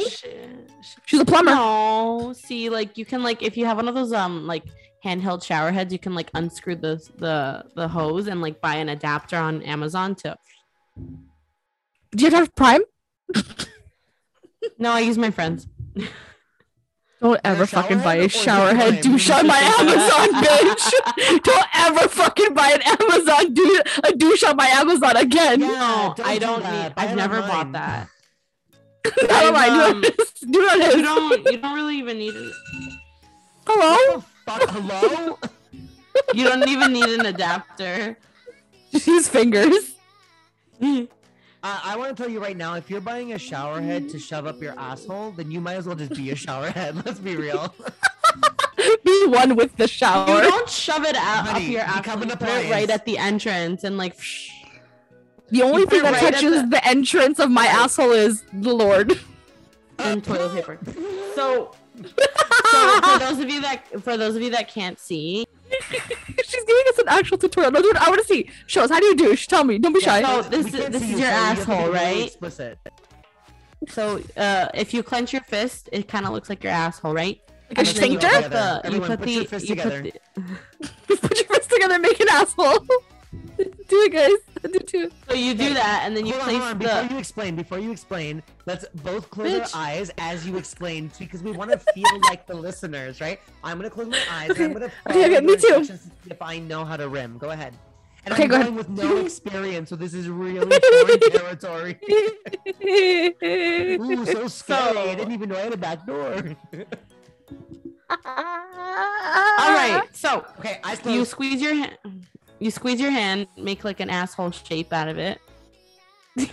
She's 1.07 1.21
a 1.21 1.25
plumber. 1.25 1.53
No, 1.53 2.33
see, 2.37 2.69
like 2.69 2.99
you 2.99 3.05
can 3.05 3.23
like 3.23 3.43
if 3.43 3.57
you 3.57 3.65
have 3.67 3.77
one 3.77 3.89
of 3.89 3.95
those 3.95 4.13
um 4.13 4.47
like 4.47 4.65
handheld 5.05 5.43
shower 5.45 5.71
heads, 5.73 5.93
you 5.93 5.99
can 5.99 6.15
like 6.15 6.31
unscrew 6.35 6.77
the 6.77 6.97
the 7.17 7.65
the 7.75 7.89
hose 7.89 8.27
and 8.27 8.41
like 8.43 8.61
buy 8.61 8.77
an 8.77 8.89
adapter 8.89 9.37
on 9.37 9.63
Amazon 9.63 10.15
to. 10.17 10.37
Do 10.97 12.25
you 12.25 12.31
have 12.31 12.55
Prime? 12.55 12.83
No, 14.79 14.91
I 14.93 15.01
use 15.01 15.17
my 15.17 15.31
friends. 15.31 15.67
Don't 17.21 17.41
ever 17.45 17.67
fucking 17.67 17.99
buy 18.01 18.17
a 18.17 18.25
or 18.27 18.29
shower 18.31 18.75
head 18.75 19.03
douche 19.03 19.29
on 19.31 19.47
my 19.47 19.59
Amazon, 19.59 20.43
bitch. 20.43 21.43
Don't 21.43 21.67
ever 21.75 22.09
fucking 22.09 22.55
buy 22.55 22.71
an 22.71 22.83
Amazon 22.83 23.53
douche, 23.55 23.81
a 24.05 24.13
douche 24.17 24.43
on 24.43 24.57
my 24.57 24.67
Amazon 24.69 25.17
again. 25.17 25.61
Yeah, 25.61 25.67
no, 25.69 26.15
don't 26.17 26.27
I 26.29 26.35
do 26.35 26.47
don't 26.47 26.63
that. 26.63 26.97
need. 26.97 27.03
I've 27.03 27.17
never 27.17 27.37
online. 27.37 27.51
bought 27.51 27.73
that. 27.73 28.09
Never 29.05 29.53
mind. 29.53 29.73
Do 29.75 29.81
um, 29.81 30.05
it. 30.05 30.17
Do 30.51 30.61
it 30.63 30.73
on 30.73 30.81
his. 30.81 30.95
You 30.97 31.03
don't. 31.03 31.53
You 31.53 31.59
don't 31.59 31.75
really 31.75 31.97
even 31.97 32.19
need 32.19 32.35
it. 32.35 32.53
Hello. 33.67 34.25
Fuck, 34.47 34.69
hello? 34.71 35.39
You 36.35 36.45
don't 36.45 36.69
even 36.69 36.93
need 36.93 37.09
an 37.09 37.27
adapter. 37.27 38.17
Just 38.91 39.07
use 39.07 39.29
fingers. 39.29 39.95
Uh, 40.83 41.07
I 41.63 41.97
want 41.97 42.17
to 42.17 42.21
tell 42.21 42.31
you 42.31 42.41
right 42.41 42.57
now, 42.57 42.75
if 42.75 42.91
you're 42.91 43.01
buying 43.01 43.33
a 43.33 43.39
shower 43.39 43.81
head 43.81 44.09
to 44.11 44.19
shove 44.19 44.47
up 44.47 44.61
your 44.61 44.79
asshole, 44.79 45.33
then 45.33 45.51
you 45.51 45.61
might 45.61 45.75
as 45.75 45.87
well 45.87 45.97
just 45.97 46.15
be 46.15 46.31
a 46.31 46.35
shower 46.35 46.71
head. 46.71 46.97
Let's 47.07 47.21
be 47.21 47.37
real. 47.37 47.75
Be 49.05 49.27
one 49.27 49.57
with 49.57 49.77
the 49.77 49.87
shower. 49.87 50.29
You 50.29 50.41
shower. 50.41 50.51
don't 50.51 50.69
shove 50.69 51.05
it 51.05 51.17
out 51.17 51.47
up 51.47 51.49
Honey, 51.49 51.73
your 51.73 51.83
ass. 51.83 51.99
become 51.99 52.23
an 52.23 52.31
You 52.31 52.37
put 52.37 52.49
it 52.49 52.71
right 52.71 52.91
at 52.91 53.05
the 53.05 53.19
entrance 53.19 53.85
and 53.85 53.99
like. 53.99 54.17
The 55.51 55.63
only 55.63 55.87
thing 55.87 56.03
that 56.03 56.13
right 56.13 56.33
touches 56.35 56.63
the- 56.63 56.69
the 56.69 56.87
entrance 56.87 57.39
of 57.39 57.51
my 57.51 57.67
asshole 57.67 58.13
is 58.13 58.45
the 58.53 58.73
Lord. 58.75 59.19
and 59.99 60.23
toilet 60.25 60.55
paper. 60.55 60.79
So, 61.35 61.73
so 61.97 63.01
for 63.03 63.19
those 63.21 63.39
of 63.39 63.49
you 63.49 63.61
that 63.63 63.87
for 64.03 64.17
those 64.17 64.35
of 64.35 64.43
you 64.43 64.51
that 64.51 64.69
can't 64.69 64.99
see, 64.99 65.47
She's 65.71 66.65
giving 66.65 66.83
us 66.89 66.99
an 66.99 67.05
actual 67.09 67.39
tutorial. 67.39 67.71
No, 67.71 67.81
dude, 67.81 67.97
I 67.97 68.09
want 68.11 68.21
to 68.21 68.27
see. 68.27 68.51
Show 68.67 68.83
us 68.83 68.91
how 68.91 68.99
do 68.99 69.07
you 69.07 69.15
douche. 69.17 69.47
Tell 69.47 69.63
me. 69.63 69.79
Don't 69.79 69.93
be 69.93 70.01
shy. 70.01 70.21
so 70.23 70.43
this 70.43 70.67
is 70.67 70.73
this 70.73 71.03
is 71.03 71.11
your 71.11 71.19
so 71.21 71.25
you 71.25 71.25
have 71.25 71.59
asshole, 71.61 71.77
really 71.85 71.93
right? 71.93 72.27
Explicit. 72.27 72.79
So 73.89 74.21
uh, 74.37 74.69
if 74.75 74.93
you 74.93 75.03
clench 75.05 75.33
your 75.33 75.43
fist, 75.43 75.89
it 75.93 76.09
kind 76.09 76.27
of 76.27 76.33
looks 76.33 76.49
like 76.49 76.65
your 76.65 76.73
asshole, 76.73 77.15
right? 77.15 77.41
Like 77.71 77.79
a 77.79 77.81
And 77.81 77.89
then 77.89 78.13
you 78.13 78.19
put 78.19 78.27
Together. 78.35 78.81
the 78.83 78.93
you 78.93 79.01
put 79.01 79.09
put 79.09 79.21
the 79.21 79.31
your 79.33 79.45
fists 79.45 79.69
you 79.69 79.77
put 79.77 79.83
together. 79.85 80.11
the- 80.35 81.17
Put 81.17 81.37
your 81.39 81.47
fists 81.47 81.67
together 81.69 81.95
and 81.95 82.03
make 82.03 82.19
an 82.21 82.29
asshole. 82.31 82.85
do 83.59 83.73
it, 83.91 84.13
guys. 84.13 84.31
Do 84.63 84.71
it 84.79 84.87
too. 84.89 85.11
so 85.29 85.35
you 85.35 85.55
do 85.55 85.73
that, 85.75 86.03
and 86.05 86.17
then 86.17 86.27
you 86.27 86.33
hold 86.33 86.45
place 86.45 86.57
on, 86.57 86.61
hold 86.63 86.71
on. 86.73 86.79
Before 86.79 87.03
the 87.05 87.15
you 87.15 87.19
explain, 87.19 87.57
before 87.57 87.79
you 87.79 87.91
explain, 87.93 88.43
let's 88.67 88.85
both 89.03 89.31
close 89.31 89.73
our 89.73 89.81
eyes 89.81 90.11
as 90.19 90.47
you 90.47 90.57
explain 90.57 91.11
because 91.19 91.43
we 91.43 91.53
want 91.53 91.71
to 91.71 91.79
feel 91.79 92.05
like 92.25 92.47
the 92.47 92.55
listeners, 92.55 93.21
right? 93.21 93.41
I'm 93.65 93.79
gonna 93.79 93.89
close 93.91 94.09
my 94.09 94.21
eyes. 94.31 94.51
And 94.51 94.61
I'm 94.61 94.73
gonna 94.73 94.91
Okay, 95.09 95.25
okay, 95.37 95.41
me 95.47 95.57
too. 95.57 95.85
to 95.87 95.99
if 96.29 96.43
I 96.43 96.59
know 96.59 96.85
how 96.85 96.97
to 96.97 97.09
rim. 97.09 97.39
Go 97.39 97.51
ahead. 97.51 97.75
And 98.25 98.35
Okay, 98.35 98.43
I'm 98.45 98.49
go 98.51 98.57
ahead. 98.61 98.75
with 98.75 98.89
no 98.91 99.17
experience, 99.19 99.89
so 99.89 99.97
this 99.97 100.13
is 100.13 100.29
really 100.29 100.59
foreign 101.01 101.21
territory. 101.31 101.99
Ooh, 102.85 104.27
so 104.27 104.47
scary! 104.49 104.99
I 104.99 105.15
didn't 105.15 105.33
even 105.33 105.49
know 105.49 105.57
I 105.57 105.61
had 105.63 105.73
a 105.73 105.77
back 105.79 106.05
door. 106.05 106.35
all 108.11 109.73
right. 109.73 110.03
So 110.13 110.45
okay, 110.59 110.81
I 110.85 110.99
you 111.09 111.25
squeeze 111.25 111.63
your 111.63 111.75
hand, 111.75 111.97
you 112.61 112.71
squeeze 112.71 113.01
your 113.01 113.11
hand, 113.11 113.49
make 113.57 113.85
like 113.85 114.01
an 114.01 114.11
asshole 114.11 114.53
shape 114.53 114.93
out 114.93 115.09
of 115.09 115.19
it. 115.19 115.41
Why 116.35 116.47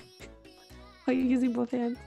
Are 1.08 1.14
you 1.14 1.24
using 1.24 1.54
both 1.54 1.72
hands? 1.72 2.00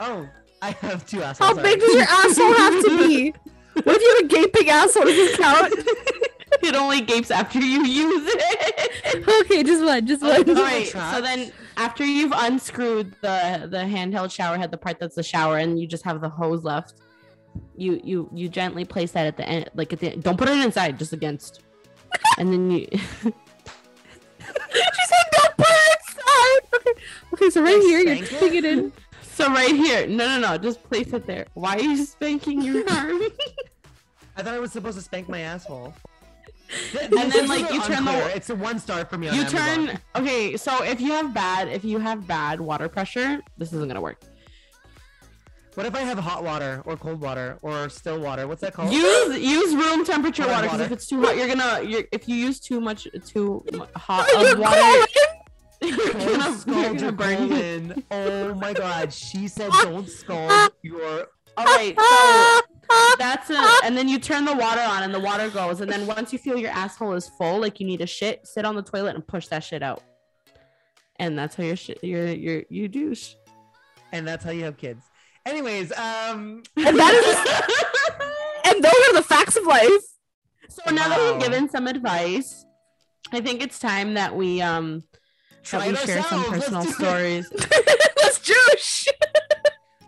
Oh, 0.00 0.28
I 0.62 0.70
have 0.70 1.06
two 1.06 1.22
assholes. 1.22 1.56
How 1.56 1.62
big 1.62 1.80
does 1.80 1.94
your 1.94 2.06
asshole 2.08 2.54
have 2.54 2.84
to 2.84 3.08
be? 3.08 3.34
What 3.74 3.96
if 3.96 4.02
you 4.02 4.14
have 4.14 4.24
a 4.24 4.28
gaping 4.28 4.70
asshole? 4.70 5.02
Does 5.02 5.16
this 5.16 5.36
count? 5.36 5.74
it 6.62 6.76
only 6.76 7.00
gapes 7.00 7.32
after 7.32 7.58
you 7.58 7.84
use 7.84 8.22
it. 8.24 9.28
Okay, 9.28 9.64
just 9.64 9.84
one, 9.84 10.06
just 10.06 10.22
oh, 10.22 10.28
one. 10.28 10.46
no. 10.46 10.54
All 10.54 10.62
right. 10.62 10.86
So 10.86 11.20
then, 11.20 11.50
after 11.76 12.04
you've 12.04 12.32
unscrewed 12.32 13.16
the 13.20 13.66
the 13.68 13.78
handheld 13.78 14.30
shower 14.30 14.56
head, 14.56 14.70
the 14.70 14.78
part 14.78 15.00
that's 15.00 15.16
the 15.16 15.24
shower, 15.24 15.58
and 15.58 15.80
you 15.80 15.88
just 15.88 16.04
have 16.04 16.20
the 16.20 16.28
hose 16.28 16.62
left, 16.62 16.94
you 17.76 18.00
you 18.04 18.30
you 18.32 18.48
gently 18.48 18.84
place 18.84 19.10
that 19.10 19.26
at 19.26 19.36
the 19.36 19.48
end, 19.48 19.68
like 19.74 19.92
at 19.92 19.98
the 19.98 20.10
don't 20.10 20.38
put 20.38 20.48
it 20.48 20.64
inside, 20.64 20.96
just 20.96 21.12
against, 21.12 21.63
and 22.38 22.52
then 22.52 22.70
you. 22.70 22.86
she 22.90 22.98
said 23.22 23.32
don't 25.32 25.56
put 25.56 25.66
it 25.68 25.98
inside. 26.08 26.60
Okay, 26.74 26.92
okay. 27.34 27.50
So 27.50 27.62
right 27.62 27.74
Like 27.74 27.82
here, 27.82 28.00
you're 28.00 28.16
spank 28.16 28.32
it? 28.32 28.38
putting 28.38 28.58
it 28.58 28.64
in. 28.64 28.92
so 29.22 29.48
right 29.48 29.74
here, 29.74 30.06
no, 30.06 30.26
no, 30.26 30.40
no, 30.52 30.58
just 30.58 30.82
place 30.84 31.12
it 31.12 31.26
there. 31.26 31.46
Why 31.54 31.76
are 31.76 31.80
you 31.82 32.04
spanking 32.04 32.62
your 32.62 32.76
arm? 32.90 33.22
I 34.36 34.42
thought 34.42 34.54
I 34.54 34.58
was 34.58 34.72
supposed 34.72 34.96
to 34.98 35.02
spank 35.04 35.28
my 35.28 35.40
asshole. 35.40 35.94
and 37.16 37.30
then, 37.30 37.46
like, 37.46 37.70
you 37.72 37.80
turn 37.82 38.04
the- 38.04 38.32
It's 38.34 38.50
a 38.50 38.54
one 38.54 38.78
star 38.80 39.04
for 39.04 39.16
me. 39.18 39.28
On 39.28 39.34
you 39.34 39.42
Amazon. 39.42 39.86
turn 39.86 39.98
okay. 40.16 40.56
So 40.56 40.82
if 40.82 41.00
you 41.00 41.12
have 41.12 41.32
bad, 41.32 41.68
if 41.68 41.84
you 41.84 41.98
have 41.98 42.26
bad 42.26 42.60
water 42.60 42.88
pressure, 42.88 43.40
this 43.58 43.72
isn't 43.72 43.86
gonna 43.86 44.00
work. 44.00 44.20
What 45.74 45.86
if 45.86 45.94
I 45.94 46.00
have 46.00 46.18
hot 46.18 46.44
water 46.44 46.82
or 46.84 46.96
cold 46.96 47.20
water 47.20 47.58
or 47.62 47.88
still 47.88 48.20
water? 48.20 48.46
What's 48.46 48.60
that 48.60 48.74
called? 48.74 48.92
Use 48.92 49.38
use 49.40 49.74
room 49.74 50.04
temperature 50.04 50.42
Hot 50.44 50.50
water 50.52 50.62
because 50.64 50.80
if 50.80 50.92
it's 50.92 51.06
too 51.06 51.20
hot, 51.22 51.36
you're 51.36 51.48
gonna 51.48 51.82
you're 51.82 52.04
if 52.12 52.28
you 52.28 52.36
use 52.36 52.60
too 52.60 52.80
much 52.80 53.08
too 53.26 53.64
hot 53.96 54.28
of 54.36 54.58
water, 54.58 54.78
you're 55.82 55.96
Don't 55.96 56.12
gonna, 56.12 56.24
you're 56.30 56.54
scald 56.58 56.66
gonna 56.66 57.00
your 57.00 57.12
burn. 57.12 57.48
colon. 57.48 58.04
Oh 58.10 58.54
my 58.54 58.72
god, 58.72 59.12
she 59.12 59.48
said 59.48 59.70
don't 59.82 60.08
scald 60.08 60.70
your. 60.82 61.26
All 61.56 61.64
right, 61.66 61.96
so 61.96 63.16
That's 63.16 63.48
a, 63.50 63.78
and 63.84 63.96
then 63.96 64.08
you 64.08 64.18
turn 64.18 64.44
the 64.44 64.54
water 64.56 64.80
on 64.80 65.04
and 65.04 65.14
the 65.14 65.20
water 65.20 65.48
goes. 65.50 65.80
And 65.80 65.90
then 65.90 66.04
once 66.06 66.32
you 66.32 66.38
feel 66.38 66.56
your 66.58 66.70
asshole 66.72 67.12
is 67.12 67.28
full, 67.38 67.60
like 67.60 67.78
you 67.78 67.86
need 67.86 68.00
a 68.00 68.06
shit, 68.06 68.44
sit 68.46 68.64
on 68.64 68.74
the 68.74 68.82
toilet 68.82 69.14
and 69.14 69.24
push 69.26 69.46
that 69.48 69.62
shit 69.62 69.80
out. 69.82 70.02
And 71.20 71.38
that's 71.38 71.54
how 71.54 71.62
your 71.62 71.76
shit, 71.76 72.02
your 72.02 72.26
your 72.26 72.62
you 72.70 72.88
douche. 72.88 73.34
and 74.12 74.26
that's 74.26 74.44
how 74.44 74.50
you 74.50 74.64
have 74.64 74.76
kids. 74.76 75.04
Anyways, 75.46 75.92
um, 75.92 76.62
And 76.76 76.98
that 76.98 77.14
is, 77.14 78.72
and 78.74 78.82
those 78.82 78.92
are 79.10 79.14
the 79.14 79.22
facts 79.22 79.56
of 79.56 79.64
life. 79.66 79.88
So 80.68 80.90
now 80.92 81.08
that 81.08 81.20
we've 81.20 81.42
given 81.42 81.68
some 81.68 81.86
advice, 81.86 82.64
I 83.32 83.40
think 83.40 83.62
it's 83.62 83.78
time 83.78 84.14
that 84.14 84.34
we 84.34 84.60
um 84.62 85.02
try 85.62 85.80
that 85.80 85.88
we 85.88 85.94
it 85.94 86.06
share 86.06 86.22
some 86.22 86.44
personal 86.44 86.80
Let's 86.82 86.94
stories. 86.96 87.50
Let's 88.22 88.38
juice. 88.40 89.08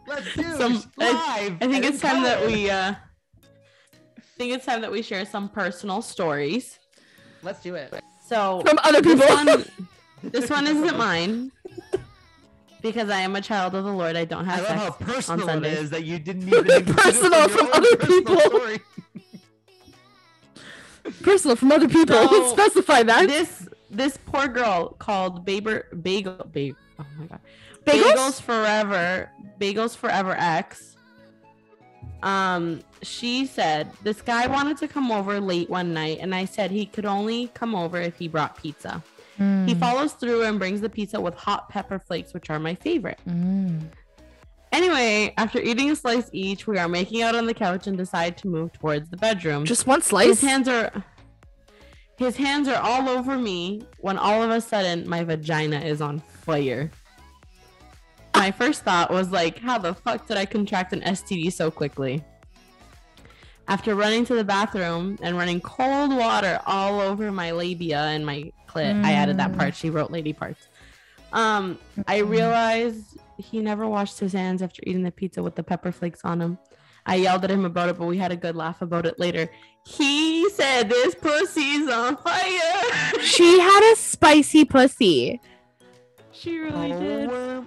Let's 0.06 0.34
do 0.34 0.56
Some- 0.56 0.76
it 0.76 0.86
I- 1.00 1.42
live. 1.44 1.56
I 1.60 1.66
think 1.68 1.84
it's 1.84 2.02
in 2.02 2.08
time 2.10 2.22
that 2.22 2.46
we 2.46 2.70
uh 2.70 2.94
I 2.94 4.38
think 4.38 4.52
it's 4.54 4.66
time 4.66 4.80
that 4.82 4.92
we 4.92 5.02
share 5.02 5.24
some 5.24 5.48
personal 5.48 6.02
stories. 6.02 6.78
Let's 7.42 7.62
do 7.62 7.74
it. 7.74 7.92
So 8.26 8.62
From 8.66 8.78
other 8.84 9.00
this 9.00 9.20
people. 9.20 9.34
one, 9.36 9.64
this 10.22 10.50
one 10.50 10.66
isn't 10.66 10.96
mine 10.98 11.52
because 12.86 13.10
I 13.10 13.20
am 13.20 13.36
a 13.36 13.40
child 13.40 13.74
of 13.74 13.84
the 13.84 13.92
Lord. 13.92 14.16
I 14.16 14.24
don't 14.24 14.44
have. 14.44 14.64
I 14.64 14.76
love 14.76 14.78
how 14.78 14.90
personal 15.06 15.48
it 15.48 15.52
Sundays. 15.52 15.90
that 15.90 16.04
you 16.04 16.18
didn't 16.18 16.48
even 16.52 16.94
Personal 16.94 17.48
from 17.48 17.68
other 17.72 17.96
people. 17.96 18.40
Personal 21.22 21.56
from 21.56 21.72
other 21.72 21.88
people. 21.88 22.28
So, 22.28 22.52
Specify 22.56 23.02
that. 23.04 23.26
This 23.28 23.68
this 23.90 24.16
poor 24.26 24.48
girl 24.48 24.90
called 24.98 25.44
Baber 25.44 25.86
Bagel 26.02 26.46
Bagel. 26.52 26.76
Oh 26.98 27.06
my 27.18 27.26
god. 27.26 27.40
Bagels? 27.84 28.14
Bagels 28.14 28.40
Forever, 28.42 29.30
Bagels 29.60 29.96
Forever 29.96 30.34
X. 30.36 30.96
Um, 32.22 32.80
she 33.02 33.46
said 33.46 33.90
this 34.02 34.22
guy 34.22 34.46
wanted 34.46 34.78
to 34.78 34.88
come 34.88 35.12
over 35.12 35.40
late 35.40 35.70
one 35.70 35.92
night, 35.92 36.18
and 36.20 36.34
I 36.34 36.46
said 36.46 36.70
he 36.70 36.86
could 36.86 37.06
only 37.06 37.48
come 37.48 37.74
over 37.74 38.00
if 38.00 38.16
he 38.16 38.26
brought 38.26 38.56
pizza. 38.56 39.02
He 39.38 39.42
Mm. 39.42 39.78
follows 39.80 40.12
through 40.14 40.42
and 40.44 40.58
brings 40.58 40.80
the 40.80 40.88
pizza 40.88 41.20
with 41.20 41.34
hot 41.34 41.68
pepper 41.68 41.98
flakes, 41.98 42.32
which 42.32 42.48
are 42.48 42.58
my 42.58 42.74
favorite. 42.74 43.18
Mm. 43.28 43.82
Anyway, 44.72 45.32
after 45.36 45.60
eating 45.60 45.90
a 45.90 45.96
slice 45.96 46.28
each, 46.32 46.66
we 46.66 46.78
are 46.78 46.88
making 46.88 47.22
out 47.22 47.34
on 47.34 47.46
the 47.46 47.54
couch 47.54 47.86
and 47.86 47.96
decide 47.98 48.36
to 48.38 48.48
move 48.48 48.72
towards 48.72 49.08
the 49.10 49.16
bedroom. 49.16 49.64
Just 49.64 49.86
one 49.86 50.00
slice? 50.02 50.26
his 50.26 50.40
hands 50.40 50.68
are 50.68 50.90
his 52.18 52.36
hands 52.36 52.66
are 52.66 52.80
all 52.82 53.08
over 53.10 53.36
me 53.36 53.82
when 53.98 54.16
all 54.16 54.42
of 54.42 54.50
a 54.50 54.60
sudden 54.60 55.06
my 55.08 55.22
vagina 55.22 55.78
is 55.80 56.00
on 56.00 56.18
fire. 56.20 56.90
My 58.34 58.50
first 58.50 58.82
thought 58.84 59.10
was 59.10 59.30
like, 59.30 59.58
how 59.58 59.76
the 59.78 59.92
fuck 59.94 60.26
did 60.26 60.36
I 60.38 60.46
contract 60.46 60.92
an 60.94 61.00
STD 61.02 61.52
so 61.52 61.70
quickly? 61.70 62.24
After 63.68 63.94
running 63.96 64.24
to 64.26 64.34
the 64.34 64.44
bathroom 64.44 65.18
and 65.22 65.36
running 65.36 65.60
cold 65.60 66.14
water 66.16 66.60
all 66.66 67.00
over 67.00 67.32
my 67.32 67.50
labia 67.50 67.98
and 67.98 68.24
my 68.24 68.52
clit, 68.68 69.04
I 69.04 69.12
added 69.12 69.38
that 69.38 69.56
part. 69.58 69.74
She 69.74 69.90
wrote 69.90 70.10
lady 70.10 70.32
parts. 70.32 70.68
Um, 71.32 71.78
I 72.06 72.18
realized 72.18 73.18
he 73.38 73.60
never 73.60 73.86
washed 73.88 74.20
his 74.20 74.32
hands 74.32 74.62
after 74.62 74.82
eating 74.86 75.02
the 75.02 75.10
pizza 75.10 75.42
with 75.42 75.56
the 75.56 75.62
pepper 75.64 75.90
flakes 75.90 76.20
on 76.24 76.40
him. 76.40 76.58
I 77.06 77.16
yelled 77.16 77.44
at 77.44 77.50
him 77.50 77.64
about 77.64 77.88
it, 77.88 77.98
but 77.98 78.06
we 78.06 78.18
had 78.18 78.32
a 78.32 78.36
good 78.36 78.56
laugh 78.56 78.82
about 78.82 79.04
it 79.06 79.18
later. 79.18 79.48
He 79.84 80.48
said 80.50 80.88
this 80.88 81.14
pussy's 81.14 81.88
on 81.88 82.16
fire. 82.16 82.92
She 83.20 83.58
had 83.58 83.92
a 83.92 83.96
spicy 83.96 84.64
pussy. 84.64 85.40
she 86.32 86.58
really 86.58 86.90
did. 86.92 87.30
Oh 87.30 87.66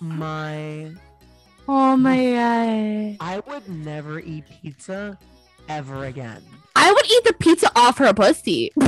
my! 0.00 0.92
Oh 1.68 1.96
my 1.96 2.16
god. 2.32 3.16
I 3.20 3.42
would 3.46 3.68
never 3.68 4.20
eat 4.20 4.44
pizza 4.62 5.18
ever 5.68 6.04
again. 6.04 6.42
I 6.76 6.92
would 6.92 7.06
eat 7.10 7.24
the 7.24 7.32
pizza 7.34 7.70
off 7.76 7.98
her 7.98 8.12
pussy. 8.14 8.72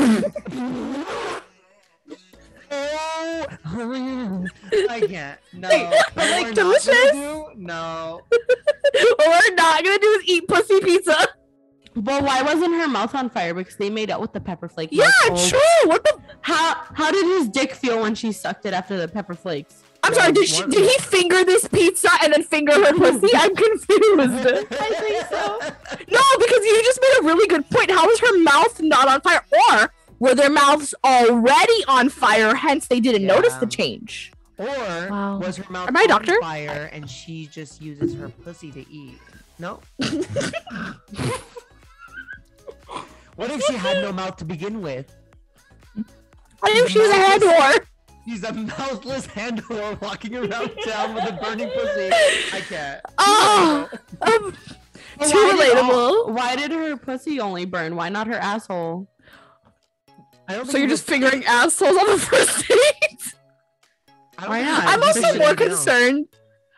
Oh, 2.69 4.45
I 4.91 5.01
can't. 5.07 5.39
No, 5.53 5.69
Like- 5.69 5.91
like, 5.91 6.17
we're 6.17 6.43
not 6.47 6.55
delicious? 6.55 6.87
gonna 7.13 7.13
do- 7.13 7.47
No, 7.57 8.21
what 8.31 9.19
we're 9.49 9.55
not 9.55 9.85
gonna 9.85 9.99
do 9.99 10.09
is 10.21 10.25
eat 10.25 10.49
pussy 10.49 10.81
pizza. 10.81 11.29
But 11.95 12.25
why 12.25 12.43
wasn't 12.43 12.75
her 12.75 12.89
mouth 12.89 13.15
on 13.15 13.31
fire? 13.31 13.55
Because 13.55 13.77
they 13.77 13.89
made 13.89 14.11
out 14.11 14.21
with 14.21 14.33
the 14.33 14.41
pepper 14.41 14.69
flake. 14.69 14.91
Yeah, 14.93 15.05
mouth. 15.29 15.39
Oh, 15.39 15.49
true. 15.49 15.89
What 15.89 16.05
the? 16.05 16.19
How 16.43 16.75
how 16.93 17.11
did 17.11 17.25
his 17.39 17.49
dick 17.49 17.73
feel 17.73 18.03
when 18.03 18.15
she 18.15 18.33
sucked 18.33 18.67
it 18.67 18.75
after 18.75 18.97
the 18.99 19.09
pepper 19.09 19.35
flakes? 19.35 19.83
I'm 20.07 20.15
sorry. 20.15 20.33
Did 20.33 20.49
she? 20.49 20.63
Did 20.67 20.89
he 20.91 20.99
finger 21.01 21.45
this 21.45 21.67
pizza 21.69 22.09
and 22.23 22.33
then 22.33 22.43
finger 22.43 22.73
her 22.73 22.93
pussy? 22.95 23.29
I'm 23.37 23.55
confused. 23.65 24.67
I 24.71 24.95
think 25.01 25.27
so. 25.29 25.59
No, 26.11 26.21
because 26.39 26.65
you 26.65 26.83
just 26.85 27.01
made 27.01 27.19
a 27.21 27.25
really 27.25 27.47
good 27.49 27.69
point. 27.71 27.91
How 27.91 28.09
is 28.11 28.21
her 28.21 28.39
mouth 28.43 28.81
not 28.81 29.09
on 29.09 29.21
fire? 29.21 29.45
Or 29.73 29.93
were 30.19 30.35
their 30.35 30.51
mouths 30.51 30.95
already 31.05 31.85
on 31.89 32.09
fire, 32.09 32.55
hence 32.55 32.87
they 32.89 33.01
didn't 33.01 33.27
notice 33.27 33.55
the 33.55 33.67
change? 33.67 34.33
Or 34.59 34.67
Wow. 34.67 35.39
was 35.39 35.57
her 35.59 35.71
mouth 35.71 35.89
Am 35.89 35.97
I 35.97 36.01
a 36.01 36.05
on 36.05 36.09
doctor? 36.09 36.41
fire 36.41 36.89
and 36.93 37.11
she 37.11 37.47
just 37.47 37.83
uses 37.83 38.15
her 38.15 38.29
pussy 38.31 38.71
to 38.73 38.81
eat? 38.91 39.19
No. 39.59 39.81
what 43.37 43.51
if 43.51 43.63
she 43.65 43.75
had 43.75 44.03
no 44.03 44.13
mouth 44.13 44.37
to 44.37 44.45
begin 44.45 44.81
with? 44.81 45.15
I 46.63 46.71
think 46.73 46.89
she 46.89 46.99
was 46.99 47.11
a 47.11 47.15
hand 47.15 47.43
whore. 47.43 47.85
She's 48.27 48.43
a 48.43 48.53
mouthless 48.53 49.27
hand 49.27 49.63
whore 49.63 50.01
walking 50.01 50.35
around 50.37 50.71
town 50.85 51.15
with 51.15 51.25
a 51.29 51.33
burning 51.41 51.71
pussy. 51.71 52.11
I 52.53 52.61
can't. 52.69 53.01
Oh, 53.19 53.89
um, 54.23 54.53
too 54.53 54.57
why 55.19 55.57
did 55.57 55.77
all- 55.79 56.27
relatable. 56.27 56.33
why 56.35 56.57
did 56.57 56.71
her 56.73 56.97
pussy 56.97 57.41
only 57.41 57.65
burn? 57.65 57.97
Why 57.97 58.09
not 58.09 58.27
her 58.27 58.35
asshole? 58.35 59.09
I 60.49 60.55
don't 60.57 60.67
So 60.67 60.79
you're 60.79 60.89
just 60.89 61.05
fingering 61.07 61.45
assholes 61.45 61.97
on 61.97 62.07
the 62.07 62.19
first 62.19 62.69
date? 62.69 63.35
Why 64.45 64.63
not? 64.63 64.85
I'm 64.87 65.03
also 65.03 65.39
more 65.39 65.55
concerned. 65.55 66.27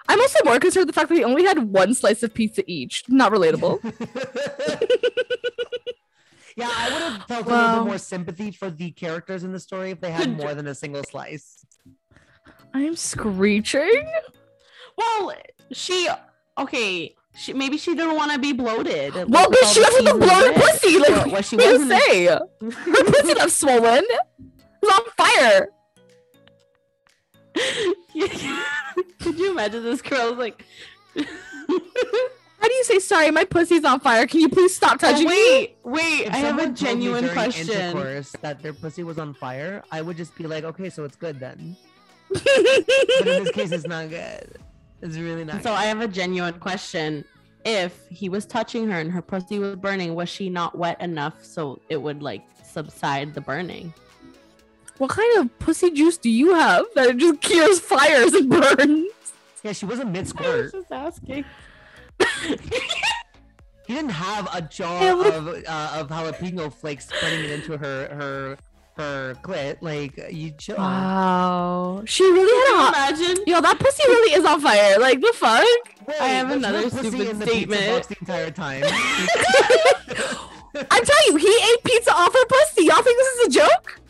I'm 0.09 0.21
also 0.21 0.39
more 0.45 0.59
concerned 0.61 0.89
the 0.89 0.93
fact 0.93 1.09
that 1.11 1.17
they 1.17 1.25
only 1.25 1.45
had 1.45 1.59
one 1.59 1.93
slice 1.95 2.23
of 2.23 2.33
pizza 2.33 2.63
each. 2.67 3.03
Not 3.09 3.33
relatable. 3.33 3.81
Yeah, 6.59 6.69
I 6.71 6.91
would 6.93 7.03
have 7.03 7.23
felt 7.29 7.47
a 7.47 7.51
little 7.51 7.77
bit 7.85 7.87
more 7.89 7.99
sympathy 7.99 8.51
for 8.51 8.71
the 8.71 8.91
characters 8.91 9.45
in 9.45 9.53
the 9.53 9.61
story 9.61 9.91
if 9.93 10.01
they 10.01 10.11
had 10.11 10.37
more 10.37 10.55
than 10.55 10.67
a 10.67 10.75
single 10.75 11.05
slice. 11.05 11.65
I'm 12.75 12.97
screeching. 12.97 14.03
Well, 14.97 15.33
she 15.73 16.09
okay. 16.59 17.15
She 17.37 17.53
maybe 17.53 17.77
she 17.79 17.95
didn't 17.95 18.17
want 18.17 18.33
to 18.33 18.39
be 18.39 18.53
bloated. 18.53 19.15
like, 19.15 19.29
Well, 19.29 19.49
with 19.49 19.61
but 19.61 19.69
she 19.69 19.81
the 19.81 19.87
was 19.87 19.95
with 20.03 20.09
a 20.09 20.13
the 20.13 20.19
bloated 20.27 20.55
pussy. 20.57 20.99
Like, 20.99 21.27
what 21.33 21.45
she 21.45 21.57
what 21.57 21.63
do 21.65 21.71
you 21.71 21.79
wasn't- 21.79 22.03
say? 22.03 22.25
Her 22.27 22.41
pussy 23.05 23.35
not 23.35 23.51
swollen. 23.61 24.05
It 24.11 24.21
was 24.83 24.93
on 24.99 25.05
fire. 25.17 25.69
Could 29.21 29.39
you 29.39 29.51
imagine 29.53 29.85
this 29.85 30.03
girl's 30.03 30.37
like? 30.39 30.65
How 32.61 32.67
do 32.69 32.75
you 32.75 32.85
say 32.85 32.99
sorry? 32.99 33.31
My 33.31 33.45
pussy's 33.45 33.85
on 33.85 34.01
fire. 34.01 34.27
Can 34.27 34.41
you 34.41 34.49
please 34.49 34.75
stop 34.75 34.95
Oh, 34.95 34.97
touching 34.99 35.29
me? 35.29 35.35
wait, 35.35 35.77
wait! 35.85 36.27
If 36.27 36.35
I 36.35 36.37
have 36.39 36.45
a 36.45 36.49
someone 36.59 36.65
told 36.67 36.69
me 36.71 36.75
genuine 36.87 37.21
during 37.23 37.35
question. 37.35 37.69
Intercourse 37.71 38.33
that 38.41 38.63
their 38.63 38.73
pussy 38.73 39.05
was 39.05 39.19
on 39.19 39.33
fire, 39.35 39.83
I 39.93 40.03
would 40.03 40.17
just 40.17 40.37
be 40.37 40.47
like, 40.47 40.65
okay, 40.65 40.91
so 40.91 41.05
it's 41.05 41.17
good 41.17 41.39
then. 41.41 41.77
But 42.31 43.27
in 43.27 43.45
this 43.45 43.53
case, 43.53 43.73
it's 43.73 43.87
not 43.87 44.09
good. 44.11 44.59
It's 45.03 45.17
really 45.17 45.45
not. 45.45 45.57
So 45.63 45.71
good. 45.71 45.79
I 45.79 45.85
have 45.85 46.01
a 46.01 46.09
genuine 46.09 46.55
question. 46.59 47.25
If 47.65 48.07
he 48.11 48.29
was 48.29 48.45
touching 48.47 48.89
her 48.91 48.99
and 48.99 49.11
her 49.13 49.23
pussy 49.23 49.59
was 49.59 49.77
burning, 49.77 50.15
was 50.15 50.29
she 50.29 50.49
not 50.49 50.77
wet 50.79 51.01
enough 51.01 51.45
so 51.45 51.81
it 51.89 51.97
would 52.01 52.23
like 52.23 52.43
subside 52.65 53.35
the 53.35 53.41
burning? 53.41 53.93
what 54.99 55.11
kind 55.11 55.39
of 55.39 55.59
pussy 55.61 55.93
juice 55.93 56.17
do 56.19 56.29
you 56.29 56.53
have 56.55 56.85
that 56.97 57.07
it 57.11 57.17
just 57.19 57.41
cures 57.41 57.79
fires 57.79 58.33
and 58.35 58.51
burns? 58.51 59.07
yeah, 59.63 59.71
she 59.71 59.87
wasn't 59.87 60.11
mid 60.11 60.19
I 60.19 60.23
was 60.23 60.29
squirt. 60.31 60.73
just 60.73 60.91
asking. 60.93 61.45
He 63.87 63.95
didn't 63.95 64.11
have 64.11 64.49
a 64.55 64.61
jar 64.63 65.03
Yeah, 65.03 65.15
what- 65.15 65.33
of 65.35 65.49
uh, 65.49 65.93
of 65.97 66.09
jalapeno 66.09 66.71
flakes 66.73 67.07
spreading 67.09 67.45
it 67.45 67.51
into 67.53 67.77
her 67.79 68.09
her 68.15 68.59
her 68.99 69.35
clit. 69.43 69.79
Like 69.81 70.19
you 70.31 70.51
chill. 70.53 70.77
Wow. 70.77 72.03
She 72.05 72.23
really 72.25 72.53
had 72.53 72.69
a 72.69 72.71
you 72.77 72.83
hot. 72.85 72.95
imagine? 73.19 73.45
Yo, 73.47 73.61
that 73.63 73.79
pussy 73.79 74.03
really 74.07 74.35
is 74.35 74.45
on 74.45 74.61
fire. 74.61 74.99
Like 74.99 75.21
the 75.21 75.33
fuck? 75.35 75.65
Wait, 76.07 76.21
I 76.21 76.29
have 76.29 76.49
was 76.51 76.63
her 76.63 76.69
another 76.69 76.91
pussy 76.91 77.09
stupid 77.09 77.29
in 77.31 77.39
the 77.39 77.47
pizza 77.47 77.77
statement. 77.77 77.87
box 77.87 78.07
the 78.09 78.17
entire 78.21 78.51
time. 78.51 78.83
I'm 80.91 81.05
telling 81.05 81.23
you, 81.29 81.37
he 81.37 81.49
ate 81.73 81.83
pizza 81.85 82.13
off 82.13 82.33
her 82.33 82.45
pussy. 82.47 82.85
Y'all 82.85 83.03
think 83.03 83.19
this 83.19 83.35
is 83.37 83.47
a 83.47 83.51
joke? 83.61 84.01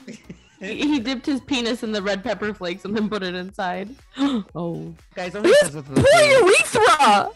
He, 0.60 0.74
he 0.88 0.98
dipped 0.98 1.24
his 1.26 1.40
penis 1.42 1.84
in 1.84 1.92
the 1.92 2.02
red 2.02 2.24
pepper 2.24 2.52
flakes 2.52 2.84
and 2.84 2.96
then 2.96 3.08
put 3.08 3.22
it 3.22 3.36
inside. 3.36 3.94
oh, 4.18 4.92
Guys, 5.14 5.32
don't 5.34 5.44
have 5.44 5.52
His 5.54 5.60
sex 5.60 5.74
with 5.74 5.86
poor 5.86 6.22
urethra. 6.24 7.30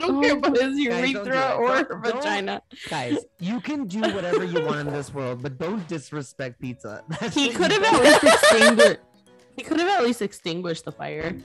I 0.00 0.06
don't 0.06 0.22
care 0.22 0.32
Oh, 0.34 0.38
about 0.38 0.56
his 0.56 0.86
Guys, 0.86 1.12
don't 1.12 1.26
urethra 1.26 1.54
or 1.58 1.66
Don't- 1.68 1.76
her 1.76 2.00
don't- 2.02 2.16
vagina. 2.16 2.62
Guys, 2.88 3.18
you 3.40 3.60
can 3.60 3.86
do 3.86 4.00
whatever 4.00 4.44
you 4.44 4.64
want 4.64 4.80
in 4.88 4.92
this 4.92 5.12
world, 5.12 5.42
but 5.42 5.58
don't 5.58 5.86
disrespect 5.88 6.60
pizza. 6.60 7.02
That's 7.20 7.34
He 7.34 7.50
could 7.50 7.72
have 7.72 7.82
at 7.82 8.02
least 8.02 8.24
extinguished. 8.24 9.00
He 9.56 9.62
could 9.64 9.80
have 9.80 9.88
at 9.88 10.04
least 10.04 10.22
extinguished 10.22 10.84
the 10.84 10.92
fire. 10.92 11.36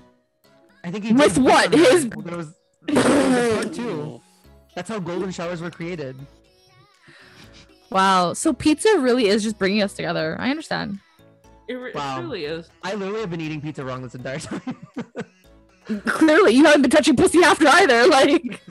I 0.83 0.91
think 0.91 1.03
he 1.05 1.13
With 1.13 1.35
did 1.35 1.43
what? 1.43 1.73
His- 1.73 2.09
that. 2.09 2.23
There 2.25 2.37
was, 2.37 2.53
was 2.87 3.77
a. 3.79 4.19
That's 4.75 4.89
how 4.89 4.99
golden 4.99 5.31
showers 5.31 5.61
were 5.61 5.71
created. 5.71 6.15
Wow. 7.89 8.33
So 8.33 8.53
pizza 8.53 8.89
really 8.99 9.27
is 9.27 9.43
just 9.43 9.57
bringing 9.57 9.81
us 9.81 9.93
together. 9.93 10.35
I 10.39 10.49
understand. 10.49 10.99
It, 11.67 11.75
re- 11.75 11.89
it 11.91 11.95
Wow. 11.95 12.19
truly 12.19 12.45
is. 12.45 12.69
I 12.83 12.93
literally 12.95 13.21
have 13.21 13.29
been 13.29 13.39
eating 13.41 13.61
pizza 13.61 13.85
wrong 13.85 14.01
this 14.03 14.15
entire 14.15 14.39
time. 14.39 14.61
Clearly, 16.05 16.53
you 16.53 16.65
haven't 16.65 16.81
been 16.83 16.91
touching 16.91 17.15
pussy 17.15 17.43
after 17.43 17.67
either. 17.67 18.07
Like, 18.07 18.61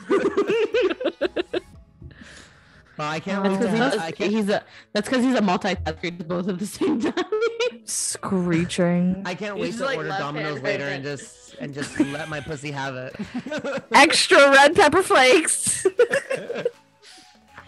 Well, 2.99 3.09
I 3.11 3.21
can't 3.21 3.43
That's 3.43 3.55
wait 3.55 3.61
because 3.61 3.79
have, 3.79 3.93
he's, 4.05 4.15
can't 4.15 4.31
he's 4.33 4.49
a 4.51 4.63
that's 4.93 5.09
because 5.09 5.25
he's 5.25 5.35
a 5.35 5.41
multitasker. 5.41 6.01
He 6.03 6.11
does 6.11 6.27
both 6.27 6.49
at 6.49 6.59
the 6.59 6.67
same 6.67 7.01
time. 7.01 7.15
screeching. 7.85 9.23
I 9.25 9.35
can't 9.35 9.59
wait 9.59 9.75
to 9.75 9.85
like 9.87 9.97
order 9.97 10.11
left 10.11 10.21
Domino's 10.21 10.45
hand, 10.55 10.57
right 10.57 10.65
later 10.81 10.85
and 10.85 11.03
just 11.03 11.55
and 11.59 11.73
just 11.73 11.99
let 11.99 12.29
my 12.29 12.41
pussy 12.41 12.71
have 12.71 12.95
it. 12.97 13.17
Extra 13.93 14.39
red 14.51 14.75
pepper 14.77 15.03
flakes. 15.03 15.87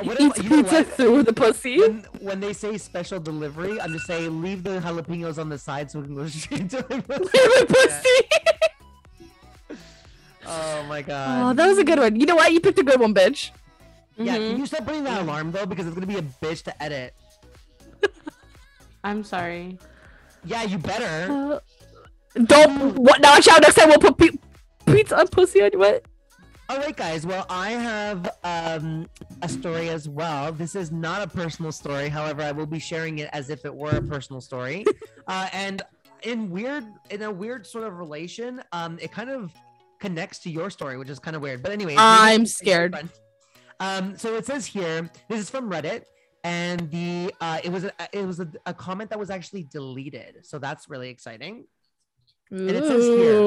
What 0.03 0.21
Eats 0.21 0.41
if- 0.41 0.49
pizza 0.49 0.75
what? 0.75 0.87
through 0.89 1.23
the 1.23 1.33
pussy. 1.33 1.79
When, 1.81 2.05
when 2.19 2.41
they 2.41 2.53
say 2.53 2.77
special 2.79 3.21
delivery, 3.21 3.81
I'm 3.81 3.93
just 3.93 4.07
saying 4.07 4.43
leave 4.43 4.65
the 4.65 4.81
jalapenos 4.81 5.39
on 5.39 5.49
the 5.49 5.57
side 5.57 5.89
so 5.89 6.01
we 6.01 6.07
can 6.07 6.17
go 6.17 6.27
straight 6.27 6.69
to 6.71 6.85
my 6.91 7.01
pussy. 7.01 7.31
the 7.31 7.67
pussy. 7.69 8.69
Oh 10.47 10.83
my 10.89 11.03
god. 11.03 11.51
Oh, 11.51 11.55
that 11.55 11.67
was 11.67 11.79
a 11.79 11.85
good 11.85 11.99
one. 11.99 12.17
You 12.17 12.27
know 12.27 12.37
what? 12.37 12.53
You 12.53 12.61
picked 12.61 12.79
a 12.79 12.83
good 12.85 13.01
one, 13.01 13.15
bitch. 13.15 13.51
yeah, 14.17 14.37
Mhm. 14.37 14.51
can 14.51 14.59
you 14.59 14.67
stop 14.67 14.85
putting 14.87 15.05
that 15.05 15.23
alarm 15.23 15.53
though? 15.53 15.67
Because 15.67 15.87
it's 15.87 15.95
gonna 15.95 16.07
be 16.07 16.17
a 16.17 16.23
bitch 16.23 16.63
to 16.65 16.83
edit. 16.83 17.15
I'm 19.05 19.23
sorry. 19.25 19.79
Yeah, 20.45 20.63
you 20.65 20.79
better. 20.79 21.33
Uh, 22.37 22.41
don't. 22.45 22.97
What? 22.97 23.21
Now, 23.21 23.33
watch 23.35 23.49
out. 23.49 23.63
Next 23.63 23.75
time 23.77 23.89
we'll 23.89 23.99
put 23.99 24.17
pe- 24.19 24.39
pizza 24.93 25.19
on 25.19 25.29
pussy 25.29 25.63
on 25.63 25.71
you. 25.73 25.79
what? 25.79 26.05
All 26.69 26.79
right, 26.79 26.97
guys. 26.97 27.27
Well, 27.27 27.45
I 27.51 27.71
have 27.73 28.37
um, 28.43 29.07
a 29.43 29.49
story 29.49 29.91
as 29.91 30.09
well. 30.09 30.51
This 30.53 30.75
is 30.75 30.91
not 30.91 31.23
a 31.23 31.27
personal 31.29 31.73
story. 31.73 32.09
However, 32.09 32.43
I 32.43 32.53
will 32.53 32.67
be 32.67 32.79
sharing 32.79 33.19
it 33.19 33.29
as 33.35 33.51
if 33.51 33.65
it 33.67 33.75
were 33.75 33.91
a 33.91 34.01
personal 34.03 34.41
story. 34.41 34.85
uh, 35.29 35.49
and 35.53 35.83
in 36.23 36.49
weird, 36.51 36.85
in 37.11 37.21
a 37.23 37.31
weird 37.31 37.67
sort 37.67 37.85
of 37.85 37.99
relation, 37.99 38.63
um, 38.73 38.99
it 39.01 39.13
kind 39.13 39.29
of 39.29 39.53
connects 40.05 40.39
to 40.41 40.51
your 40.51 40.69
story, 40.71 40.97
which 41.01 41.09
is 41.15 41.19
kind 41.19 41.35
of 41.37 41.43
weird. 41.43 41.63
But 41.63 41.73
anyway, 41.73 41.95
I'm 41.99 42.47
scared. 42.47 42.93
Um, 43.81 44.17
so 44.17 44.35
it 44.37 44.45
says 44.47 44.67
here, 44.67 45.11
this 45.29 45.41
is 45.41 45.49
from 45.51 45.71
Reddit. 45.71 46.03
And 46.45 46.91
the 46.91 47.35
uh, 47.41 47.59
it 47.65 47.71
was 47.73 47.85
a, 47.85 47.93
it 48.13 48.25
was 48.27 48.39
a, 48.39 48.49
a 48.67 48.75
comment 48.75 49.09
that 49.11 49.19
was 49.19 49.31
actually 49.31 49.65
deleted, 49.79 50.33
so 50.43 50.59
that's 50.59 50.91
really 50.91 51.09
exciting. 51.09 51.65
And 52.51 52.71
it 52.71 52.85
says 52.85 53.05
here- 53.07 53.41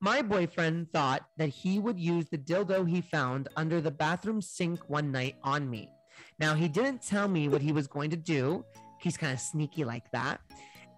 My 0.00 0.20
boyfriend 0.22 0.90
thought 0.92 1.22
that 1.36 1.50
he 1.50 1.78
would 1.78 1.98
use 2.00 2.26
the 2.28 2.38
dildo 2.38 2.78
he 2.88 3.00
found 3.00 3.42
under 3.56 3.80
the 3.80 3.92
bathroom 3.92 4.40
sink 4.42 4.80
one 4.90 5.12
night 5.12 5.36
on 5.44 5.70
me. 5.70 5.88
Now, 6.40 6.54
he 6.54 6.66
didn't 6.68 7.00
tell 7.06 7.28
me 7.28 7.48
what 7.48 7.62
he 7.62 7.70
was 7.70 7.86
going 7.86 8.10
to 8.10 8.16
do. 8.16 8.64
He's 9.04 9.16
kind 9.16 9.32
of 9.32 9.38
sneaky 9.38 9.84
like 9.84 10.10
that. 10.10 10.40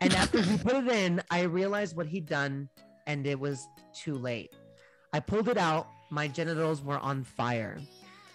And 0.01 0.15
after 0.15 0.41
he 0.41 0.57
put 0.67 0.77
it 0.83 0.89
in, 0.89 1.21
I 1.31 1.43
realized 1.43 1.95
what 1.97 2.07
he'd 2.07 2.27
done, 2.27 2.69
and 3.09 3.27
it 3.27 3.39
was 3.39 3.67
too 4.03 4.15
late. 4.15 4.55
I 5.13 5.21
pulled 5.21 5.49
it 5.49 5.59
out. 5.59 5.89
My 6.11 6.29
genitals 6.29 6.83
were 6.83 6.99
on 6.99 7.25
fire. 7.25 7.79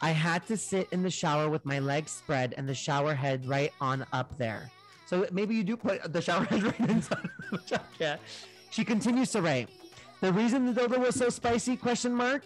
I 0.02 0.12
had 0.12 0.46
to 0.48 0.58
sit 0.58 0.88
in 0.92 1.02
the 1.02 1.10
shower 1.10 1.50
with 1.50 1.66
my 1.66 1.80
legs 1.80 2.12
spread 2.12 2.54
and 2.58 2.70
the 2.70 2.76
shower 2.76 3.16
head 3.16 3.48
right 3.48 3.74
on 3.82 4.06
up 4.14 4.38
there. 4.38 4.70
So 5.08 5.26
maybe 5.32 5.56
you 5.56 5.64
do 5.64 5.76
put 5.76 6.14
the 6.14 6.22
shower 6.22 6.44
head 6.50 6.64
right 6.64 6.90
inside 6.90 7.30
of 7.52 7.62
the 7.62 7.68
shower. 7.68 7.86
Yeah. 8.00 8.18
She 8.70 8.84
continues 8.84 9.32
to 9.32 9.42
write. 9.42 9.70
The 10.22 10.32
reason 10.34 10.72
the 10.72 10.80
dildo 10.80 11.00
was 11.00 11.16
so 11.16 11.30
spicy? 11.30 11.78
Question 11.78 12.14
mark. 12.14 12.44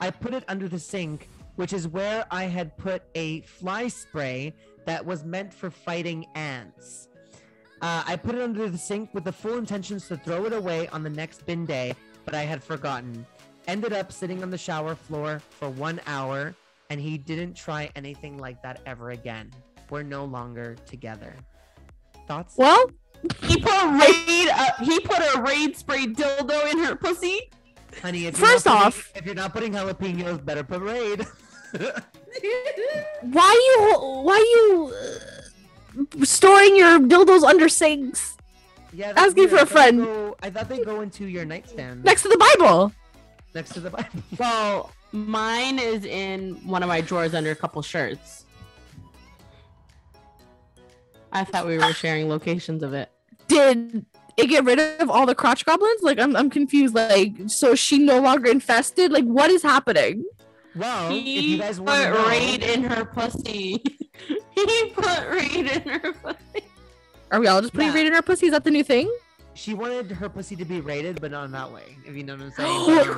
I 0.00 0.10
put 0.10 0.34
it 0.34 0.44
under 0.48 0.68
the 0.68 0.78
sink, 0.78 1.28
which 1.56 1.72
is 1.72 1.88
where 1.88 2.26
I 2.30 2.44
had 2.44 2.76
put 2.76 3.02
a 3.14 3.40
fly 3.42 3.88
spray 3.88 4.54
that 4.84 5.04
was 5.04 5.24
meant 5.24 5.52
for 5.52 5.70
fighting 5.70 6.26
ants. 6.34 7.08
Uh, 7.80 8.02
I 8.06 8.16
put 8.16 8.34
it 8.34 8.42
under 8.42 8.68
the 8.68 8.78
sink 8.78 9.12
with 9.14 9.24
the 9.24 9.32
full 9.32 9.58
intentions 9.58 10.08
to 10.08 10.16
throw 10.16 10.44
it 10.46 10.52
away 10.52 10.88
on 10.88 11.02
the 11.02 11.10
next 11.10 11.46
bin 11.46 11.66
day, 11.66 11.94
but 12.24 12.34
I 12.34 12.42
had 12.42 12.62
forgotten. 12.62 13.26
Ended 13.66 13.92
up 13.94 14.12
sitting 14.12 14.42
on 14.42 14.50
the 14.50 14.58
shower 14.58 14.94
floor 14.94 15.40
for 15.50 15.70
one 15.70 16.00
hour, 16.06 16.54
and 16.90 17.00
he 17.00 17.16
didn't 17.16 17.54
try 17.54 17.90
anything 17.96 18.36
like 18.38 18.62
that 18.62 18.80
ever 18.84 19.10
again. 19.10 19.50
We're 19.90 20.02
no 20.02 20.24
longer 20.24 20.76
together. 20.86 21.34
Thoughts? 22.28 22.54
Well, 22.58 22.90
He 23.42 23.58
put 23.60 23.72
a 23.72 23.88
raid. 23.88 24.48
Uh, 24.52 24.70
he 24.82 25.00
put 25.00 25.18
a 25.34 25.40
raid 25.40 25.76
spray 25.76 26.06
dildo 26.06 26.70
in 26.72 26.78
her 26.84 26.94
pussy. 26.94 27.40
Honey, 28.02 28.26
if 28.26 28.36
First 28.36 28.66
not 28.66 28.74
putting- 28.76 28.86
off- 28.86 29.12
if 29.14 29.24
you're 29.24 29.34
not 29.34 29.52
putting 29.54 29.72
jalapenos, 29.72 30.44
better 30.44 30.62
put 30.64 30.82
raid. 30.82 31.24
why 33.22 33.52
you 33.66 33.98
why 34.22 34.36
you 34.54 34.92
uh, 36.20 36.24
storing 36.24 36.76
your 36.76 36.98
dildos 37.00 37.42
under 37.42 37.68
sinks 37.68 38.36
Yeah, 38.92 39.12
Asking 39.16 39.48
for 39.48 39.54
weird. 39.56 39.58
a 39.58 39.62
I 39.62 39.64
thought 39.64 39.68
friend. 39.72 39.98
go- 40.04 40.36
I 40.42 40.50
thought 40.50 40.68
they 40.68 40.84
go 40.84 41.00
into 41.00 41.26
your 41.26 41.44
nightstand 41.44 42.04
next 42.04 42.22
to 42.22 42.28
the 42.28 42.38
Bible? 42.38 42.92
Next 43.54 43.74
to 43.74 43.80
the 43.80 43.90
Bible. 43.90 44.08
Well, 44.38 44.90
mine 45.12 45.78
is 45.78 46.04
in 46.04 46.54
one 46.66 46.82
of 46.82 46.88
my 46.88 47.00
drawers 47.00 47.34
under 47.34 47.50
a 47.50 47.54
couple 47.56 47.80
shirts. 47.82 48.44
I 51.32 51.44
thought 51.44 51.66
we 51.66 51.78
were 51.78 51.92
sharing 51.92 52.28
locations 52.28 52.82
of 52.82 52.92
it. 52.94 53.10
Did 53.48 54.04
it 54.36 54.46
get 54.46 54.64
rid 54.64 54.78
of 55.00 55.10
all 55.10 55.26
the 55.26 55.34
crotch 55.34 55.64
goblins? 55.64 56.02
Like, 56.02 56.18
I'm 56.18 56.34
I'm 56.36 56.50
confused. 56.50 56.94
Like, 56.94 57.32
so 57.46 57.74
she 57.74 57.98
no 57.98 58.20
longer 58.20 58.50
infested? 58.50 59.10
Like, 59.12 59.24
what 59.24 59.50
is 59.50 59.62
happening? 59.62 60.24
Well, 60.76 61.06
if 61.12 61.22
He 61.24 61.40
you 61.52 61.58
guys 61.58 61.78
put 61.78 61.86
want 61.86 62.02
to 62.02 62.10
know, 62.10 62.28
raid 62.28 62.62
in 62.62 62.82
her 62.84 63.04
pussy. 63.04 63.82
he 64.54 64.90
put 64.94 65.28
raid 65.30 65.66
in 65.66 65.82
her 65.88 66.12
pussy. 66.12 66.64
Are 67.30 67.40
we 67.40 67.46
all 67.46 67.60
just 67.60 67.72
putting 67.74 67.88
Yeah. 67.88 67.94
raid 67.94 68.06
in 68.06 68.14
our 68.14 68.22
pussy? 68.22 68.46
Is 68.46 68.52
that 68.52 68.64
the 68.64 68.70
new 68.70 68.84
thing? 68.84 69.12
She 69.54 69.72
wanted 69.74 70.10
her 70.10 70.28
pussy 70.28 70.56
to 70.56 70.64
be 70.64 70.80
rated, 70.80 71.20
but 71.20 71.30
not 71.30 71.44
in 71.44 71.52
that 71.52 71.70
way. 71.72 71.96
If 72.06 72.14
you 72.16 72.24
know 72.24 72.36
what 72.36 72.42
I'm 72.42 72.52
saying. 72.52 73.14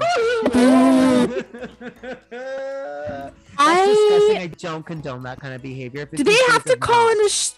That's 2.30 3.34
I- 3.58 3.86
disgusting. 3.86 4.36
I 4.38 4.46
don't 4.58 4.84
condone 4.84 5.22
that 5.24 5.40
kind 5.40 5.54
of 5.54 5.62
behavior. 5.62 6.06
Do 6.06 6.22
they 6.24 6.36
have 6.48 6.64
to 6.64 6.76
call 6.76 7.08
in 7.10 7.20
a? 7.24 7.28
Sh- 7.28 7.52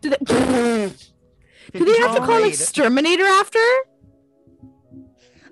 do 0.00 0.10
they? 0.10 0.16
Do 1.74 1.84
they 1.84 1.98
have 1.98 2.14
to 2.16 2.22
call 2.22 2.42
an 2.42 2.48
exterminator 2.48 3.24
after? 3.26 3.58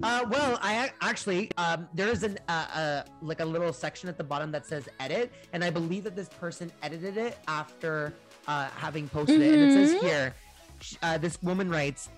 Uh, 0.03 0.25
well, 0.31 0.59
I 0.63 0.91
actually 1.03 1.51
um, 1.59 1.89
there 1.95 2.09
is 2.09 2.23
an 2.23 2.39
uh, 2.49 2.53
uh, 2.75 3.03
like 3.21 3.41
a 3.41 3.45
little 3.45 3.71
section 3.73 4.09
at 4.09 4.17
the 4.17 4.25
bottom 4.25 4.51
that 4.53 4.65
says 4.67 4.89
edit, 4.99 5.31
and 5.53 5.63
I 5.63 5.69
believe 5.71 6.05
that 6.05 6.17
this 6.17 6.29
person 6.31 6.73
edited 6.83 7.19
it 7.19 7.39
after 7.49 8.15
uh, 8.47 8.69
having 8.77 9.09
posted 9.11 9.43
it, 9.43 9.55
and 9.59 9.63
it 9.71 9.73
says 9.75 9.95
Mhm. 9.95 10.01
here, 10.09 10.35
uh, 11.03 11.19
this 11.19 11.43
woman 11.43 11.69
writes, 11.69 12.09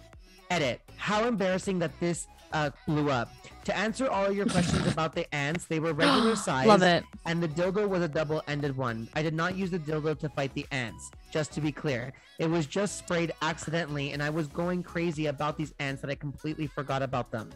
"Edit. 0.51 0.81
How 0.97 1.25
embarrassing 1.27 1.79
that 1.81 1.93
this 2.01 2.27
uh, 2.53 2.71
blew 2.87 3.11
up. 3.11 3.33
To 3.65 3.77
answer 3.77 4.09
all 4.09 4.33
your 4.33 4.47
questions 4.47 4.87
about 4.93 5.15
the 5.15 5.33
ants, 5.35 5.67
they 5.67 5.81
were 5.81 5.93
regular 5.93 6.37
size, 6.49 6.67
Love 6.67 6.83
it. 6.83 7.05
and 7.27 7.43
the 7.43 7.49
dildo 7.49 7.89
was 7.89 8.03
a 8.03 8.09
double-ended 8.09 8.77
one. 8.77 9.09
I 9.15 9.23
did 9.23 9.35
not 9.35 9.57
use 9.57 9.71
the 9.71 9.79
dildo 9.79 10.19
to 10.21 10.29
fight 10.29 10.55
the 10.55 10.67
ants. 10.71 11.11
Just 11.31 11.53
to 11.53 11.61
be 11.61 11.71
clear, 11.71 12.13
it 12.39 12.49
was 12.49 12.67
just 12.67 12.99
sprayed 12.99 13.33
accidentally, 13.43 14.13
and 14.13 14.23
I 14.23 14.31
was 14.31 14.49
going 14.49 14.83
crazy 14.83 15.27
about 15.27 15.59
these 15.59 15.75
ants 15.79 16.01
that 16.01 16.11
I 16.11 16.15
completely 16.15 16.67
forgot 16.67 17.03
about 17.03 17.31
them. 17.31 17.51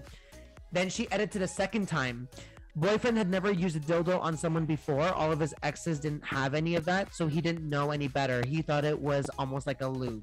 Then 0.73 0.89
she 0.89 1.11
edited 1.11 1.43
a 1.43 1.49
second 1.49 1.87
time. 1.87 2.29
Boyfriend 2.77 3.19
had 3.19 3.29
never 3.29 3.53
used 3.53 3.77
a 3.77 3.81
dildo 3.81 4.19
on 4.21 4.37
someone 4.37 4.65
before. 4.65 5.09
All 5.13 5.31
of 5.31 5.41
his 5.41 5.55
exes 5.63 5.99
didn't 6.01 6.25
have 6.25 6.55
any 6.55 6.75
of 6.77 6.85
that, 6.87 7.15
so 7.15 7.27
he 7.27 7.43
didn't 7.43 7.69
know 7.69 7.91
any 7.91 8.09
better. 8.09 8.43
He 8.47 8.63
thought 8.63 8.85
it 8.85 8.99
was 8.99 9.27
almost 9.39 9.67
like 9.67 9.83
a 9.83 9.89
lube. 9.89 10.23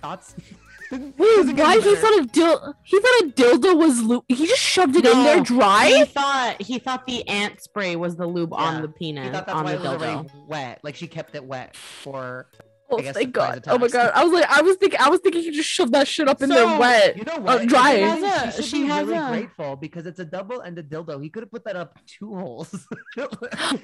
Thoughts? 0.00 0.34
Wait, 0.90 1.12
why 1.56 1.72
any 1.74 1.82
he 1.82 1.96
thought 1.96 2.18
a 2.18 2.26
dil? 2.32 2.74
He 2.82 2.98
thought 2.98 3.20
a 3.22 3.32
dildo 3.36 3.76
was 3.76 4.02
lube. 4.02 4.24
He 4.28 4.46
just 4.46 4.60
shoved 4.62 4.96
it 4.96 5.04
in 5.04 5.12
No, 5.12 5.22
there 5.24 5.36
He 5.38 5.42
dry. 5.44 6.04
thought 6.08 6.62
he 6.62 6.78
thought 6.78 7.06
the 7.06 7.26
ant 7.28 7.60
spray 7.60 7.94
was 7.96 8.16
the 8.16 8.26
lube 8.26 8.50
Yeah. 8.52 8.58
on 8.64 8.82
the 8.82 8.88
He 8.88 8.94
penis 9.12 9.32
thought 9.32 9.46
that's 9.46 9.56
on 9.58 9.64
why 9.64 9.76
the 9.76 9.78
it 9.78 9.82
was 9.82 10.02
dildo. 10.02 10.14
already 10.14 10.28
wet. 10.46 10.80
Like 10.82 10.94
she 10.96 11.06
kept 11.06 11.34
it 11.34 11.44
wet 11.44 11.76
for. 11.76 12.46
Oh, 12.90 12.98
I 12.98 13.12
thank 13.12 13.34
God! 13.34 13.64
Oh 13.66 13.76
my. 13.76 13.88
God! 13.88 14.12
I 14.14 14.24
was 14.24 14.32
like, 14.32 14.46
I 14.48 14.62
was 14.62 14.76
thinking, 14.78 14.98
I 14.98 15.10
was 15.10 15.20
thinking 15.20 15.42
he 15.42 15.50
just 15.50 15.68
shoved 15.68 15.92
that 15.92 16.08
shit 16.08 16.26
up 16.26 16.40
in 16.40 16.48
there 16.48 16.64
wet. 16.78 17.18
You 17.18 17.24
know 17.24 17.34
uh, 17.34 17.40
what? 17.40 17.66
dry. 17.68 17.92
If 17.92 18.18
She 18.18 18.24
has 18.24 18.24
a- 18.48 18.56
should 18.56 18.64
she 18.64 18.82
be 18.84 18.88
has 18.88 19.06
really 19.06 19.18
a- 19.18 19.28
grateful 19.28 19.76
because 19.76 20.06
it's 20.06 20.20
a 20.20 20.24
double-ended 20.24 20.88
dildo. 20.88 21.22
He 21.22 21.28
could 21.28 21.42
have 21.42 21.50
put 21.50 21.64
that 21.64 21.76
up 21.76 21.98
two 22.06 22.34
holes, 22.34 22.88
and 23.18 23.28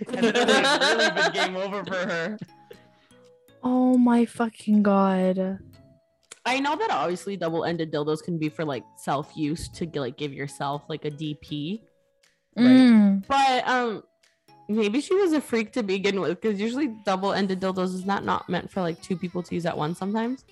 then 0.08 0.24
it 0.24 0.34
would 0.34 0.46
have 0.64 0.98
really 0.98 1.10
been 1.10 1.32
game 1.32 1.56
over 1.56 1.84
for 1.84 1.96
her. 1.96 2.38
Oh 3.62 3.98
my 3.98 4.24
fucking 4.24 4.82
God! 4.82 5.58
I 6.46 6.60
know 6.60 6.76
that 6.76 6.90
obviously 6.90 7.36
double-ended 7.36 7.90
dildos 7.92 8.22
can 8.22 8.38
be 8.38 8.48
for 8.48 8.64
like 8.64 8.84
self-use 8.96 9.68
to 9.68 9.88
like 9.94 10.16
give 10.16 10.32
yourself 10.32 10.82
like 10.88 11.04
a 11.04 11.10
DP, 11.10 11.80
Right. 12.56 12.64
Mm. 12.66 13.26
but 13.26 13.66
um, 13.66 14.02
maybe 14.68 15.00
she 15.00 15.14
was 15.14 15.32
a 15.32 15.40
freak 15.40 15.72
to 15.72 15.82
begin 15.82 16.20
with 16.20 16.40
because 16.40 16.60
usually 16.60 16.88
double-ended 17.04 17.60
dildos 17.60 17.94
is 17.94 18.04
not 18.06 18.24
not 18.24 18.48
meant 18.48 18.70
for 18.70 18.80
like 18.80 19.00
two 19.02 19.16
people 19.16 19.42
to 19.42 19.54
use 19.54 19.66
at 19.66 19.76
once. 19.76 19.98
Sometimes 19.98 20.44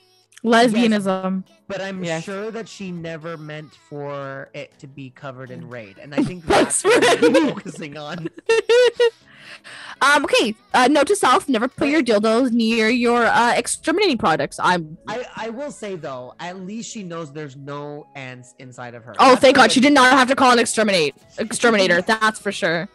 Lesbianism. 0.44 1.44
but 1.68 1.80
I'm 1.80 2.02
Yes. 2.02 2.24
sure 2.24 2.50
that 2.50 2.68
she 2.68 2.90
never 2.90 3.36
meant 3.36 3.74
for 3.88 4.50
it 4.54 4.76
to 4.80 4.86
be 4.88 5.10
covered 5.10 5.50
in 5.50 5.68
raid, 5.68 5.98
and 5.98 6.14
I 6.14 6.22
think 6.24 6.44
That's 6.46 6.82
that's 6.82 7.22
what 7.22 7.32
we're 7.32 7.48
focusing 7.50 7.96
on. 7.96 8.28
um. 10.00 10.24
Okay. 10.24 10.54
Uh. 10.74 10.88
Note 10.88 11.06
to 11.08 11.16
self: 11.16 11.48
never 11.48 11.68
put 11.68 11.88
your 11.88 12.02
dildos 12.02 12.50
near 12.50 12.88
your 12.88 13.24
uh 13.26 13.54
exterminating 13.54 14.18
products. 14.18 14.58
I'm. 14.60 14.98
I, 15.08 15.24
I 15.36 15.50
will 15.50 15.70
say 15.70 15.94
though, 15.96 16.34
at 16.40 16.58
least 16.60 16.90
she 16.90 17.02
knows 17.04 17.32
there's 17.32 17.56
no 17.56 18.06
ants 18.16 18.54
inside 18.58 18.94
of 18.94 19.04
her. 19.04 19.14
Oh, 19.18 19.30
That's 19.30 19.40
thank 19.42 19.56
God, 19.56 19.70
she 19.72 19.80
did 19.80 19.92
not 19.92 20.12
have 20.12 20.28
to 20.28 20.34
call 20.34 20.52
an 20.52 20.58
exterminate 20.58 21.14
exterminator. 21.38 22.02
That's 22.06 22.40
for 22.40 22.50
sure. 22.52 22.88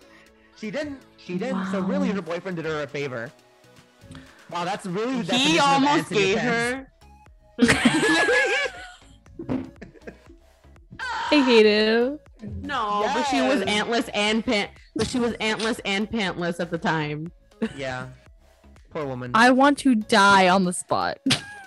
She 0.57 0.69
didn't. 0.71 0.99
She 1.17 1.37
didn't. 1.37 1.65
So 1.71 1.79
really, 1.81 2.09
her 2.09 2.21
boyfriend 2.21 2.57
did 2.57 2.65
her 2.65 2.83
a 2.83 2.87
favor. 2.87 3.31
Wow, 4.49 4.63
that's 4.63 4.85
really. 4.85 5.21
the 5.23 5.35
He 5.35 5.59
almost 5.59 5.91
ants 5.91 6.11
in 6.11 6.17
your 6.17 6.25
gave 6.25 6.37
her. 6.39 6.87
I 7.59 7.63
hate 11.29 11.65
it. 11.65 12.21
No, 12.61 13.09
but 13.13 13.23
she 13.25 13.41
was 13.41 13.61
antless 13.63 14.09
and 14.13 14.45
pant. 14.45 14.71
But 14.95 15.07
she 15.07 15.19
was 15.19 15.33
antless 15.39 15.79
and 15.85 16.09
pantless 16.09 16.59
at 16.59 16.71
the 16.71 16.77
time. 16.77 17.31
Yeah. 17.75 18.07
Poor 18.91 19.05
woman. 19.05 19.31
I 19.33 19.49
want 19.51 19.77
to 19.79 19.95
die 19.95 20.49
on 20.49 20.63
the 20.63 20.73
spot. 20.73 21.17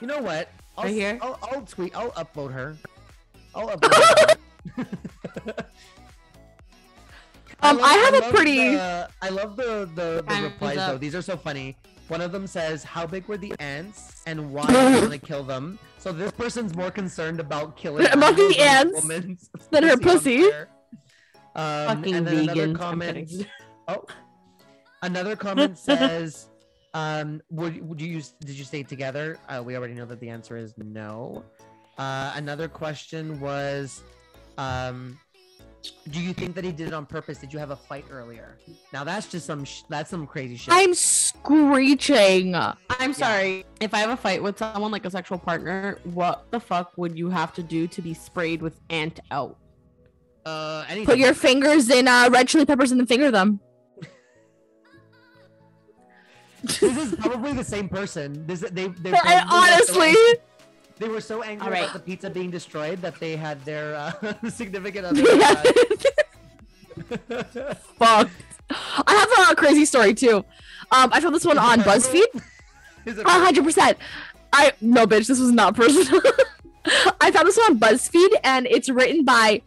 you 0.01 0.07
know 0.07 0.21
what? 0.21 0.49
I'll, 0.79 0.85
Right 0.85 0.95
here? 0.95 1.19
I'll, 1.21 1.39
I'll 1.43 1.63
tweet. 1.63 1.95
I'll 1.97 2.13
upload 2.13 2.53
her. 2.53 2.77
I'll 3.55 3.69
upload 3.69 4.37
her. 4.77 4.87
Um, 7.63 7.79
I 7.83 7.93
have 7.93 8.15
a 8.15 8.23
pretty- 8.35 8.75
The, 8.75 9.07
I 9.21 9.29
love 9.29 9.55
the 9.55 9.87
the, 9.95 10.25
the 10.27 10.43
replies 10.45 10.77
though. 10.77 10.97
These 10.97 11.15
are 11.15 11.21
so 11.21 11.37
funny. 11.37 11.77
One 12.11 12.21
of 12.21 12.33
them 12.33 12.49
says, 12.49 12.83
"How 12.83 13.07
big 13.07 13.27
were 13.29 13.37
the 13.37 13.55
ants, 13.61 14.23
and 14.27 14.53
why 14.53 14.67
do 14.67 14.73
you 14.73 15.01
want 15.01 15.13
to 15.13 15.19
kill 15.19 15.45
them?" 15.45 15.79
So 15.99 16.11
this 16.11 16.33
person's 16.33 16.75
more 16.75 16.91
concerned 16.91 17.39
about 17.39 17.77
killing 17.77 18.07
About 18.07 18.35
the 18.35 18.57
ants 18.59 19.01
woman's 19.01 19.49
than 19.71 19.85
her 19.85 19.97
pussy. 20.09 20.51
Um, 21.55 21.87
Fucking 21.87 22.15
and 22.17 22.27
then 22.27 22.39
another 22.39 22.55
vegan. 22.55 22.71
I'm 22.71 22.77
comment. 22.77 23.33
Oh, 23.87 24.05
another 25.03 25.37
comment 25.47 25.79
says, 25.79 26.49
um, 26.95 27.43
would 27.49 27.81
would 27.89 28.01
you 28.01 28.09
use, 28.09 28.35
did 28.41 28.59
you 28.59 28.65
stay 28.65 28.83
together? 28.83 29.39
Uh, 29.49 29.63
we 29.65 29.77
already 29.77 29.95
know 29.95 30.07
that 30.07 30.19
the 30.19 30.31
answer 30.31 30.57
is 30.57 30.75
no. 30.79 31.45
Uh, 31.97 32.33
another 32.35 32.67
question 32.67 33.39
was, 33.39 34.03
um, 34.59 35.17
do 36.11 36.21
you 36.21 36.33
think 36.33 36.55
that 36.55 36.65
he 36.65 36.73
did 36.73 36.89
it 36.89 36.95
on 36.95 37.07
purpose? 37.07 37.39
Did 37.39 37.53
you 37.53 37.59
have 37.59 37.71
a 37.71 37.77
fight 37.77 38.05
earlier? 38.11 38.59
Now 38.93 39.05
that's 39.05 39.29
just 39.29 39.47
some 39.47 39.65
sh- 39.65 39.83
that's 39.89 40.11
some 40.11 40.27
crazy 40.27 40.57
shit. 40.57 40.73
I'm 40.75 40.95
screeching. 40.95 42.55
I'm 42.55 43.13
sorry. 43.13 43.65
If 43.81 43.95
I 43.95 43.99
have 43.99 44.11
a 44.11 44.17
fight 44.17 44.43
with 44.43 44.59
someone 44.59 44.91
like 44.91 45.05
a 45.05 45.11
sexual 45.11 45.39
partner, 45.39 45.99
what 46.05 46.51
the 46.51 46.61
fuck 46.61 46.93
would 46.97 47.19
you 47.19 47.31
have 47.31 47.53
to 47.55 47.63
do 47.63 47.87
to 47.89 48.03
be 48.03 48.15
sprayed 48.15 48.63
with 48.63 48.81
ant 48.91 49.21
out? 49.31 49.57
uh, 50.45 50.85
anything. 50.89 51.07
Put 51.07 51.19
your 51.19 51.35
fingers 51.35 51.91
in 51.91 52.09
uh, 52.09 52.29
red 52.31 52.49
chili 52.49 52.65
peppers 52.67 52.91
and 52.91 53.01
then 53.01 53.07
finger 53.07 53.31
them. 53.31 53.61
this 56.63 56.83
is 56.83 57.15
probably 57.17 57.53
the 57.53 57.65
same 57.65 57.89
person. 57.89 58.47
This 58.47 58.61
they 58.61 58.89
they 58.89 59.13
I, 59.15 59.45
honestly, 59.51 60.15
they 61.01 61.09
were 61.09 61.21
so 61.21 61.43
angry 61.43 61.71
right. 61.71 61.83
about 61.83 61.95
the 61.95 61.99
pizza 62.01 62.29
being 62.29 62.51
destroyed 62.51 63.01
that 63.01 63.19
they 63.19 63.35
had 63.35 63.65
their 63.65 63.95
uh, 63.97 64.13
significant 64.51 65.07
other. 65.07 65.23
Fuck. 67.99 68.29
I 68.71 69.27
have 69.39 69.51
a 69.51 69.57
crazy 69.57 69.87
story 69.87 70.15
too. 70.15 70.45
Um, 70.93 71.11
I 71.13 71.21
found 71.21 71.35
this 71.35 71.47
one 71.47 71.59
on? 71.59 71.81
BuzzFeed. 71.81 72.43
Hundred 73.07 73.65
percent. 73.65 73.97
I 74.53 74.73
no 74.81 75.07
bitch, 75.07 75.27
this 75.27 75.41
was 75.41 75.51
not 75.51 75.75
personal. 75.75 76.21
I 77.21 77.31
found 77.31 77.49
this 77.49 77.57
one 77.57 77.73
on 77.73 77.79
BuzzFeed 77.81 78.35
and 78.45 78.67
it's 78.67 78.91
written 78.91 79.25
by 79.25 79.63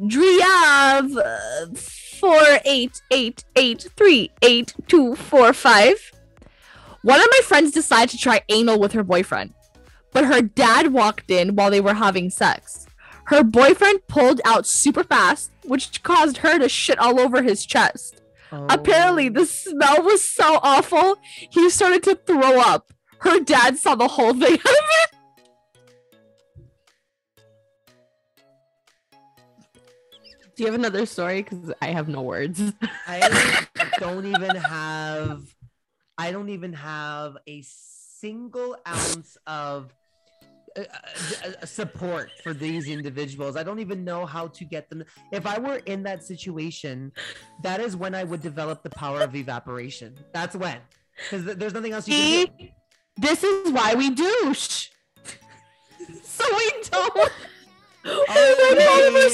Driav 0.00 1.16
uh, 1.16 1.74
four 1.74 2.60
eight 2.64 3.02
eight 3.10 3.44
eight 3.56 3.88
three 3.96 4.30
eight 4.42 4.74
two 4.86 5.16
four 5.16 5.52
five. 5.52 6.12
One 7.02 7.20
of 7.20 7.26
my 7.30 7.40
friends 7.44 7.72
decided 7.72 8.10
to 8.10 8.18
try 8.18 8.42
anal 8.48 8.78
with 8.78 8.92
her 8.92 9.02
boyfriend, 9.02 9.54
but 10.12 10.24
her 10.24 10.42
dad 10.42 10.92
walked 10.92 11.30
in 11.30 11.54
while 11.54 11.70
they 11.70 11.80
were 11.80 11.94
having 11.94 12.30
sex. 12.30 12.86
Her 13.24 13.42
boyfriend 13.44 14.06
pulled 14.08 14.40
out 14.44 14.66
super 14.66 15.04
fast, 15.04 15.50
which 15.64 16.02
caused 16.02 16.38
her 16.38 16.58
to 16.58 16.68
shit 16.68 16.98
all 16.98 17.20
over 17.20 17.42
his 17.42 17.66
chest. 17.66 18.22
Apparently, 18.50 19.26
Oh. 19.28 19.32
the 19.32 19.46
smell 19.46 20.02
was 20.02 20.22
so 20.24 20.58
awful, 20.62 21.18
he 21.50 21.68
started 21.68 22.02
to 22.04 22.14
throw 22.14 22.58
up. 22.60 22.92
Her 23.20 23.40
dad 23.40 23.76
saw 23.78 23.94
the 23.94 24.08
whole 24.08 24.32
thing. 24.32 24.58
Do 30.56 30.64
you 30.64 30.66
have 30.66 30.74
another 30.74 31.06
story? 31.06 31.42
Because 31.42 31.72
I 31.80 31.88
have 31.88 32.08
no 32.08 32.22
words. 32.22 32.60
I 33.06 33.66
don't 34.00 34.26
even 34.26 34.56
have 34.56 35.42
I 36.16 36.32
don't 36.32 36.48
even 36.48 36.72
have 36.72 37.36
a 37.46 37.62
single 37.62 38.76
ounce 38.86 39.36
of 39.46 39.94
uh, 40.78 40.82
uh, 40.82 41.50
uh, 41.62 41.66
support 41.66 42.30
for 42.42 42.54
these 42.54 42.88
individuals. 42.88 43.56
I 43.56 43.62
don't 43.62 43.80
even 43.80 44.04
know 44.04 44.24
how 44.26 44.48
to 44.48 44.64
get 44.64 44.88
them. 44.88 45.04
If 45.32 45.46
I 45.46 45.58
were 45.58 45.76
in 45.86 46.02
that 46.04 46.24
situation, 46.24 47.12
that 47.62 47.80
is 47.80 47.96
when 47.96 48.14
I 48.14 48.24
would 48.24 48.42
develop 48.42 48.82
the 48.82 48.90
power 48.90 49.20
of 49.20 49.34
evaporation. 49.34 50.14
That's 50.32 50.54
when. 50.54 50.78
Because 51.16 51.56
there's 51.56 51.74
nothing 51.74 51.92
else 51.92 52.06
you 52.06 52.14
can 52.14 52.46
do. 52.58 52.68
This 53.16 53.42
is 53.42 53.72
why 53.72 53.94
we 53.94 54.10
douche. 54.10 54.88
so 56.22 56.44
we 56.56 56.72
don't. 56.90 57.32
Oh, 58.06 59.28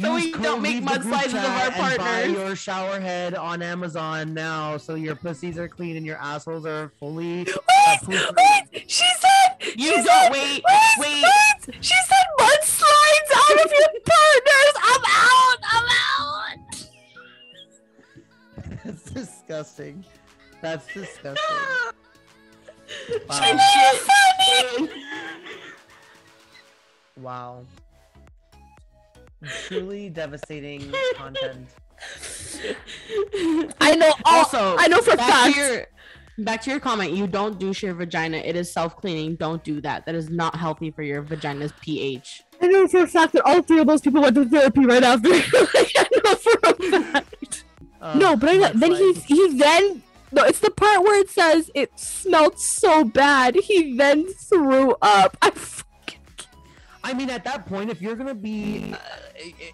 So 0.00 0.12
we 0.14 0.32
don't 0.32 0.60
make 0.60 0.74
Leave 0.74 0.86
the 0.88 0.98
Group 0.98 1.14
mudslides 1.14 1.28
of 1.28 1.34
our 1.36 1.66
and 1.66 1.74
Buy 1.76 1.96
partners. 1.96 2.32
your 2.32 2.56
shower 2.56 2.98
head 2.98 3.34
on 3.36 3.62
Amazon 3.62 4.34
now, 4.34 4.76
so 4.76 4.96
your 4.96 5.14
pussies 5.14 5.56
are 5.56 5.68
clean 5.68 5.96
and 5.96 6.04
your 6.04 6.16
assholes 6.16 6.66
are 6.66 6.90
fully. 6.98 7.42
uh, 7.42 7.52
Wait, 7.68 7.98
poop- 8.02 8.36
wait, 8.36 8.90
she 8.90 9.04
said, 9.20 9.56
You 9.76 9.86
she 9.90 9.94
don't- 9.94 10.04
said, 10.06 10.32
wait, 10.32 10.62
wait, 10.66 10.98
wait. 10.98 11.22
wait. 11.22 11.76
She 11.80 11.94
said 11.94 12.26
mudslides 12.40 13.30
out 13.36 13.64
of 13.64 13.70
your 13.70 13.88
partners. 14.04 14.74
I'm 14.82 15.04
out. 15.06 15.58
I'm 15.72 15.88
out. 16.18 16.58
That's 18.84 19.04
disgusting. 19.12 20.04
That's 20.60 20.86
disgusting. 20.92 21.38
She 22.86 23.40
made 23.40 23.58
it 23.58 24.00
funny. 24.02 24.90
Wow. 27.16 27.64
Truly 29.66 30.10
devastating 30.10 30.92
content. 31.16 31.68
I 33.80 33.96
know. 33.96 34.12
Also, 34.24 34.76
I 34.78 34.88
know 34.88 35.00
for 35.00 35.14
a 35.14 35.16
back 35.16 35.30
fact. 35.30 35.54
to 35.54 35.60
your 35.60 35.86
back 36.38 36.62
to 36.62 36.70
your 36.70 36.80
comment. 36.80 37.12
You 37.12 37.26
don't 37.26 37.58
douche 37.58 37.82
your 37.82 37.94
vagina. 37.94 38.38
It 38.38 38.56
is 38.56 38.72
self 38.72 38.96
cleaning. 38.96 39.36
Don't 39.36 39.62
do 39.64 39.80
that. 39.80 40.06
That 40.06 40.14
is 40.14 40.30
not 40.30 40.56
healthy 40.56 40.90
for 40.90 41.02
your 41.02 41.22
vagina's 41.22 41.72
pH. 41.80 42.42
I 42.60 42.66
know 42.68 42.86
for 42.88 43.02
a 43.02 43.06
fact 43.06 43.32
that 43.34 43.42
all 43.44 43.62
three 43.62 43.80
of 43.80 43.86
those 43.86 44.00
people 44.00 44.22
went 44.22 44.34
to 44.36 44.44
therapy 44.48 44.86
right 44.86 45.02
after. 45.02 45.28
I 45.32 46.06
know 46.24 46.34
for 46.34 46.58
a 46.64 47.12
fact. 47.12 47.64
Uh, 48.00 48.18
no, 48.18 48.36
but 48.36 48.50
I, 48.50 48.58
that's 48.58 48.80
then 48.80 48.92
he 48.92 49.12
he 49.12 49.58
then 49.58 50.02
no, 50.34 50.42
it's 50.42 50.58
the 50.58 50.70
part 50.70 51.02
where 51.02 51.20
it 51.20 51.30
says 51.30 51.70
it 51.74 51.98
smelled 51.98 52.58
so 52.58 53.04
bad. 53.04 53.54
He 53.54 53.96
then 53.96 54.26
threw 54.34 54.96
up. 55.00 55.36
I 55.40 55.50
fucking 55.50 55.83
I 57.04 57.12
mean, 57.12 57.28
at 57.30 57.44
that 57.44 57.66
point, 57.66 57.90
if 57.90 58.00
you're 58.00 58.16
gonna 58.16 58.34
be, 58.34 58.92
uh, 58.94 58.96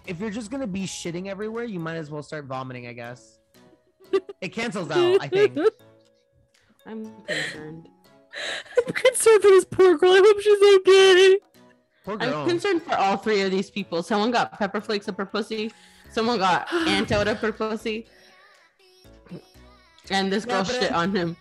if 0.05 0.19
you're 0.19 0.29
just 0.29 0.51
gonna 0.51 0.67
be 0.67 0.83
shitting 0.83 1.27
everywhere, 1.27 1.63
you 1.63 1.79
might 1.79 1.95
as 1.95 2.11
well 2.11 2.21
start 2.21 2.45
vomiting. 2.45 2.87
I 2.87 2.93
guess. 2.93 3.39
It 4.41 4.49
cancels 4.49 4.91
out. 4.91 5.21
I 5.21 5.27
think. 5.29 5.57
I'm 6.85 7.05
concerned. 7.25 7.87
I'm 8.77 8.93
concerned 8.93 9.41
for 9.41 9.47
this 9.49 9.65
poor 9.65 9.97
girl. 9.97 10.11
I 10.11 10.17
hope 10.17 10.39
she's 10.41 10.75
okay. 10.79 11.39
Poor 12.03 12.17
girl. 12.17 12.41
I'm 12.41 12.49
concerned 12.49 12.83
for 12.83 12.95
all 12.95 13.15
three 13.17 13.41
of 13.41 13.51
these 13.51 13.69
people. 13.69 14.03
Someone 14.03 14.31
got 14.31 14.57
pepper 14.59 14.81
flakes 14.81 15.07
up 15.07 15.17
her 15.17 15.25
pussy. 15.25 15.71
Someone 16.11 16.39
got 16.39 16.71
ant 16.73 17.11
out 17.13 17.27
of 17.29 17.37
her 17.39 17.51
pussy. 17.53 18.07
And 20.09 20.31
this 20.31 20.45
Yeah, 20.45 20.53
girl 20.55 20.63
but 20.65 20.73
shit 20.75 20.91
I- 20.91 20.95
on 21.03 21.15
him. 21.15 21.37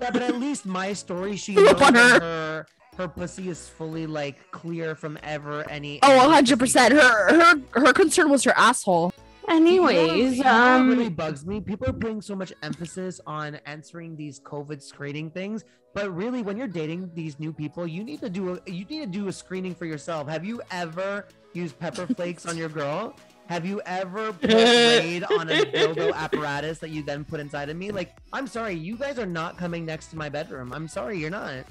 Yeah, 0.00 0.10
but 0.10 0.22
at 0.22 0.36
least 0.36 0.64
my 0.64 0.92
story, 0.94 1.36
she 1.36 1.54
Threw 1.54 1.64
knows 1.64 1.74
up 1.74 1.82
on 1.82 1.94
her. 1.94 2.20
her 2.20 2.66
her 2.96 3.08
pussy 3.08 3.48
is 3.48 3.68
fully 3.68 4.06
like 4.06 4.50
clear 4.50 4.94
from 4.94 5.18
ever 5.22 5.68
any. 5.70 5.98
Oh, 6.02 6.10
any 6.10 6.20
100 6.26 6.58
percent. 6.58 6.94
Her 6.94 7.34
her 7.54 7.80
her 7.80 7.92
concern 7.92 8.30
was 8.30 8.44
her 8.44 8.52
asshole. 8.56 9.12
You 9.48 9.60
know 9.60 9.82
what- 9.82 9.94
Anyways, 9.94 10.38
you 10.38 10.44
know 10.44 10.78
what 10.78 10.88
really 10.88 11.06
um, 11.08 11.14
bugs 11.14 11.44
me. 11.44 11.60
People 11.60 11.88
are 11.88 11.92
putting 11.92 12.22
so 12.22 12.34
much 12.34 12.52
emphasis 12.62 13.20
on 13.26 13.56
answering 13.66 14.16
these 14.16 14.40
COVID 14.40 14.82
screening 14.82 15.30
things, 15.30 15.64
but 15.92 16.14
really, 16.16 16.40
when 16.42 16.56
you're 16.56 16.66
dating 16.66 17.10
these 17.14 17.38
new 17.38 17.52
people, 17.52 17.86
you 17.86 18.02
need 18.04 18.20
to 18.20 18.30
do 18.30 18.54
a 18.54 18.70
you 18.70 18.84
need 18.86 19.00
to 19.00 19.06
do 19.06 19.28
a 19.28 19.32
screening 19.32 19.74
for 19.74 19.84
yourself. 19.84 20.28
Have 20.28 20.44
you 20.46 20.62
ever 20.70 21.26
used 21.52 21.78
pepper 21.78 22.06
flakes 22.06 22.46
on 22.46 22.56
your 22.56 22.70
girl? 22.70 23.14
Have 23.48 23.66
you 23.66 23.80
ever 23.84 24.32
put 24.32 24.50
raid 24.52 25.22
on 25.24 25.50
a 25.50 25.64
dildo 25.66 26.14
apparatus 26.14 26.78
that 26.78 26.90
you 26.90 27.02
then 27.02 27.24
put 27.24 27.40
inside 27.40 27.68
of 27.68 27.76
me? 27.76 27.90
Like, 27.90 28.16
I'm 28.32 28.46
sorry, 28.46 28.74
you 28.74 28.96
guys 28.96 29.18
are 29.18 29.26
not 29.26 29.58
coming 29.58 29.84
next 29.84 30.06
to 30.08 30.16
my 30.16 30.28
bedroom. 30.30 30.72
I'm 30.72 30.88
sorry, 30.88 31.18
you're 31.18 31.30
not. 31.30 31.64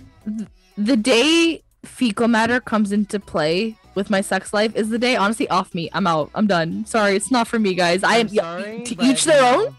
The 0.77 0.95
day 0.97 1.63
fecal 1.83 2.27
matter 2.27 2.59
comes 2.59 2.91
into 2.91 3.19
play 3.19 3.75
with 3.95 4.09
my 4.09 4.21
sex 4.21 4.53
life 4.53 4.75
is 4.75 4.89
the 4.89 4.99
day 4.99 5.15
honestly 5.15 5.47
off 5.49 5.73
me. 5.73 5.89
I'm 5.93 6.05
out. 6.07 6.29
I'm 6.35 6.45
done. 6.47 6.85
Sorry, 6.85 7.15
it's 7.15 7.31
not 7.31 7.47
for 7.47 7.57
me, 7.59 7.73
guys. 7.73 8.03
I 8.03 8.19
I'm 8.19 8.29
sorry, 8.29 8.83
to 8.83 8.95
each 9.03 9.25
their 9.25 9.41
no. 9.41 9.65
own. 9.67 9.75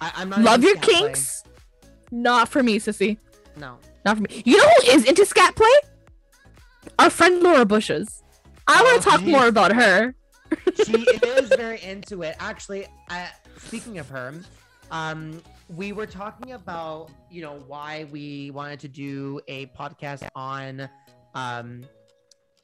I, 0.00 0.12
I'm 0.16 0.28
not 0.30 0.40
Love 0.40 0.62
your 0.62 0.72
scat 0.76 0.82
play. 0.84 0.94
kinks. 0.94 1.42
Not 2.12 2.48
for 2.48 2.62
me, 2.62 2.78
sissy. 2.78 3.18
No. 3.56 3.78
Not 4.04 4.16
for 4.18 4.22
me. 4.22 4.42
You 4.44 4.56
know 4.58 4.68
who 4.68 4.90
is 4.92 5.04
into 5.04 5.26
scat 5.26 5.56
play? 5.56 5.68
Our 6.98 7.10
friend 7.10 7.42
Laura 7.42 7.64
Bushes. 7.64 8.22
I 8.68 8.78
Oh, 8.80 8.84
want 8.84 9.02
to 9.02 9.10
talk 9.10 9.20
she's- 9.20 9.30
more 9.32 9.46
about 9.48 9.72
her. 9.72 10.14
She 10.84 11.02
is 11.02 11.48
very 11.50 11.82
into 11.82 12.22
it. 12.22 12.36
Actually, 12.38 12.86
I, 13.08 13.30
speaking 13.58 13.98
of 13.98 14.08
her, 14.08 14.34
um, 14.90 15.42
we 15.68 15.92
were 15.92 16.06
talking 16.06 16.52
about 16.52 17.10
you 17.30 17.42
know 17.42 17.62
why 17.66 18.06
we 18.10 18.50
wanted 18.50 18.80
to 18.80 18.88
do 18.88 19.40
a 19.48 19.66
podcast 19.66 20.28
on 20.34 20.88
um, 21.34 21.82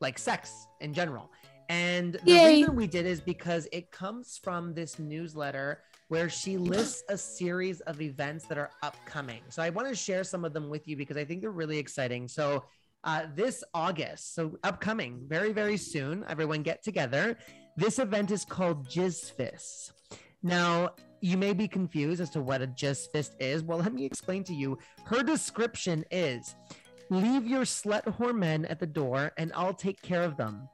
like 0.01 0.19
sex 0.19 0.67
in 0.81 0.93
general, 0.93 1.31
and 1.69 2.15
the 2.25 2.33
Yay. 2.33 2.57
reason 2.59 2.77
we 2.77 2.87
did 2.87 3.07
is 3.07 3.21
because 3.21 3.69
it 3.73 3.91
comes 3.91 4.39
from 4.43 4.75
this 4.75 4.99
newsletter 4.99 5.83
where 6.09 6.29
she 6.29 6.57
lists 6.57 7.05
a 7.09 7.17
series 7.17 7.81
of 7.83 8.01
events 8.01 8.45
that 8.47 8.59
are 8.59 8.71
upcoming. 8.83 9.43
So 9.49 9.63
I 9.63 9.71
want 9.71 9.87
to 9.87 9.95
share 9.95 10.25
some 10.25 10.45
of 10.45 10.53
them 10.53 10.69
with 10.69 10.89
you 10.89 10.97
because 10.97 11.17
I 11.17 11.25
think 11.25 11.41
they're 11.41 11.53
really 11.53 11.79
exciting. 11.79 12.27
So 12.27 12.65
uh, 13.05 13.27
this 13.37 13.63
August, 13.73 14.35
so 14.35 14.59
upcoming, 14.65 15.23
very 15.27 15.53
very 15.53 15.77
soon, 15.77 16.25
everyone 16.29 16.63
get 16.63 16.83
together. 16.83 17.39
This 17.77 17.99
event 17.99 18.31
is 18.31 18.45
called 18.45 18.89
Jizz 18.89 19.33
Fist. 19.33 19.93
Now, 20.43 20.91
you 21.21 21.37
may 21.37 21.53
be 21.53 21.69
confused 21.69 22.21
as 22.21 22.31
to 22.31 22.41
what 22.41 22.63
a 22.63 22.67
Jizz 22.67 23.11
Fist 23.11 23.35
is. 23.39 23.63
Well, 23.63 23.79
let 23.79 23.93
me 23.93 24.05
explain 24.05 24.45
to 24.45 24.55
you. 24.55 24.79
Her 25.05 25.23
description 25.23 26.05
is 26.11 26.55
leave 27.11 27.47
your 27.47 27.63
slut 27.63 28.05
whore 28.05 28.35
men 28.35 28.65
at 28.67 28.79
the 28.79 28.87
door 28.87 29.33
and 29.37 29.53
I'll 29.55 29.75
take 29.75 30.01
care 30.03 30.23
of 30.23 30.37
them. 30.37 30.69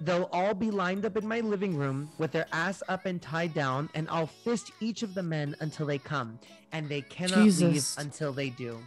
They'll 0.00 0.30
all 0.32 0.54
be 0.54 0.70
lined 0.70 1.04
up 1.04 1.16
in 1.16 1.26
my 1.26 1.40
living 1.40 1.76
room 1.76 2.10
with 2.18 2.32
their 2.32 2.46
ass 2.52 2.82
up 2.88 3.04
and 3.04 3.20
tied 3.20 3.52
down, 3.52 3.90
and 3.94 4.08
I'll 4.10 4.26
fist 4.26 4.72
each 4.80 5.02
of 5.02 5.12
the 5.12 5.22
men 5.22 5.54
until 5.60 5.84
they 5.84 5.98
come, 5.98 6.38
and 6.72 6.88
they 6.88 7.02
cannot 7.02 7.44
leave 7.44 7.86
until 7.98 8.32
they 8.32 8.48
do. 8.48 8.78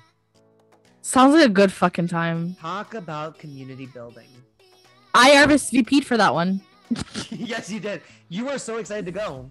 Sounds 1.03 1.35
like 1.35 1.45
a 1.45 1.49
good 1.49 1.71
fucking 1.71 2.07
time. 2.07 2.55
Talk 2.55 2.95
about 2.95 3.37
community 3.37 3.85
building. 3.85 4.27
I 5.13 5.35
RSVP'd 5.45 6.05
for 6.05 6.17
that 6.17 6.33
one. 6.33 6.61
yes, 7.31 7.69
you 7.69 7.79
did. 7.79 8.01
You 8.29 8.45
were 8.45 8.57
so 8.57 8.77
excited 8.77 9.05
to 9.05 9.11
go. 9.11 9.49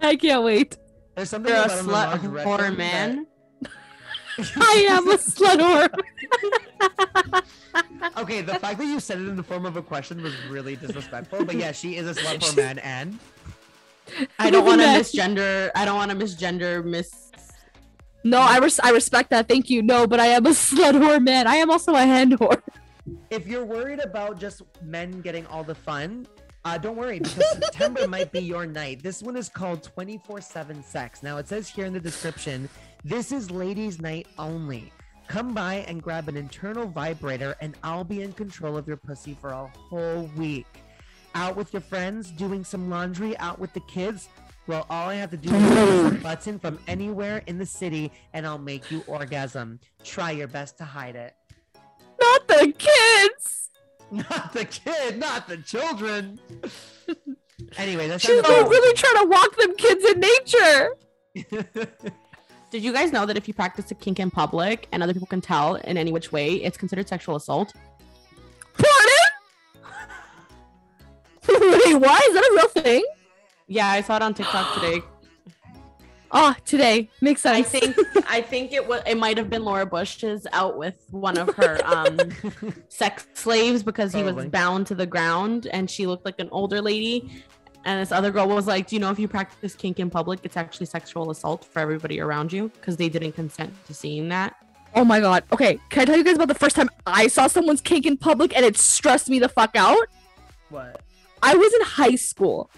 I 0.00 0.16
can't 0.16 0.42
wait. 0.44 0.76
There's 1.14 1.30
something 1.30 1.52
You're 1.52 1.62
a 1.62 1.64
about 1.64 1.78
him 1.78 1.86
in 1.86 1.90
slut 1.90 1.92
Large 1.92 2.20
whore 2.20 2.32
Retro 2.32 2.56
that- 2.58 2.76
man. 2.76 3.26
I 4.56 4.86
am 4.90 5.08
a 5.10 5.16
slut 5.18 5.58
whore. 5.58 7.42
Okay, 8.18 8.42
the 8.42 8.54
fact 8.56 8.78
that 8.78 8.84
you 8.86 9.00
said 9.00 9.18
it 9.18 9.28
in 9.28 9.36
the 9.36 9.42
form 9.42 9.64
of 9.64 9.76
a 9.76 9.82
question 9.82 10.22
was 10.22 10.34
really 10.50 10.76
disrespectful. 10.76 11.44
But 11.44 11.56
yeah, 11.56 11.72
she 11.72 11.96
is 11.96 12.06
a 12.06 12.20
slut 12.20 12.44
for 12.44 12.54
man, 12.60 12.78
and 12.80 13.18
I 14.38 14.50
don't 14.50 14.66
want 14.66 14.80
to 14.82 14.86
misgender. 14.86 15.70
I 15.74 15.84
don't 15.86 15.96
want 15.96 16.10
to 16.10 16.16
misgender 16.16 16.84
miss. 16.84 17.30
No, 18.24 18.38
I 18.40 18.58
res- 18.58 18.80
I 18.80 18.90
respect 18.90 19.30
that. 19.30 19.48
Thank 19.48 19.70
you. 19.70 19.82
No, 19.82 20.06
but 20.06 20.20
I 20.20 20.26
am 20.26 20.44
a 20.46 20.50
slut 20.50 20.92
whore, 20.94 21.22
man. 21.22 21.46
I 21.46 21.56
am 21.56 21.70
also 21.70 21.94
a 21.94 22.00
hand 22.04 22.38
whore. 22.38 22.60
if 23.30 23.46
you're 23.46 23.64
worried 23.64 24.00
about 24.00 24.38
just 24.38 24.62
men 24.82 25.20
getting 25.22 25.46
all 25.46 25.64
the 25.64 25.74
fun, 25.74 26.26
uh, 26.64 26.78
don't 26.78 26.96
worry 26.96 27.18
because 27.18 27.50
September 27.52 28.06
might 28.16 28.32
be 28.32 28.40
your 28.40 28.66
night. 28.66 29.02
This 29.02 29.22
one 29.22 29.36
is 29.36 29.48
called 29.48 29.88
24/7 29.96 30.84
Sex. 30.84 31.22
Now 31.22 31.38
it 31.38 31.48
says 31.48 31.68
here 31.68 31.86
in 31.86 31.92
the 31.92 32.00
description, 32.00 32.68
this 33.04 33.32
is 33.32 33.50
ladies' 33.50 34.00
night 34.00 34.26
only. 34.38 34.92
Come 35.28 35.54
by 35.54 35.76
and 35.88 36.02
grab 36.02 36.28
an 36.28 36.36
internal 36.36 36.86
vibrator, 36.86 37.56
and 37.60 37.76
I'll 37.82 38.04
be 38.04 38.22
in 38.22 38.32
control 38.32 38.76
of 38.76 38.86
your 38.86 38.96
pussy 38.96 39.36
for 39.40 39.50
a 39.50 39.66
whole 39.66 40.30
week. 40.36 40.66
Out 41.34 41.56
with 41.56 41.72
your 41.72 41.80
friends, 41.80 42.30
doing 42.30 42.64
some 42.64 42.90
laundry, 42.90 43.36
out 43.38 43.58
with 43.58 43.72
the 43.72 43.80
kids. 43.80 44.28
Well, 44.66 44.86
all 44.90 45.08
I 45.08 45.14
have 45.14 45.30
to 45.30 45.36
do 45.36 45.52
is 45.54 46.12
a 46.12 46.14
button 46.16 46.58
from 46.58 46.78
anywhere 46.86 47.42
in 47.46 47.58
the 47.58 47.66
city, 47.66 48.12
and 48.34 48.46
I'll 48.46 48.58
make 48.58 48.90
you 48.90 49.02
orgasm. 49.06 49.80
Try 50.04 50.32
your 50.32 50.48
best 50.48 50.76
to 50.78 50.84
hide 50.84 51.16
it. 51.16 51.34
Not 52.20 52.46
the 52.48 52.72
kids. 52.76 53.61
Not 54.12 54.52
the 54.52 54.66
kid, 54.66 55.18
not 55.18 55.48
the 55.48 55.56
children. 55.56 56.38
anyway, 57.78 58.08
that's 58.08 58.22
She's 58.22 58.42
like 58.42 58.68
really 58.68 58.94
trying 58.94 59.24
to 59.24 59.28
walk 59.28 59.56
them 59.56 59.74
kids 59.76 60.04
in 60.04 60.20
nature. 60.20 60.96
Did 62.70 62.82
you 62.82 62.92
guys 62.92 63.10
know 63.10 63.24
that 63.24 63.38
if 63.38 63.48
you 63.48 63.54
practice 63.54 63.90
a 63.90 63.94
kink 63.94 64.20
in 64.20 64.30
public 64.30 64.86
and 64.92 65.02
other 65.02 65.14
people 65.14 65.26
can 65.26 65.40
tell 65.40 65.76
in 65.76 65.96
any 65.96 66.12
which 66.12 66.30
way, 66.30 66.56
it's 66.56 66.76
considered 66.76 67.08
sexual 67.08 67.36
assault? 67.36 67.72
Pardon? 68.74 69.22
Wait, 71.48 71.96
why 71.96 72.20
is 72.28 72.34
that 72.34 72.44
a 72.44 72.52
real 72.54 72.68
thing? 72.68 73.04
Yeah, 73.66 73.88
I 73.88 74.02
saw 74.02 74.16
it 74.16 74.22
on 74.22 74.34
TikTok 74.34 74.74
today. 74.74 75.00
Oh, 76.34 76.54
today 76.64 77.10
makes 77.20 77.42
sense. 77.42 77.58
I 77.58 77.62
think 77.62 77.96
I 78.28 78.40
think 78.40 78.72
it 78.72 78.86
was 78.88 79.02
it 79.06 79.18
might 79.18 79.36
have 79.36 79.50
been 79.50 79.64
Laura 79.64 79.84
Bush's 79.84 80.46
out 80.52 80.78
with 80.78 81.06
one 81.10 81.36
of 81.36 81.54
her 81.56 81.78
um 81.84 82.18
sex 82.88 83.26
slaves 83.34 83.82
because 83.82 84.12
he 84.12 84.22
was 84.22 84.46
bound 84.46 84.86
to 84.86 84.94
the 84.94 85.06
ground 85.06 85.66
and 85.66 85.90
she 85.90 86.06
looked 86.06 86.24
like 86.24 86.40
an 86.40 86.48
older 86.50 86.80
lady. 86.80 87.44
And 87.84 88.00
this 88.00 88.12
other 88.12 88.30
girl 88.30 88.48
was 88.48 88.66
like, 88.66 88.86
Do 88.86 88.96
you 88.96 89.00
know 89.00 89.10
if 89.10 89.18
you 89.18 89.28
practice 89.28 89.74
kink 89.74 90.00
in 90.00 90.08
public, 90.08 90.40
it's 90.44 90.56
actually 90.56 90.86
sexual 90.86 91.30
assault 91.30 91.64
for 91.64 91.80
everybody 91.80 92.20
around 92.20 92.52
you? 92.52 92.68
Because 92.68 92.96
they 92.96 93.08
didn't 93.08 93.32
consent 93.32 93.72
to 93.86 93.92
seeing 93.94 94.28
that. 94.30 94.54
Oh 94.94 95.04
my 95.04 95.20
god. 95.20 95.44
Okay, 95.52 95.78
can 95.90 96.02
I 96.02 96.04
tell 96.04 96.16
you 96.16 96.24
guys 96.24 96.36
about 96.36 96.48
the 96.48 96.54
first 96.54 96.76
time 96.76 96.88
I 97.06 97.26
saw 97.26 97.46
someone's 97.46 97.80
kink 97.80 98.06
in 98.06 98.16
public 98.16 98.56
and 98.56 98.64
it 98.64 98.76
stressed 98.76 99.28
me 99.28 99.38
the 99.38 99.48
fuck 99.48 99.76
out? 99.76 100.06
what? 100.70 101.00
I 101.42 101.54
was 101.56 101.74
in 101.74 101.80
high 101.82 102.14
school. 102.14 102.70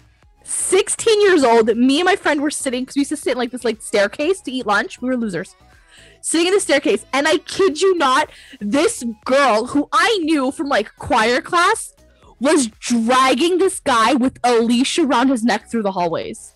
16 0.45 1.21
years 1.21 1.43
old. 1.43 1.75
Me 1.75 1.99
and 1.99 2.05
my 2.05 2.15
friend 2.15 2.41
were 2.41 2.51
sitting 2.51 2.83
because 2.83 2.95
we 2.95 3.01
used 3.01 3.09
to 3.09 3.17
sit 3.17 3.31
in 3.31 3.37
like 3.37 3.51
this 3.51 3.65
like 3.65 3.81
staircase 3.81 4.41
to 4.41 4.51
eat 4.51 4.65
lunch. 4.65 5.01
We 5.01 5.09
were 5.09 5.17
losers. 5.17 5.55
Sitting 6.21 6.47
in 6.47 6.53
the 6.53 6.59
staircase, 6.59 7.05
and 7.13 7.27
I 7.27 7.37
kid 7.39 7.81
you 7.81 7.95
not, 7.97 8.31
this 8.59 9.03
girl 9.25 9.67
who 9.67 9.87
I 9.91 10.19
knew 10.23 10.51
from 10.51 10.69
like 10.69 10.95
choir 10.97 11.41
class 11.41 11.93
was 12.39 12.67
dragging 12.67 13.57
this 13.57 13.79
guy 13.79 14.13
with 14.13 14.39
a 14.43 14.59
leash 14.59 14.97
around 14.99 15.29
his 15.29 15.43
neck 15.43 15.69
through 15.69 15.83
the 15.83 15.91
hallways. 15.91 16.55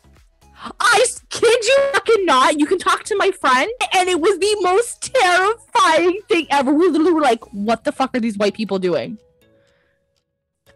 I 0.79 1.05
kid 1.29 1.63
you 1.63 1.77
fucking 1.93 2.25
not. 2.25 2.59
You 2.59 2.65
can 2.65 2.79
talk 2.79 3.03
to 3.05 3.15
my 3.15 3.31
friend, 3.31 3.71
and 3.93 4.09
it 4.09 4.19
was 4.19 4.37
the 4.39 4.57
most 4.61 5.13
terrifying 5.13 6.19
thing 6.27 6.47
ever. 6.51 6.73
We 6.73 6.89
literally 6.89 7.13
were 7.13 7.21
like, 7.21 7.43
"What 7.53 7.85
the 7.85 7.91
fuck 7.91 8.15
are 8.15 8.19
these 8.19 8.37
white 8.37 8.55
people 8.55 8.77
doing?" 8.77 9.17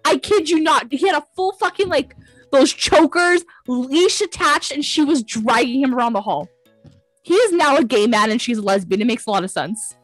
I 0.06 0.18
kid 0.18 0.50
you 0.50 0.60
not. 0.62 0.92
He 0.92 1.06
had 1.08 1.18
a 1.18 1.26
full 1.36 1.54
fucking 1.54 1.90
like 1.90 2.16
those 2.54 2.72
chokers, 2.72 3.44
leash 3.68 4.22
attached, 4.22 4.72
and 4.72 4.84
she 4.86 5.04
was 5.04 5.24
dragging 5.24 5.82
him 5.82 5.94
around 5.94 6.14
the 6.14 6.22
hall. 6.22 6.48
He 7.24 7.34
is 7.36 7.52
now 7.54 7.78
a 7.78 7.84
gay 7.84 8.08
man 8.08 8.32
and 8.32 8.42
she's 8.42 8.58
a 8.58 8.62
lesbian. 8.62 9.02
It 9.02 9.08
makes 9.08 9.26
a 9.28 9.32
lot 9.32 9.44
of 9.44 9.52
sense. 9.52 9.96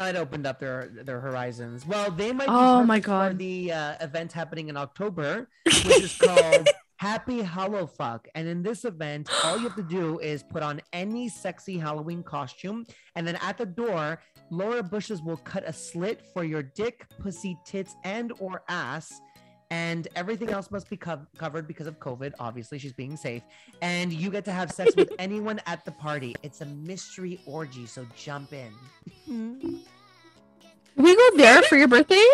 It 0.00 0.16
opened 0.16 0.46
up 0.46 0.58
their 0.58 0.90
their 1.04 1.20
horizons. 1.20 1.86
Well, 1.86 2.10
they 2.10 2.32
might. 2.32 2.46
Be 2.46 2.52
Oh 2.52 2.82
my 2.82 2.96
perfect 2.96 3.04
for 3.04 3.10
God. 3.10 3.38
the 3.38 3.72
uh, 3.72 3.94
event 4.00 4.32
happening 4.32 4.68
in 4.68 4.76
October, 4.76 5.48
which 5.64 6.02
is 6.02 6.16
called 6.18 6.68
Happy 6.96 7.42
Hollow 7.42 7.86
Fuck. 7.86 8.26
And 8.34 8.48
in 8.48 8.62
this 8.62 8.84
event, 8.84 9.30
all 9.44 9.56
you 9.56 9.62
have 9.68 9.76
to 9.76 9.84
do 9.84 10.18
is 10.18 10.42
put 10.42 10.64
on 10.64 10.80
any 10.92 11.28
sexy 11.28 11.78
Halloween 11.78 12.24
costume, 12.24 12.84
and 13.14 13.24
then 13.26 13.36
at 13.40 13.56
the 13.56 13.66
door, 13.66 14.18
Laura 14.50 14.82
Bushes 14.82 15.22
will 15.22 15.36
cut 15.36 15.62
a 15.64 15.72
slit 15.72 16.20
for 16.32 16.42
your 16.42 16.62
dick, 16.64 17.06
pussy, 17.20 17.56
tits, 17.64 17.94
and 18.02 18.32
or 18.40 18.62
ass. 18.68 19.20
And 19.74 20.06
everything 20.14 20.50
else 20.50 20.70
must 20.70 20.88
be 20.88 20.96
cov- 20.96 21.26
covered 21.36 21.66
because 21.66 21.88
of 21.88 21.98
COVID. 21.98 22.34
Obviously, 22.38 22.78
she's 22.78 22.92
being 22.92 23.16
safe. 23.16 23.42
And 23.82 24.12
you 24.12 24.30
get 24.30 24.44
to 24.44 24.52
have 24.52 24.70
sex 24.70 24.94
with 24.94 25.10
anyone 25.18 25.60
at 25.66 25.84
the 25.84 25.90
party. 25.90 26.36
It's 26.44 26.60
a 26.60 26.66
mystery 26.66 27.40
orgy, 27.44 27.84
so 27.86 28.06
jump 28.16 28.52
in. 28.52 28.70
Can 29.26 29.82
we 30.96 31.16
go 31.16 31.36
there 31.36 31.60
for 31.62 31.76
your 31.76 31.88
birthday? 31.88 32.24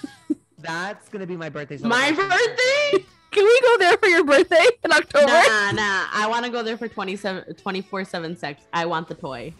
That's 0.58 1.10
gonna 1.10 1.26
be 1.26 1.36
my 1.36 1.50
birthday. 1.50 1.76
My 1.76 2.12
birthday? 2.12 3.04
Can 3.30 3.44
we 3.44 3.60
go 3.60 3.76
there 3.76 3.98
for 3.98 4.08
your 4.08 4.24
birthday 4.24 4.66
in 4.82 4.90
October? 4.90 5.26
Nah, 5.26 5.72
nah. 5.72 6.06
I 6.14 6.26
want 6.30 6.46
to 6.46 6.50
go 6.50 6.62
there 6.62 6.78
for 6.78 6.88
27 6.88 7.56
24 7.56 8.04
7 8.06 8.36
sex. 8.38 8.62
I 8.72 8.86
want 8.86 9.06
the 9.08 9.14
toy. 9.14 9.52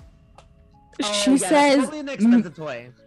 Oh, 1.03 1.13
she 1.13 1.33
yeah, 1.33 1.37
that's 1.37 1.51
says 1.51 1.79
probably 1.81 2.01
an 2.01 2.09
expensive 2.09 2.57
toy. 2.57 2.89
Mm. 2.89 3.03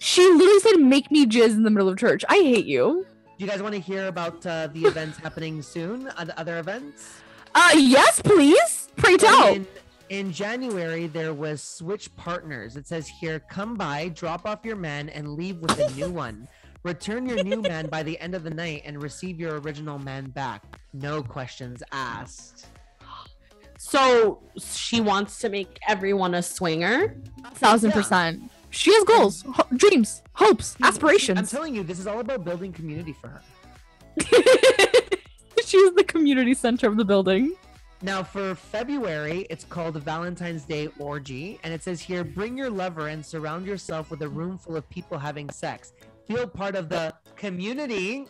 she 0.00 0.22
literally 0.22 0.60
said 0.60 0.76
make 0.80 1.10
me 1.10 1.24
jizz 1.24 1.52
in 1.52 1.62
the 1.62 1.70
middle 1.70 1.88
of 1.88 1.96
church. 1.96 2.26
I 2.28 2.34
hate 2.34 2.66
you. 2.66 3.06
Do 3.36 3.44
you 3.44 3.50
guys 3.50 3.62
want 3.62 3.74
to 3.74 3.80
hear 3.80 4.06
about 4.06 4.44
uh, 4.46 4.68
the 4.68 4.82
events 4.84 5.18
happening 5.18 5.60
soon? 5.62 6.08
Other 6.16 6.58
events? 6.58 7.18
Uh 7.54 7.70
yes, 7.76 8.20
please. 8.20 8.88
Pray 8.96 9.16
tell. 9.16 9.54
In, 9.54 9.66
in 10.08 10.32
January, 10.32 11.06
there 11.06 11.32
was 11.32 11.62
Switch 11.62 12.14
Partners. 12.16 12.76
It 12.76 12.86
says 12.86 13.06
here, 13.08 13.40
come 13.40 13.74
by, 13.76 14.08
drop 14.08 14.44
off 14.46 14.64
your 14.64 14.76
man, 14.76 15.08
and 15.08 15.34
leave 15.34 15.58
with 15.58 15.78
a 15.78 15.90
new 15.94 16.10
one. 16.10 16.48
Return 16.84 17.26
your 17.26 17.42
new 17.42 17.62
man 17.62 17.86
by 17.88 18.02
the 18.02 18.18
end 18.20 18.34
of 18.34 18.42
the 18.44 18.50
night 18.50 18.82
and 18.84 19.00
receive 19.02 19.40
your 19.40 19.60
original 19.60 19.98
man 19.98 20.30
back. 20.30 20.62
No 20.92 21.22
questions 21.22 21.82
asked. 21.92 22.66
So 23.78 24.42
she 24.58 25.00
wants 25.00 25.38
to 25.40 25.48
make 25.48 25.78
everyone 25.88 26.34
a 26.34 26.42
swinger. 26.42 27.16
thousand 27.54 27.90
Yeah. 27.90 27.96
percent. 27.96 28.50
She 28.74 28.92
has 28.92 29.04
goals, 29.04 29.44
ho- 29.46 29.66
dreams, 29.76 30.22
hopes, 30.32 30.76
aspirations. 30.82 31.38
I'm 31.38 31.46
telling 31.46 31.74
you, 31.74 31.82
this 31.84 31.98
is 32.00 32.06
all 32.06 32.18
about 32.20 32.44
building 32.44 32.72
community 32.72 33.12
for 33.12 33.28
her. 33.28 33.42
She's 35.64 35.92
the 35.94 36.04
community 36.06 36.54
center 36.54 36.88
of 36.88 36.96
the 36.96 37.04
building. 37.04 37.54
Now, 38.02 38.22
for 38.22 38.54
February, 38.54 39.46
it's 39.48 39.64
called 39.64 39.96
Valentine's 40.02 40.64
Day 40.64 40.88
Orgy, 40.98 41.58
and 41.62 41.72
it 41.72 41.82
says 41.82 42.00
here 42.00 42.22
bring 42.24 42.58
your 42.58 42.68
lover 42.68 43.08
and 43.08 43.24
surround 43.24 43.64
yourself 43.64 44.10
with 44.10 44.20
a 44.22 44.28
room 44.28 44.58
full 44.58 44.76
of 44.76 44.88
people 44.90 45.18
having 45.18 45.48
sex. 45.50 45.92
Feel 46.26 46.46
part 46.46 46.74
of 46.74 46.88
the 46.88 47.14
community. 47.36 48.26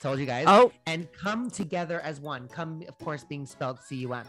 Told 0.00 0.18
you 0.20 0.26
guys. 0.26 0.44
Oh, 0.46 0.70
And 0.86 1.12
come 1.12 1.50
together 1.50 2.00
as 2.00 2.20
one. 2.20 2.46
Come, 2.48 2.82
of 2.88 2.96
course, 2.98 3.24
being 3.24 3.44
spelled 3.46 3.80
C 3.80 3.96
U 3.96 4.14
M. 4.14 4.26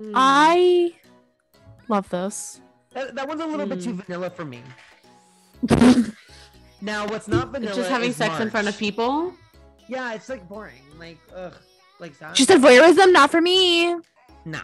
Mm. 0.00 0.92
Love 1.88 2.08
this. 2.10 2.60
That, 2.94 3.14
that 3.14 3.28
one's 3.28 3.40
a 3.40 3.46
little 3.46 3.66
bit 3.66 3.82
too 3.82 3.92
hmm. 3.92 4.00
vanilla 4.00 4.30
for 4.30 4.44
me. 4.44 4.62
Now, 6.82 7.06
what's 7.06 7.28
not 7.28 7.52
vanilla? 7.52 7.76
just 7.76 7.88
having 7.88 8.12
sex 8.12 8.40
in 8.40 8.50
front 8.50 8.66
of 8.66 8.76
people. 8.76 9.32
Yeah, 9.86 10.14
it's 10.14 10.28
like 10.28 10.46
boring. 10.48 10.82
Like, 10.98 11.18
ugh. 11.34 11.54
Like 12.00 12.18
that. 12.18 12.36
She 12.36 12.44
said 12.44 12.60
voyeurism, 12.60 13.12
not 13.12 13.30
for 13.30 13.40
me. 13.40 13.94
Nah. 14.44 14.62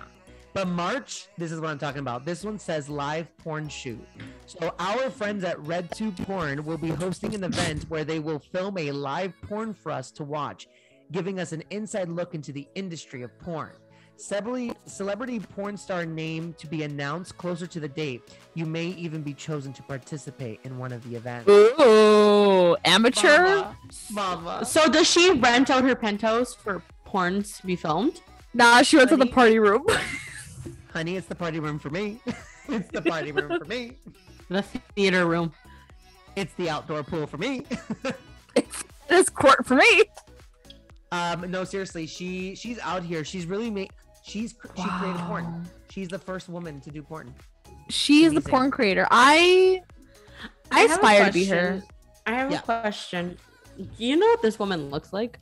But 0.52 0.66
March, 0.66 1.28
this 1.38 1.52
is 1.52 1.60
what 1.60 1.70
I'm 1.70 1.78
talking 1.78 2.00
about. 2.00 2.24
This 2.24 2.42
one 2.42 2.58
says 2.58 2.88
live 2.88 3.28
porn 3.38 3.68
shoot. 3.68 4.04
So 4.46 4.74
our 4.80 5.08
friends 5.10 5.44
at 5.44 5.56
RedTube 5.58 6.26
Porn 6.26 6.64
will 6.64 6.78
be 6.78 6.88
hosting 6.88 7.36
an 7.36 7.44
event 7.44 7.84
where 7.88 8.04
they 8.04 8.18
will 8.18 8.40
film 8.40 8.76
a 8.78 8.90
live 8.90 9.40
porn 9.42 9.72
for 9.72 9.92
us 9.92 10.10
to 10.12 10.24
watch, 10.24 10.66
giving 11.12 11.38
us 11.38 11.52
an 11.52 11.62
inside 11.70 12.08
look 12.08 12.34
into 12.34 12.50
the 12.50 12.66
industry 12.74 13.22
of 13.22 13.38
porn. 13.38 13.70
Celebrity, 14.18 14.72
celebrity 14.84 15.38
porn 15.38 15.76
star 15.76 16.04
name 16.04 16.52
to 16.58 16.66
be 16.66 16.82
announced 16.82 17.38
closer 17.38 17.68
to 17.68 17.78
the 17.78 17.86
date. 17.86 18.20
You 18.54 18.66
may 18.66 18.86
even 18.86 19.22
be 19.22 19.32
chosen 19.32 19.72
to 19.74 19.82
participate 19.84 20.58
in 20.64 20.76
one 20.76 20.90
of 20.90 21.08
the 21.08 21.14
events. 21.14 21.48
Ooh, 21.48 22.76
amateur. 22.84 23.64
Mama. 24.10 24.64
So 24.64 24.88
does 24.88 25.08
she 25.08 25.30
rent 25.34 25.70
out 25.70 25.84
her 25.84 25.94
penthouse 25.94 26.52
for 26.52 26.82
porns 27.06 27.60
to 27.60 27.66
be 27.66 27.76
filmed? 27.76 28.20
Nah, 28.54 28.82
she 28.82 28.96
went 28.96 29.08
to 29.10 29.16
the 29.16 29.26
party 29.26 29.60
room. 29.60 29.86
Honey, 30.92 31.14
it's 31.14 31.28
the 31.28 31.36
party 31.36 31.60
room 31.60 31.78
for 31.78 31.90
me. 31.90 32.20
it's 32.68 32.90
the 32.90 33.02
party 33.02 33.30
room 33.30 33.56
for 33.56 33.66
me. 33.66 33.98
The 34.48 34.62
theater 34.96 35.26
room. 35.26 35.52
It's 36.34 36.54
the 36.54 36.68
outdoor 36.68 37.04
pool 37.04 37.26
for 37.26 37.38
me. 37.38 37.64
It's 38.56 38.82
this 39.08 39.28
court 39.28 39.64
for 39.64 39.76
me. 39.76 40.02
Um, 41.12 41.48
no, 41.48 41.62
seriously, 41.62 42.06
she 42.06 42.56
she's 42.56 42.80
out 42.80 43.04
here. 43.04 43.22
She's 43.24 43.46
really 43.46 43.70
made. 43.70 43.90
She's 44.28 44.52
cr- 44.52 44.68
she 44.76 44.88
created 44.88 45.20
porn. 45.22 45.66
She's 45.90 46.08
the 46.08 46.18
first 46.18 46.48
woman 46.48 46.80
to 46.82 46.90
do 46.90 47.02
porn. 47.02 47.34
She 47.88 48.24
is 48.24 48.34
the 48.34 48.40
porn 48.42 48.70
creator. 48.70 49.06
I 49.10 49.80
I 50.70 50.80
have 50.80 50.90
a 50.90 50.94
aspire 50.94 51.26
to 51.26 51.32
be 51.32 51.46
her. 51.46 51.82
I 52.26 52.32
have 52.32 52.50
Yeah. 52.52 52.58
a 52.58 52.62
question. 52.62 53.38
Do 53.78 53.86
you 53.96 54.16
know 54.16 54.26
what 54.26 54.42
this 54.42 54.58
woman 54.58 54.90
looks 54.90 55.12
like? 55.12 55.38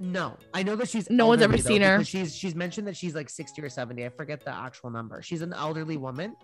No, 0.00 0.36
I 0.52 0.62
know 0.64 0.76
that 0.76 0.88
she's. 0.88 1.08
No 1.08 1.26
one's 1.28 1.40
ever 1.40 1.56
though, 1.56 1.62
seen 1.62 1.80
her. 1.82 2.04
She's 2.04 2.34
she's 2.34 2.54
mentioned 2.54 2.86
that 2.88 2.96
she's 2.96 3.14
like 3.14 3.30
sixty 3.30 3.62
or 3.62 3.68
seventy. 3.70 4.04
I 4.04 4.08
forget 4.10 4.44
the 4.44 4.54
actual 4.54 4.90
number. 4.90 5.22
She's 5.22 5.40
an 5.40 5.52
elderly 5.54 5.96
woman. 5.96 6.36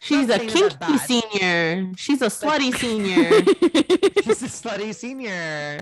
She's 0.00 0.26
Not 0.26 0.40
a 0.42 0.48
saying 0.50 0.68
that 0.80 0.80
kinky 0.80 0.98
senior. 0.98 1.92
She's 1.96 2.22
a 2.22 2.26
slutty 2.26 2.74
senior. 2.76 3.30
She's 4.24 4.42
a 4.42 4.46
slutty 4.46 4.92
senior. 5.02 5.78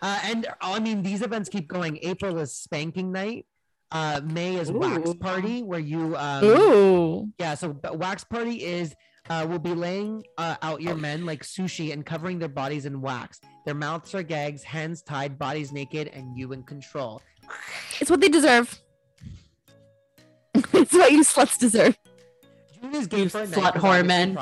Uh, 0.00 0.18
and 0.24 0.48
I 0.60 0.80
mean, 0.80 1.02
these 1.04 1.22
events 1.22 1.48
keep 1.48 1.68
going. 1.68 1.98
April 2.02 2.38
is 2.38 2.52
spanking 2.52 3.12
night. 3.12 3.46
Uh, 3.92 4.22
May 4.24 4.56
is 4.56 4.72
wax 4.72 5.14
party, 5.14 5.62
where 5.62 5.78
you 5.78 6.16
um, 6.16 6.44
Ooh. 6.44 7.28
Yeah, 7.38 7.54
so 7.54 7.78
wax 7.92 8.24
party 8.24 8.64
is 8.64 8.94
uh, 9.28 9.46
we'll 9.48 9.58
be 9.58 9.74
laying 9.74 10.24
uh, 10.38 10.56
out 10.62 10.80
your 10.80 10.96
men 10.96 11.26
like 11.26 11.44
sushi 11.44 11.92
and 11.92 12.04
covering 12.04 12.38
their 12.38 12.48
bodies 12.48 12.86
in 12.86 13.00
wax. 13.00 13.40
Their 13.66 13.74
mouths 13.74 14.14
are 14.14 14.22
gags, 14.22 14.62
hands 14.62 15.02
tied, 15.02 15.38
bodies 15.38 15.72
naked, 15.72 16.08
and 16.08 16.36
you 16.36 16.52
in 16.52 16.62
control. 16.62 17.20
It's 18.00 18.10
what 18.10 18.20
they 18.20 18.28
deserve. 18.28 18.80
it's 20.54 20.92
what 20.92 21.12
you 21.12 21.22
sluts 21.22 21.58
deserve. 21.58 21.96
June 22.80 22.94
is 22.94 23.06
gay 23.06 23.22
You 23.22 23.28
for 23.28 23.42
a 23.42 23.46
night, 23.46 23.74
whore 23.74 24.04
men. 24.04 24.36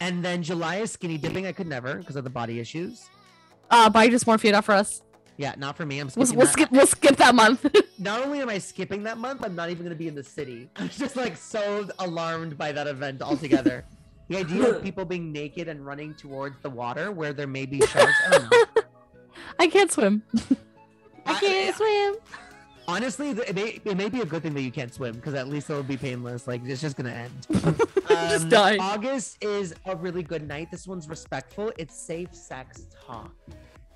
And 0.00 0.24
then 0.24 0.42
July 0.42 0.76
is 0.76 0.92
skinny 0.92 1.18
dipping. 1.18 1.46
I 1.46 1.52
could 1.52 1.66
never 1.66 1.96
because 1.96 2.16
of 2.16 2.24
the 2.24 2.30
body 2.30 2.60
issues. 2.60 3.08
Uh, 3.70 3.90
buy 3.90 4.08
dysmorphia 4.08 4.52
not 4.52 4.64
for 4.64 4.72
us. 4.72 5.02
Yeah, 5.40 5.54
not 5.56 5.74
for 5.74 5.86
me. 5.86 5.98
I'm 6.00 6.10
We'll, 6.14 6.26
skipping 6.26 6.36
we'll 6.36 6.46
that. 6.46 6.52
skip. 6.52 6.70
We'll 6.70 6.86
skip 6.86 7.16
that 7.16 7.34
month. 7.34 7.64
Not 7.98 8.20
only 8.20 8.40
am 8.40 8.50
I 8.50 8.58
skipping 8.58 9.04
that 9.04 9.16
month, 9.16 9.42
I'm 9.42 9.56
not 9.56 9.70
even 9.70 9.84
going 9.84 9.96
to 9.96 9.98
be 9.98 10.06
in 10.06 10.14
the 10.14 10.22
city. 10.22 10.68
I'm 10.76 10.90
just 10.90 11.16
like 11.16 11.34
so 11.38 11.88
alarmed 11.98 12.58
by 12.58 12.72
that 12.72 12.86
event 12.86 13.22
altogether. 13.22 13.86
the 14.28 14.36
idea 14.36 14.68
of 14.68 14.82
people 14.82 15.06
being 15.06 15.32
naked 15.32 15.66
and 15.66 15.86
running 15.86 16.12
towards 16.14 16.58
the 16.60 16.68
water 16.68 17.10
where 17.10 17.32
there 17.32 17.46
may 17.46 17.64
be 17.64 17.80
sharks. 17.80 18.12
I. 18.26 18.66
I 19.58 19.66
can't 19.68 19.90
swim. 19.90 20.22
I 21.24 21.32
can't 21.40 21.74
swim. 21.74 22.16
Honestly, 22.86 23.30
it 23.30 23.54
may, 23.54 23.80
it 23.82 23.96
may 23.96 24.10
be 24.10 24.20
a 24.20 24.26
good 24.26 24.42
thing 24.42 24.52
that 24.52 24.60
you 24.62 24.70
can't 24.70 24.92
swim 24.92 25.14
because 25.14 25.32
at 25.32 25.48
least 25.48 25.70
it'll 25.70 25.82
be 25.82 25.96
painless. 25.96 26.46
Like 26.46 26.60
it's 26.66 26.82
just 26.82 26.98
gonna 26.98 27.12
end. 27.12 27.46
Just 28.28 28.44
Um, 28.44 28.50
die. 28.50 28.76
August 28.78 29.42
is 29.42 29.74
a 29.86 29.96
really 29.96 30.22
good 30.22 30.46
night. 30.46 30.70
This 30.70 30.86
one's 30.86 31.08
respectful. 31.08 31.72
It's 31.78 31.94
safe 31.98 32.34
sex 32.34 32.88
talk. 33.06 33.32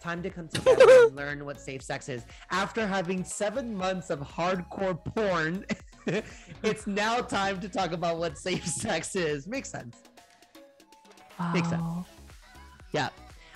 Time 0.05 0.23
to 0.23 0.29
come 0.29 0.49
together 0.49 0.85
and 1.07 1.17
learn 1.23 1.47
what 1.47 1.59
safe 1.59 1.81
sex 1.81 2.11
is. 2.11 2.27
After 2.51 2.87
having 2.87 3.25
seven 3.25 3.75
months 3.75 4.11
of 4.11 4.21
hardcore 4.21 5.03
porn, 5.03 5.65
it's 6.63 6.87
now 6.87 7.23
time 7.23 7.59
to 7.61 7.71
talk 7.71 7.93
about 7.93 8.19
what 8.19 8.37
safe 8.37 8.67
sex 8.67 9.17
is. 9.17 9.47
Makes 9.47 9.71
sense. 9.71 9.97
Makes 11.55 11.71
sense. 11.71 11.83
Yeah. 12.93 13.09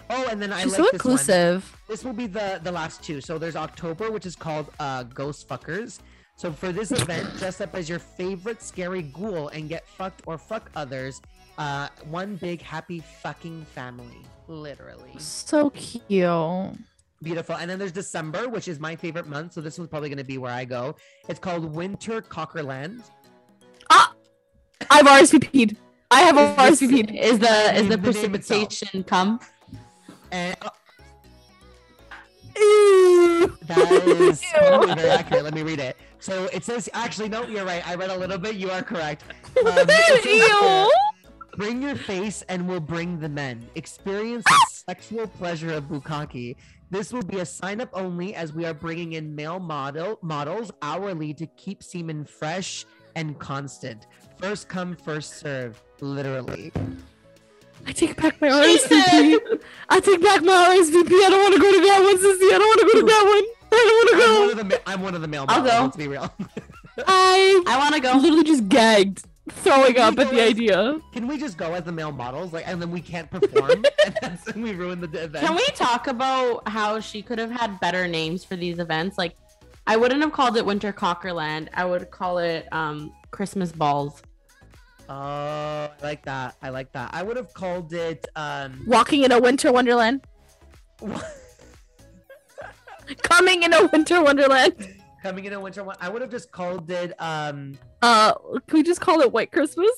Oh, 0.09 0.27
and 0.31 0.41
then 0.41 0.51
I 0.51 0.63
She's 0.63 0.73
like 0.73 0.77
so 0.79 0.83
this 0.85 0.93
one. 0.93 0.95
inclusive. 0.95 1.77
This 1.87 2.03
will 2.03 2.15
be 2.15 2.27
the 2.27 2.61
the 2.63 2.73
last 2.73 3.03
two. 3.03 3.21
So 3.21 3.37
there's 3.37 3.55
October, 3.55 4.11
which 4.11 4.25
is 4.25 4.35
called 4.35 4.71
uh, 4.81 5.03
Ghost 5.03 5.47
Fuckers. 5.47 5.99
So 6.37 6.51
for 6.51 6.73
this 6.73 6.93
event, 6.93 7.29
dress 7.37 7.61
up 7.61 7.75
as 7.75 7.91
your 7.91 7.99
favorite 7.99 8.63
scary 8.63 9.03
ghoul 9.03 9.49
and 9.49 9.69
get 9.69 9.87
fucked 9.87 10.23
or 10.25 10.39
fuck 10.39 10.71
others. 10.75 11.21
Uh, 11.59 11.89
one 12.09 12.37
big 12.37 12.63
happy 12.63 13.03
fucking 13.21 13.65
family, 13.75 14.23
literally 14.47 15.11
So 15.19 15.71
cute. 15.71 16.07
beautiful. 17.21 17.57
And 17.57 17.69
then 17.69 17.79
there's 17.81 17.91
December, 17.93 18.49
which 18.49 18.69
is 18.69 18.79
my 18.79 18.95
favorite 18.95 19.27
month. 19.27 19.55
So 19.55 19.61
this 19.61 19.77
one's 19.77 19.91
probably 19.91 20.09
going 20.09 20.19
to 20.19 20.25
be 20.25 20.39
where 20.39 20.53
I 20.53 20.65
go. 20.65 20.95
It's 21.29 21.41
called 21.41 21.65
Winter 21.65 22.23
Cockerland. 22.23 23.03
Ah, 23.91 24.15
I've 24.89 25.05
RSVP'd. 25.07 25.77
I 26.13 26.21
have 26.21 26.37
Is 26.39 26.79
this- 26.79 26.91
RSVP'd. 26.91 27.11
Is 27.11 27.39
the 27.41 27.75
is 27.75 27.89
the 27.89 27.89
the 27.89 27.95
itself. 27.95 28.03
precipitation 28.03 29.03
come? 29.03 29.41
And 30.31 30.57
uh, 30.63 30.71
that 33.67 33.91
is 34.21 34.41
totally 34.55 34.95
very 34.95 35.11
accurate. 35.11 35.45
Let 35.45 35.55
me 35.55 35.63
read 35.63 35.81
it. 35.81 35.97
So 36.21 36.45
it 36.53 36.65
says, 36.65 36.89
actually, 36.95 37.29
no, 37.29 37.45
you're 37.47 37.65
right. 37.65 37.87
I 37.89 37.95
read 37.95 38.11
a 38.11 38.17
little 38.17 38.39
bit. 38.39 38.57
You 38.57 38.71
are 38.71 38.83
correct. 38.83 39.25
Um, 39.65 39.67
it 39.77 39.91
says 39.91 40.25
here, 40.25 40.45
Ew. 40.47 40.91
Bring 41.59 41.83
your 41.83 41.97
face 41.97 42.43
and 42.49 42.69
we'll 42.69 42.79
bring 42.79 43.19
the 43.19 43.29
men. 43.29 43.69
Experience 43.75 44.45
the 44.45 44.67
sexual 44.71 45.27
pleasure 45.27 45.73
of 45.73 45.89
bukkake. 45.89 46.55
This 46.91 47.13
will 47.13 47.25
be 47.25 47.39
a 47.41 47.45
sign 47.47 47.81
up 47.81 47.89
only 47.93 48.37
as 48.37 48.53
we 48.53 48.65
are 48.65 48.73
bringing 48.73 49.15
in 49.15 49.35
male 49.35 49.59
model 49.59 50.21
models 50.23 50.71
hourly 50.83 51.35
to 51.35 51.47
keep 51.57 51.83
semen 51.83 52.25
fresh 52.25 52.87
and 53.17 53.37
constant. 53.41 54.07
First 54.37 54.69
come, 54.69 54.95
first 54.95 55.41
serve. 55.41 55.83
Literally. 56.01 56.71
I 57.87 57.91
take 57.91 58.15
back 58.17 58.41
my 58.41 58.49
RSVP. 58.51 59.61
I 59.89 59.99
take 59.99 60.23
back 60.23 60.43
my 60.45 60.77
RSVP. 60.79 61.11
I 61.11 61.29
don't 61.29 61.43
want 61.43 61.55
to 61.57 61.61
go 61.61 61.73
to 61.73 61.81
that 61.89 62.01
one, 62.05 62.19
Sissy. 62.19 62.55
I 62.55 62.59
don't 62.59 62.69
want 62.69 62.81
to 62.81 62.87
go 62.87 63.01
to 63.01 63.07
that 63.07 63.25
one. 63.35 63.45
I 63.71 63.75
don't 63.89 64.15
I'm 64.15 64.19
want 64.21 64.39
one 64.39 64.47
to 64.47 64.53
of 64.53 64.57
the 64.59 64.65
ma- 64.65 64.93
I'm 64.93 65.03
one 65.03 65.15
of 65.17 65.21
the 65.23 65.29
male 65.29 65.45
I'll 65.49 65.59
models. 65.63 65.73
go. 65.77 65.83
Let's 65.85 65.97
be 65.97 66.07
real. 66.09 66.33
go. 66.39 66.47
I 67.07 67.63
I 67.67 67.79
want 67.79 67.95
to 67.97 68.01
go. 68.01 68.13
literally 68.17 68.45
just 68.45 68.69
gagged, 68.69 69.25
throwing 69.49 69.95
Can 69.95 70.13
up 70.13 70.19
at 70.19 70.31
the 70.31 70.41
as- 70.41 70.51
idea. 70.51 70.99
Can 71.13 71.27
we 71.27 71.39
just 71.39 71.57
go 71.59 71.75
as 71.75 71.85
the 71.85 71.93
male 71.93 72.13
models, 72.13 72.53
like, 72.53 72.67
and 72.69 72.81
then 72.81 72.91
we 72.91 73.01
can't 73.01 73.31
perform, 73.31 73.71
and 74.05 74.17
that's 74.21 74.55
we 74.55 74.73
ruin 74.73 75.01
the 75.01 75.07
event? 75.25 75.45
Can 75.45 75.55
we 75.57 75.67
talk 75.75 76.07
about 76.07 76.67
how 76.69 77.01
she 77.01 77.23
could 77.23 77.39
have 77.39 77.51
had 77.51 77.79
better 77.81 78.07
names 78.09 78.45
for 78.45 78.57
these 78.57 78.79
events? 78.79 79.19
Like, 79.19 79.37
I 79.87 79.97
wouldn't 79.97 80.21
have 80.23 80.33
called 80.33 80.57
it 80.57 80.67
Winter 80.67 80.93
Cockerland. 80.93 81.69
I 81.75 81.85
would 81.85 82.11
call 82.11 82.39
it 82.39 82.67
um 82.73 83.13
Christmas 83.31 83.73
Balls. 83.73 84.21
Oh, 85.09 85.15
I 85.15 85.91
like 86.03 86.23
that. 86.27 86.57
I 86.61 86.69
like 86.69 86.93
that. 86.93 87.11
I 87.15 87.23
would 87.23 87.37
have 87.39 87.55
called 87.55 87.93
it. 87.95 88.27
um 88.37 88.85
Walking 88.87 89.25
in 89.25 89.33
a 89.33 89.41
winter 89.41 89.73
wonderland. 89.73 90.27
Coming 93.23 93.63
in 93.63 93.73
a 93.73 93.87
winter 93.87 94.23
wonderland. 94.23 94.95
Coming 95.23 95.45
in 95.47 95.53
a 95.53 95.61
winter 95.61 95.83
one. 95.85 95.97
I 96.01 96.09
would 96.09 96.23
have 96.23 96.31
just 96.31 96.53
called 96.53 96.91
it. 96.91 97.13
um 97.21 97.77
Uh, 98.03 98.33
can 98.67 98.79
we 98.79 98.83
just 98.83 99.01
call 99.01 99.21
it 99.21 99.33
White 99.33 99.51
Christmas? 99.53 99.91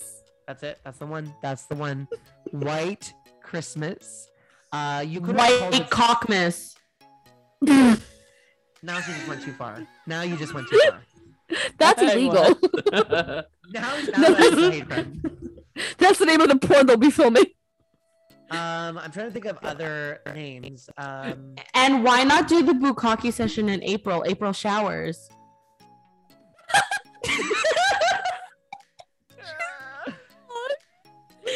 That's 0.47 0.63
it. 0.63 0.81
That's 0.85 0.99
the 0.99 1.07
one. 1.07 1.33
That's 1.43 1.67
the 1.67 1.75
one. 1.75 2.09
White 2.53 3.13
Christmas. 3.43 4.29
Uh, 4.73 5.05
you 5.07 5.21
could 5.21 5.37
have 5.39 5.59
called 5.61 5.73
White 5.73 5.83
it- 5.83 5.91
cockmas. 5.91 6.75
Now 8.83 8.97
you 8.97 9.03
just 9.13 9.29
went 9.29 9.43
too 9.43 9.53
far. 9.53 9.87
Now 10.07 10.23
you 10.23 10.37
just 10.39 10.55
went 10.55 10.67
too 10.69 10.81
far. 10.89 11.03
That's 11.79 12.01
illegal. 12.01 12.57
Now, 12.91 13.43
now 13.75 13.97
No. 14.17 14.35
that's 14.35 14.57
a. 14.57 15.07
That's 15.99 16.19
the 16.19 16.25
name 16.25 16.41
of 16.41 16.49
the 16.49 16.57
porn 16.57 16.87
they'll 16.87 16.97
be 16.97 17.11
filming. 17.11 17.45
Um, 18.51 18.99
I'm 18.99 19.11
trying 19.13 19.27
to 19.27 19.33
think 19.33 19.45
of 19.45 19.59
other 19.63 20.21
names. 20.35 20.91
Um, 20.99 21.55
and 21.75 22.03
why 22.03 22.25
not 22.25 22.49
do 22.49 22.63
the 22.65 22.73
bukkake 22.73 23.33
session 23.33 23.69
in 23.69 23.83
April? 23.85 24.25
April 24.27 24.53
showers. 24.53 25.29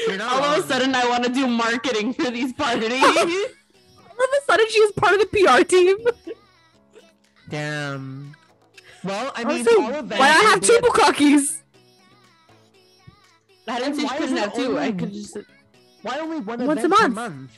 you're 0.08 0.16
not 0.18 0.32
All 0.32 0.44
of 0.44 0.64
a 0.64 0.68
sudden, 0.68 0.94
I 0.94 1.06
want 1.08 1.24
to 1.24 1.30
do 1.30 1.46
marketing 1.46 2.12
for 2.14 2.30
these 2.30 2.52
parties. 2.52 2.92
All 3.02 3.10
of 3.18 4.30
a 4.30 4.44
sudden, 4.46 4.66
she 4.70 4.80
was 4.80 4.92
part 4.92 5.14
of 5.14 5.20
the 5.20 5.26
PR 5.26 5.64
team. 5.64 5.96
Damn. 7.50 8.34
Well, 9.02 9.32
I 9.34 9.44
mean, 9.44 9.66
Also, 9.66 9.82
all 9.82 9.90
events 9.94 10.18
why 10.18 10.28
I 10.28 10.32
have 10.50 10.60
two 10.60 10.72
at- 10.76 10.82
bukkakis? 10.84 11.60
I 13.68 13.78
didn't 13.80 13.86
And 13.86 13.96
say 13.96 14.02
you 14.02 14.06
why 14.08 14.16
couldn't 14.18 14.36
have 14.36 14.54
two. 14.54 14.78
I 14.78 14.92
could 14.92 15.12
just. 15.12 15.36
Why 16.04 16.18
only 16.18 16.38
one 16.40 16.64
Once 16.66 16.82
a 16.82 16.84
event 16.84 16.92
per 17.00 17.08
month. 17.08 17.14
month? 17.14 17.50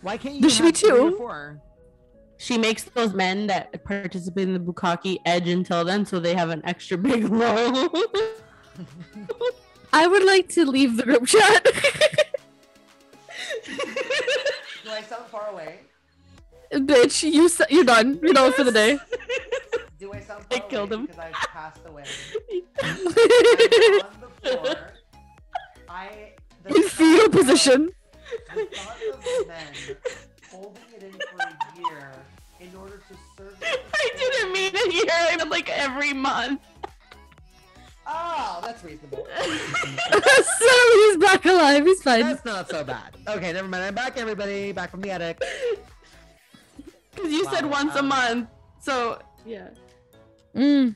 Why 0.00 0.16
can't 0.16 0.34
you 0.36 0.40
There 0.40 0.50
should 0.50 0.62
be 0.62 0.68
have 0.68 0.76
three 0.76 0.90
or 0.90 1.10
two. 1.10 1.16
four? 1.18 1.60
She 2.38 2.56
makes 2.56 2.84
those 2.84 3.12
men 3.14 3.46
that 3.48 3.84
participate 3.84 4.48
in 4.48 4.54
the 4.54 4.60
bukkake 4.60 5.18
edge 5.26 5.48
until 5.48 5.84
then, 5.84 6.06
so 6.06 6.18
they 6.18 6.34
have 6.34 6.48
an 6.50 6.62
extra 6.64 6.96
big 6.96 7.28
roll. 7.40 7.88
I 9.92 10.06
would 10.06 10.24
like 10.24 10.48
to 10.50 10.64
leave 10.64 10.96
the 10.96 11.02
group 11.02 11.26
chat. 11.26 11.64
Do 14.84 14.90
I 14.90 15.02
sound 15.02 15.26
far 15.26 15.48
away? 15.50 15.80
Bitch, 16.72 17.30
you 17.30 17.46
s- 17.46 17.60
you're 17.70 17.84
done. 17.84 18.18
You're 18.22 18.32
done 18.34 18.52
for 18.52 18.64
the 18.64 18.72
day. 18.72 18.98
Do 19.98 20.12
I 20.12 20.20
sound 20.20 20.44
I 20.50 20.58
far 20.60 20.68
killed 20.68 20.92
him. 20.92 21.06
because 21.06 21.18
I've 21.18 21.32
passed 21.32 21.80
away? 21.86 22.04
I'm 22.82 23.06
on 23.06 23.14
the 24.20 24.30
floor. 24.42 24.76
I 25.88 26.32
the 26.36 26.37
In 26.68 26.82
fetal 26.82 27.16
thought 27.18 27.26
of- 27.26 27.32
position. 27.32 27.90
The 28.54 28.64
thought 28.66 28.96
of 29.40 29.48
men 29.48 29.96
holding 30.50 30.82
it 30.96 31.02
in 31.02 31.12
for 31.12 31.42
a 31.42 31.78
year 31.78 32.12
in 32.60 32.70
order 32.76 32.96
to 33.08 33.14
serve. 33.36 33.56
I 33.62 34.10
didn't 34.16 34.52
mean 34.52 34.74
a 34.74 34.92
year. 34.92 35.04
I 35.10 35.36
meant 35.36 35.50
like 35.50 35.70
every 35.70 36.12
month. 36.12 36.60
Oh, 38.10 38.60
that's 38.62 38.82
reasonable. 38.82 39.26
so 39.38 40.68
he's 40.94 41.16
back 41.18 41.44
alive. 41.44 41.84
He's 41.84 42.02
fine. 42.02 42.22
That's 42.22 42.44
not 42.44 42.68
so 42.70 42.82
bad. 42.82 43.14
Okay, 43.28 43.52
never 43.52 43.68
mind. 43.68 43.84
I'm 43.84 43.94
back, 43.94 44.16
everybody. 44.16 44.72
Back 44.72 44.90
from 44.90 45.02
the 45.02 45.10
attic. 45.10 45.42
Because 47.14 47.30
you 47.30 47.44
said 47.46 47.64
Wow, 47.66 47.72
once 47.72 47.94
a 47.96 47.98
um, 47.98 48.08
month. 48.08 48.48
So, 48.80 49.20
yeah. 49.44 49.68
Mm. 50.56 50.94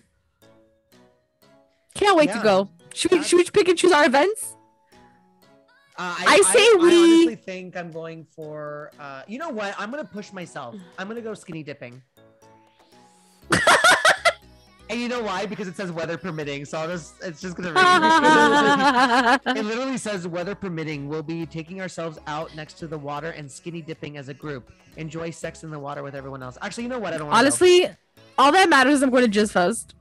Can't 1.94 2.16
wait 2.16 2.30
Yeah. 2.30 2.38
to 2.38 2.42
go. 2.42 2.68
Should 2.94 3.10
we, 3.12 3.22
should 3.22 3.36
we 3.38 3.44
pick 3.44 3.68
and 3.68 3.76
choose 3.76 3.92
our 3.92 4.06
events? 4.06 4.56
Uh, 6.02 6.14
I 6.18 6.40
say 6.52 6.58
I, 6.58 6.76
we- 6.80 6.90
I 6.90 6.96
honestly 6.96 7.36
think 7.36 7.76
I'm 7.76 7.92
going 7.92 8.24
for. 8.34 8.90
Uh, 8.98 9.22
you 9.28 9.38
know 9.38 9.50
what? 9.50 9.72
I'm 9.78 9.88
gonna 9.88 10.02
push 10.02 10.32
myself. 10.32 10.74
I'm 10.98 11.06
gonna 11.06 11.20
go 11.20 11.32
skinny 11.32 11.62
dipping. 11.62 12.02
and 14.90 15.00
you 15.00 15.08
know 15.08 15.22
why? 15.22 15.46
Because 15.46 15.68
it 15.68 15.76
says 15.76 15.92
weather 15.92 16.16
permitting. 16.18 16.64
So 16.64 16.78
I'll 16.78 16.88
just. 16.88 17.22
It's 17.22 17.40
just 17.40 17.56
gonna. 17.56 17.72
read. 17.72 19.40
it 19.56 19.64
literally 19.64 19.96
says 19.96 20.26
weather 20.26 20.56
permitting. 20.56 21.08
We'll 21.08 21.22
be 21.22 21.46
taking 21.46 21.80
ourselves 21.80 22.18
out 22.26 22.52
next 22.56 22.74
to 22.80 22.88
the 22.88 22.98
water 22.98 23.30
and 23.30 23.48
skinny 23.48 23.80
dipping 23.80 24.16
as 24.16 24.28
a 24.28 24.34
group. 24.34 24.72
Enjoy 24.96 25.30
sex 25.30 25.62
in 25.62 25.70
the 25.70 25.78
water 25.78 26.02
with 26.02 26.16
everyone 26.16 26.42
else. 26.42 26.58
Actually, 26.62 26.82
you 26.82 26.88
know 26.88 26.98
what? 26.98 27.14
I 27.14 27.18
don't 27.18 27.28
want. 27.28 27.38
Honestly, 27.38 27.88
all 28.36 28.50
that 28.50 28.68
matters 28.68 28.94
is 28.94 29.02
I'm 29.02 29.10
going 29.10 29.30
to 29.30 29.40
Jizz 29.40 29.52
Fest. 29.52 29.94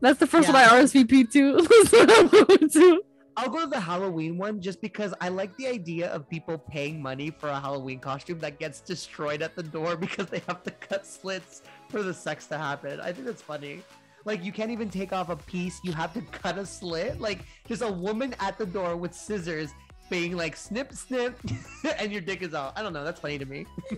That's 0.00 0.20
the 0.20 0.28
first 0.28 0.46
Yeah. 0.46 0.54
one 0.54 0.62
I 0.80 0.82
RSVP 0.84 1.32
to. 1.32 3.02
That's 3.40 3.52
what 3.52 3.62
I'm 3.62 3.70
going 3.70 3.70
to. 3.70 3.70
I'll 3.70 3.70
go 3.70 3.70
to 3.70 3.70
the 3.70 3.80
Halloween 3.80 4.38
one 4.38 4.60
just 4.60 4.80
because 4.80 5.14
I 5.20 5.28
like 5.28 5.56
the 5.56 5.66
idea 5.66 6.08
of 6.12 6.28
people 6.28 6.58
paying 6.58 7.02
money 7.02 7.30
for 7.30 7.48
a 7.48 7.60
Halloween 7.60 7.98
costume 7.98 8.38
that 8.40 8.58
gets 8.58 8.80
destroyed 8.80 9.42
at 9.42 9.56
the 9.56 9.62
door 9.62 9.96
because 10.00 10.26
they 10.26 10.42
have 10.46 10.62
to 10.64 10.70
cut 10.70 11.06
slits 11.06 11.62
for 11.88 12.02
the 12.02 12.14
sex 12.14 12.46
to 12.46 12.58
happen. 12.58 13.00
I 13.00 13.12
think 13.12 13.26
that's 13.26 13.42
funny. 13.42 13.82
Like 14.24 14.44
you 14.44 14.52
can't 14.52 14.70
even 14.70 14.90
take 14.90 15.12
off 15.12 15.30
a 15.30 15.36
piece, 15.36 15.80
you 15.82 15.92
have 15.92 16.12
to 16.14 16.20
cut 16.20 16.58
a 16.58 16.66
slit. 16.66 17.20
Like 17.20 17.40
there's 17.66 17.82
a 17.82 17.90
woman 17.90 18.34
at 18.38 18.58
the 18.58 18.66
door 18.66 18.96
with 18.96 19.14
scissors 19.14 19.70
being 20.10 20.36
like 20.36 20.56
snip 20.56 20.92
snip 20.92 21.38
and 21.98 22.12
your 22.12 22.20
dick 22.20 22.42
is 22.42 22.52
out. 22.52 22.72
I 22.76 22.82
don't 22.82 22.92
know, 22.92 23.04
that's 23.04 23.20
funny 23.20 23.38
to 23.38 23.46
me. 23.46 23.66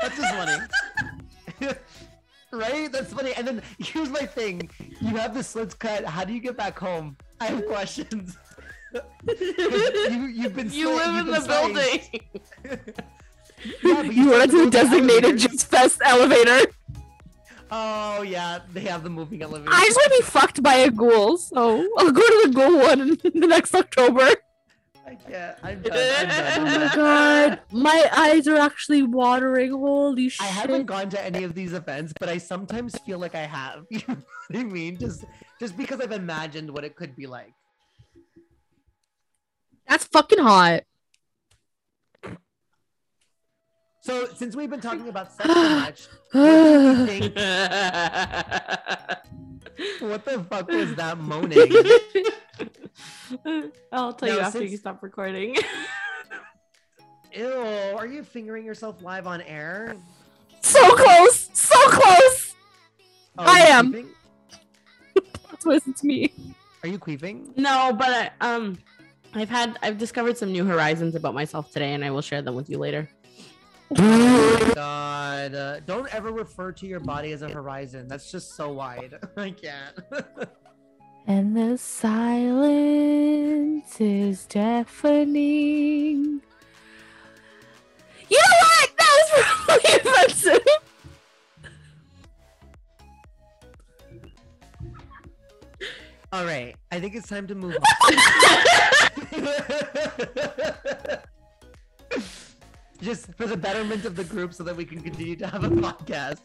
That's 0.00 0.16
just 0.16 0.34
funny. 0.34 1.76
Right? 2.52 2.90
That's 2.90 3.12
funny. 3.12 3.32
And 3.34 3.46
then 3.46 3.62
here's 3.78 4.08
my 4.10 4.20
thing. 4.20 4.70
You 5.00 5.16
have 5.16 5.34
the 5.34 5.42
slits 5.42 5.74
cut. 5.74 6.04
How 6.04 6.24
do 6.24 6.32
you 6.32 6.40
get 6.40 6.56
back 6.56 6.78
home? 6.78 7.16
I 7.40 7.46
have 7.46 7.66
questions. 7.66 8.36
you, 9.28 10.26
you've 10.26 10.54
been 10.56 10.70
You 10.70 10.94
slit- 10.94 11.06
live 11.06 11.14
you've 11.14 11.26
in 11.26 11.32
been 11.32 11.34
the 11.34 11.40
slaying- 11.40 11.74
building. 12.64 12.80
Yeah, 13.84 14.02
but 14.02 14.14
You 14.14 14.22
still 14.24 14.30
run 14.30 14.40
have 14.40 14.50
to 14.50 14.56
into 14.56 14.56
a 14.56 14.64
go 14.64 14.64
to 14.64 14.64
the 14.64 14.70
designated 14.70 15.24
elevators. 15.24 15.52
Jizz 15.52 15.64
Fest 15.66 16.00
elevator. 16.04 16.72
Oh 17.70 18.22
yeah, 18.22 18.60
they 18.72 18.80
have 18.80 19.02
the 19.04 19.10
moving 19.10 19.42
elevator. 19.42 19.70
I 19.70 19.84
just 19.84 19.96
want 19.96 20.12
to 20.12 20.18
be 20.18 20.24
fucked 20.24 20.62
by 20.62 20.74
a 20.76 20.90
ghoul, 20.90 21.36
so 21.36 21.86
I'll 21.98 22.10
go 22.10 22.20
to 22.22 22.48
the 22.48 22.54
ghoul 22.54 22.78
one 22.78 23.00
in 23.00 23.40
the 23.40 23.46
next 23.46 23.74
October. 23.74 24.28
I 25.06 25.14
can't. 25.14 25.56
I'm 25.62 25.82
done. 25.82 25.92
I'm 25.96 26.28
done. 26.28 26.68
Oh 26.68 26.78
my 26.78 26.94
god, 26.94 27.60
my 27.72 28.10
eyes 28.16 28.46
are 28.46 28.56
actually 28.56 29.02
watering. 29.02 29.72
Holy 29.72 30.28
shit! 30.28 30.42
I 30.42 30.50
haven't 30.50 30.86
gone 30.86 31.08
to 31.10 31.24
any 31.24 31.44
of 31.44 31.54
these 31.54 31.72
events, 31.72 32.12
but 32.18 32.28
I 32.28 32.38
sometimes 32.38 32.96
feel 32.98 33.18
like 33.18 33.34
I 33.34 33.46
have. 33.46 33.84
You 33.90 34.02
know 34.08 34.16
what 34.58 34.60
I 34.60 34.64
mean? 34.64 34.96
Just 34.98 35.24
just 35.60 35.76
because 35.76 36.00
I've 36.00 36.12
imagined 36.12 36.70
what 36.70 36.84
it 36.84 36.96
could 36.96 37.14
be 37.14 37.26
like. 37.26 37.52
That's 39.88 40.04
fucking 40.04 40.38
hot. 40.40 40.82
So 44.00 44.26
since 44.34 44.56
we've 44.56 44.70
been 44.70 44.80
talking 44.80 45.08
about 45.08 45.30
sex 45.32 45.48
so 45.52 45.62
much, 45.80 46.08
what 46.32 47.08
think? 47.08 47.34
What 50.00 50.24
the 50.24 50.44
fuck 50.48 50.68
was 50.68 50.94
that 50.96 51.18
moaning? 51.18 51.72
I'll 53.92 54.12
tell 54.12 54.28
you 54.28 54.40
after 54.40 54.58
since- 54.60 54.70
you 54.72 54.76
stop 54.78 55.02
recording. 55.02 55.56
Ew, 57.32 57.94
are 57.96 58.06
you 58.06 58.24
fingering 58.24 58.64
yourself 58.64 59.02
live 59.02 59.26
on 59.26 59.40
air? 59.42 59.96
so 60.62 60.94
close, 60.96 61.48
so 61.52 61.76
close. 61.88 62.54
Oh, 63.38 63.44
I 63.46 63.60
am. 63.60 63.92
queefing? 63.92 64.08
That's 65.50 65.64
what 65.64 65.82
it's 65.86 66.02
me. 66.04 66.32
Are 66.82 66.88
you 66.88 66.98
queefing? 66.98 67.56
no, 67.56 67.92
but 67.96 68.08
I, 68.08 68.30
um, 68.54 68.76
I've 69.34 69.48
had 69.48 69.78
I've 69.82 69.96
discovered 69.98 70.36
some 70.36 70.50
new 70.50 70.64
horizons 70.64 71.14
about 71.14 71.34
myself 71.34 71.70
today, 71.70 71.92
and 71.94 72.04
I 72.04 72.10
will 72.10 72.20
share 72.22 72.42
them 72.42 72.56
with 72.56 72.68
you 72.68 72.78
later. 72.78 73.08
God. 73.94 75.54
Uh, 75.54 75.80
don't 75.80 76.12
ever 76.14 76.30
refer 76.32 76.72
to 76.72 76.86
your 76.86 77.00
body 77.00 77.32
as 77.32 77.42
a 77.42 77.48
horizon. 77.48 78.08
That's 78.08 78.30
just 78.30 78.54
so 78.54 78.72
wide. 78.72 79.18
I 79.36 79.50
can't. 79.50 79.98
And 81.26 81.54
the 81.56 81.76
silence 81.76 84.00
is 84.00 84.46
deafening. 84.46 86.40
You 88.28 88.38
know 88.38 88.56
what? 88.62 88.90
That 88.96 89.10
was 89.20 89.30
really 89.68 90.00
offensive. 90.00 90.64
All 96.32 96.44
right. 96.44 96.74
I 96.90 96.98
think 96.98 97.14
it's 97.14 97.28
time 97.28 97.46
to 97.48 97.54
move 97.54 97.76
on. 97.76 97.82
Just 103.02 103.32
for 103.34 103.46
the 103.46 103.56
betterment 103.56 104.04
of 104.04 104.16
the 104.16 104.24
group 104.24 104.52
so 104.54 104.62
that 104.64 104.76
we 104.76 104.84
can 104.84 105.00
continue 105.00 105.36
to 105.36 105.46
have 105.46 105.64
a 105.64 105.68
podcast. 105.70 106.38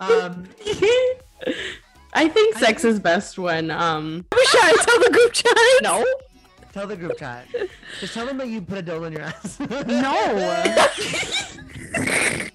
Um, 0.00 0.44
I 2.12 2.28
think 2.28 2.56
sex 2.58 2.84
is 2.84 2.98
best 3.00 3.38
when 3.38 3.70
um 3.70 4.26
Should 4.50 4.60
I 4.62 4.72
tell 4.80 5.00
the 5.00 5.10
group 5.10 5.32
chat? 5.32 5.54
no 5.82 6.04
tell 6.72 6.86
the 6.86 6.96
group 6.96 7.18
chat. 7.18 7.46
Just 8.00 8.12
tell 8.14 8.26
them 8.26 8.36
that 8.38 8.48
you 8.48 8.60
put 8.60 8.78
a 8.78 8.82
dildo 8.82 9.06
in 9.06 9.12
your 9.14 9.22
ass. 9.22 9.58
No. 9.60 9.66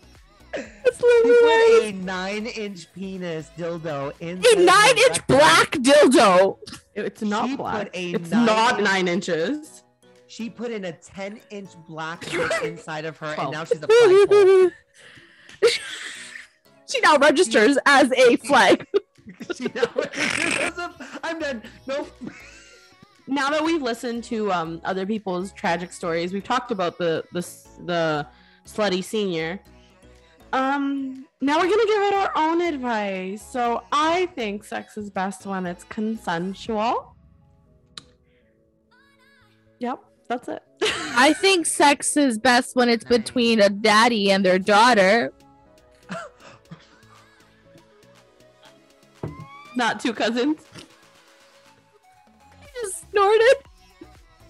That's 0.53 1.01
You 1.01 1.79
put 1.79 1.83
a 1.83 1.91
nine-inch 1.93 2.93
penis 2.93 3.49
dildo 3.57 4.13
in 4.19 4.43
A 4.45 4.63
nine-inch 4.63 5.25
black 5.27 5.71
dildo. 5.71 6.57
it's 6.93 7.21
not 7.21 7.49
She 7.49 7.55
black. 7.55 7.85
put 7.85 7.95
a 7.95 8.11
It's 8.11 8.29
nine 8.29 8.45
not 8.45 8.79
inch- 8.79 8.83
nine 8.87 9.07
inches. 9.07 9.83
She 10.31 10.49
put 10.49 10.71
in 10.71 10.85
a 10.85 10.93
10-inch 10.93 11.71
black 11.89 12.33
inside 12.63 13.03
of 13.03 13.17
her, 13.17 13.35
and 13.37 13.51
now 13.51 13.65
she's 13.65 13.83
a 13.83 13.87
flagpole. 13.87 14.71
she 16.89 17.01
now 17.01 17.17
registers 17.17 17.77
as 17.85 18.09
a 18.13 18.37
flag. 18.37 18.87
she 19.57 19.65
now 19.75 19.83
I'm 21.21 21.37
done. 21.37 21.61
Nope. 21.85 22.09
now 23.27 23.49
that 23.49 23.61
we've 23.61 23.81
listened 23.81 24.23
to 24.25 24.49
um 24.53 24.79
other 24.85 25.05
people's 25.05 25.51
tragic 25.51 25.91
stories, 25.91 26.31
we've 26.31 26.45
talked 26.45 26.71
about 26.71 26.97
the 26.97 27.25
the 27.33 27.41
the 27.85 28.25
slutty 28.65 29.03
senior. 29.03 29.59
Um, 30.53 31.27
now 31.41 31.57
we're 31.57 31.69
gonna 31.69 31.85
give 31.85 32.03
it 32.03 32.13
our 32.13 32.31
own 32.37 32.61
advice. 32.61 33.41
So 33.45 33.83
I 33.91 34.27
think 34.27 34.63
sex 34.63 34.95
is 34.95 35.09
best 35.09 35.45
when 35.45 35.65
it's 35.65 35.83
consensual. 35.83 37.17
Yep, 39.79 39.99
that's 40.31 40.47
it. 40.47 40.63
I 41.17 41.33
think 41.33 41.65
sex 41.65 42.15
is 42.15 42.39
best 42.39 42.73
when 42.73 42.87
it's 42.87 43.03
between 43.03 43.59
a 43.59 43.67
daddy 43.69 44.31
and 44.31 44.45
their 44.45 44.57
daughter. 44.57 45.33
Not 49.75 49.99
two 49.99 50.13
cousins. 50.13 50.61
He 52.61 52.67
just 52.81 53.09
snorted. 53.11 53.55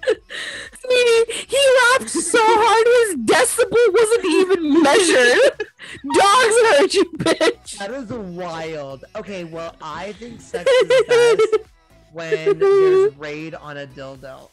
Sweetie, 0.04 1.46
he 1.48 1.60
laughed 1.94 2.10
so 2.10 2.40
hard 2.42 2.88
his 3.02 3.16
decibel 3.26 3.94
wasn't 3.94 4.26
even 4.26 4.84
measured. 4.84 5.68
Dogs 6.14 6.56
heard 6.78 6.94
you, 6.94 7.06
bitch. 7.18 7.78
That 7.80 7.92
is 7.92 8.12
wild. 8.12 9.06
Okay, 9.16 9.46
well, 9.46 9.76
I 9.82 10.12
think 10.14 10.42
sex 10.42 10.70
is 10.70 11.04
best 11.08 11.71
when 12.12 12.60
there's 12.60 13.16
raid 13.16 13.56
on 13.56 13.78
a 13.78 13.88
dildo. 13.88 14.50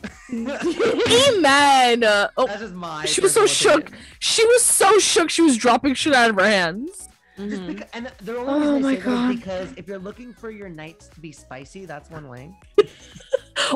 Amen. 1.37 2.05
Oh, 2.37 2.47
That's 2.47 2.61
just 2.61 2.75
my. 2.75 3.05
she 3.07 3.21
was 3.21 3.33
so 3.33 3.43
personal 3.43 3.73
shook. 3.77 3.89
opinion. 3.89 4.05
She 4.21 4.45
was 4.47 4.63
so 4.65 4.99
shook. 4.99 5.31
She 5.31 5.43
was 5.43 5.57
dropping 5.57 5.95
shit 5.95 6.15
out 6.15 6.31
of 6.31 6.37
her 6.37 6.45
hands. 6.47 7.09
Just 7.37 7.63
Mhm. 7.63 7.67
because, 7.69 7.89
and 7.93 8.13
the 8.23 8.37
only 8.37 8.53
Oh 8.53 8.75
reason 8.75 8.85
I 8.85 8.91
say 8.95 8.97
that 8.97 9.05
God. 9.05 9.31
is 9.31 9.37
because 9.37 9.73
if 9.77 9.87
you're 9.89 9.99
looking 9.99 10.33
for 10.35 10.51
your 10.51 10.69
nights 10.69 11.09
to 11.09 11.21
be 11.21 11.33
spicy, 11.33 11.85
that's 11.87 12.11
one 12.11 12.29
way. 12.29 12.57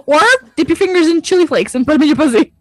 Or 0.07 0.21
dip 0.57 0.69
your 0.69 0.77
fingers 0.77 1.09
in 1.09 1.21
chili 1.23 1.47
flakes 1.47 1.75
and 1.75 1.85
put 1.87 1.95
them 1.95 2.03
in 2.03 2.09
your 2.09 2.17
pussy. 2.17 2.55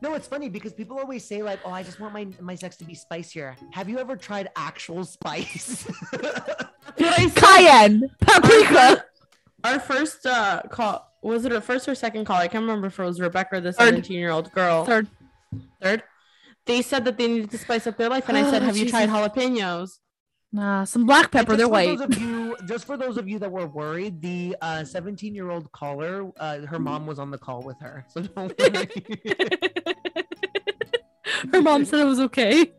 No, 0.00 0.14
it's 0.14 0.28
funny 0.28 0.48
because 0.48 0.72
people 0.72 0.96
always 0.98 1.24
say 1.24 1.42
like, 1.42 1.58
"Oh, 1.64 1.70
I 1.72 1.82
just 1.82 1.98
want 1.98 2.14
my 2.14 2.28
my 2.40 2.54
sex 2.54 2.76
to 2.76 2.84
be 2.84 2.94
spicier." 2.94 3.56
Have 3.72 3.88
you 3.88 3.98
ever 3.98 4.16
tried 4.16 4.48
actual 4.56 5.04
spice? 5.04 5.84
That's 6.12 6.62
what 7.00 7.18
I 7.18 7.28
said. 7.28 7.34
Cayenne, 7.34 8.10
paprika. 8.20 9.04
Our 9.68 9.78
first 9.78 10.24
uh 10.24 10.62
call 10.70 11.06
was 11.22 11.44
it 11.44 11.52
a 11.52 11.60
first 11.60 11.88
or 11.88 11.94
second 11.94 12.24
call? 12.24 12.36
I 12.36 12.48
can't 12.48 12.62
remember 12.62 12.86
if 12.86 12.98
it 12.98 13.02
was 13.04 13.20
Rebecca, 13.20 13.60
the 13.60 13.72
17 13.72 14.16
year 14.16 14.30
old 14.30 14.50
girl. 14.52 14.84
Third. 14.84 15.08
Third. 15.82 16.02
They 16.64 16.80
said 16.82 17.04
that 17.04 17.18
they 17.18 17.28
needed 17.28 17.50
to 17.50 17.58
spice 17.58 17.86
up 17.86 17.96
their 17.96 18.08
life, 18.08 18.28
and 18.28 18.36
I 18.36 18.48
said, 18.50 18.62
Oh, 18.62 18.66
"Have 18.66 18.76
you 18.76 18.88
tried 18.88 19.08
jalapenos?" 19.08 19.98
Nah, 20.52 20.84
some 20.84 21.04
black 21.04 21.30
pepper. 21.30 21.56
They're 21.56 21.66
just 21.66 21.68
for 21.68 21.72
white. 21.72 21.98
Those 21.98 22.00
of 22.00 22.18
you, 22.18 22.56
just 22.66 22.86
for 22.86 22.96
those 22.96 23.18
of 23.18 23.28
you 23.28 23.38
that 23.38 23.50
were 23.50 23.66
worried, 23.66 24.22
the 24.22 24.56
17 24.84 25.34
year 25.34 25.50
old 25.50 25.70
caller, 25.72 26.30
uh, 26.38 26.60
her 26.60 26.78
mom 26.78 27.06
was 27.06 27.18
on 27.18 27.30
the 27.30 27.38
call 27.38 27.62
with 27.62 27.78
her, 27.80 28.06
so 28.08 28.22
don't 28.22 28.58
worry. 28.58 28.88
Her 31.52 31.62
mom 31.62 31.84
said 31.84 32.00
it 32.00 32.04
was 32.04 32.18
okay. 32.20 32.72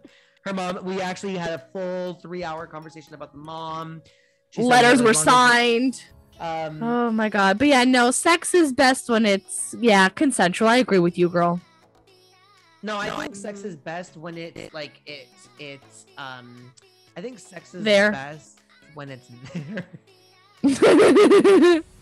her 0.43 0.53
mom, 0.53 0.83
we 0.83 0.99
actually 1.01 1.37
had 1.37 1.51
a 1.51 1.59
full 1.71 2.15
three 2.15 2.43
hour 2.43 2.67
conversation 2.67 3.13
about 3.13 3.31
the 3.31 3.37
mom. 3.37 4.01
She 4.49 4.61
Letters 4.63 5.01
were 5.01 5.11
as 5.11 5.25
long 5.25 5.25
signed. 5.25 6.03
Um, 6.39 6.81
Oh 6.81 7.11
my 7.11 7.29
god. 7.29 7.57
But 7.57 7.67
yeah, 7.67 7.83
no, 7.83 8.11
sex 8.11 8.53
is 8.53 8.71
best 8.73 9.09
when 9.09 9.25
it's 9.25 9.75
yeah, 9.79 10.07
consensual. 10.09 10.67
I 10.69 10.77
agree 10.77 10.99
with 10.99 11.17
you, 11.17 11.27
girl. 11.29 11.59
no, 12.81 12.97
I 12.97 13.09
think 13.09 13.35
sex 13.35 13.63
is 13.63 13.75
best 13.75 14.15
when 14.17 14.37
it's 14.37 14.73
like 14.73 15.01
it's 15.05 15.49
it's 15.59 16.05
um. 16.17 16.71
I 17.17 17.21
think 17.21 17.39
sex 17.39 17.73
is 17.75 17.83
There. 17.83 18.11
best 18.11 18.59
when 18.93 19.09
it's 19.09 19.27
there. 20.63 21.83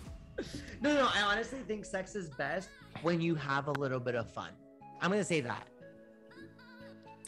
No, 0.80 0.94
no, 0.94 1.10
I 1.12 1.22
honestly 1.24 1.58
think 1.68 1.84
sex 1.84 2.16
is 2.16 2.30
best 2.30 2.70
when 3.02 3.20
you 3.20 3.34
have 3.34 3.68
a 3.68 3.72
little 3.72 4.00
bit 4.00 4.14
of 4.14 4.30
fun. 4.32 4.52
I'm 5.02 5.10
gonna 5.10 5.24
say 5.24 5.42
that. 5.42 5.68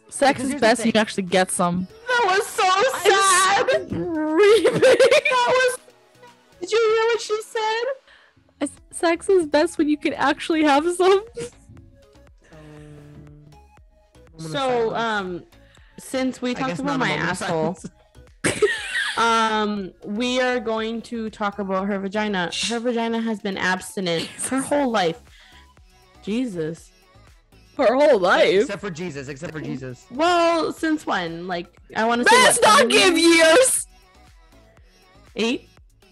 sex 0.09 0.37
Because 0.37 0.53
is 0.53 0.61
best 0.61 0.81
when 0.81 0.91
you 0.93 0.99
actually 0.99 1.23
get 1.23 1.49
some. 1.49 1.87
That 2.07 2.23
was 2.27 2.45
so 2.45 2.69
sad. 3.09 3.89
Breathing. 3.89 4.81
That 4.81 5.47
was. 5.49 5.77
Did 6.59 6.71
you 6.71 6.95
hear 6.95 7.05
what 7.05 7.21
she 7.21 7.41
said? 7.41 8.69
Sex 8.91 9.29
is 9.29 9.45
best 9.45 9.77
when 9.77 9.87
you 9.87 9.97
can 9.97 10.13
actually 10.13 10.63
have 10.63 10.83
some. 10.95 11.23
Um, 12.51 14.39
So, 14.39 14.95
um, 14.95 15.43
since 15.97 16.41
we 16.41 16.53
talked 16.53 16.79
about 16.79 16.99
my 16.99 17.11
asshole, 17.11 17.77
um, 19.17 19.93
we 20.03 20.41
are 20.41 20.59
going 20.59 21.01
to 21.03 21.29
talk 21.29 21.59
about 21.59 21.87
her 21.87 21.99
vagina. 21.99 22.51
Her 22.67 22.79
vagina 22.79 23.21
has 23.21 23.39
been 23.39 23.57
abstinent 23.57 24.25
her 24.49 24.61
whole 24.61 24.91
life. 24.91 25.21
Jesus. 26.23 26.91
Her 27.77 27.95
whole 27.95 28.19
life. 28.19 28.61
Except 28.61 28.81
for 28.81 28.89
Jesus. 28.89 29.29
Except 29.29 29.53
for 29.53 29.61
Jesus. 29.61 30.05
Well, 30.11 30.73
since 30.73 31.05
when? 31.05 31.47
Like, 31.47 31.67
I 31.95 32.05
want 32.05 32.21
to 32.21 32.29
say. 32.29 32.35
Let's 32.43 32.61
not 32.61 32.89
give 32.89 33.17
years? 33.17 33.37
years. 33.37 33.87
Eight. 35.35 35.68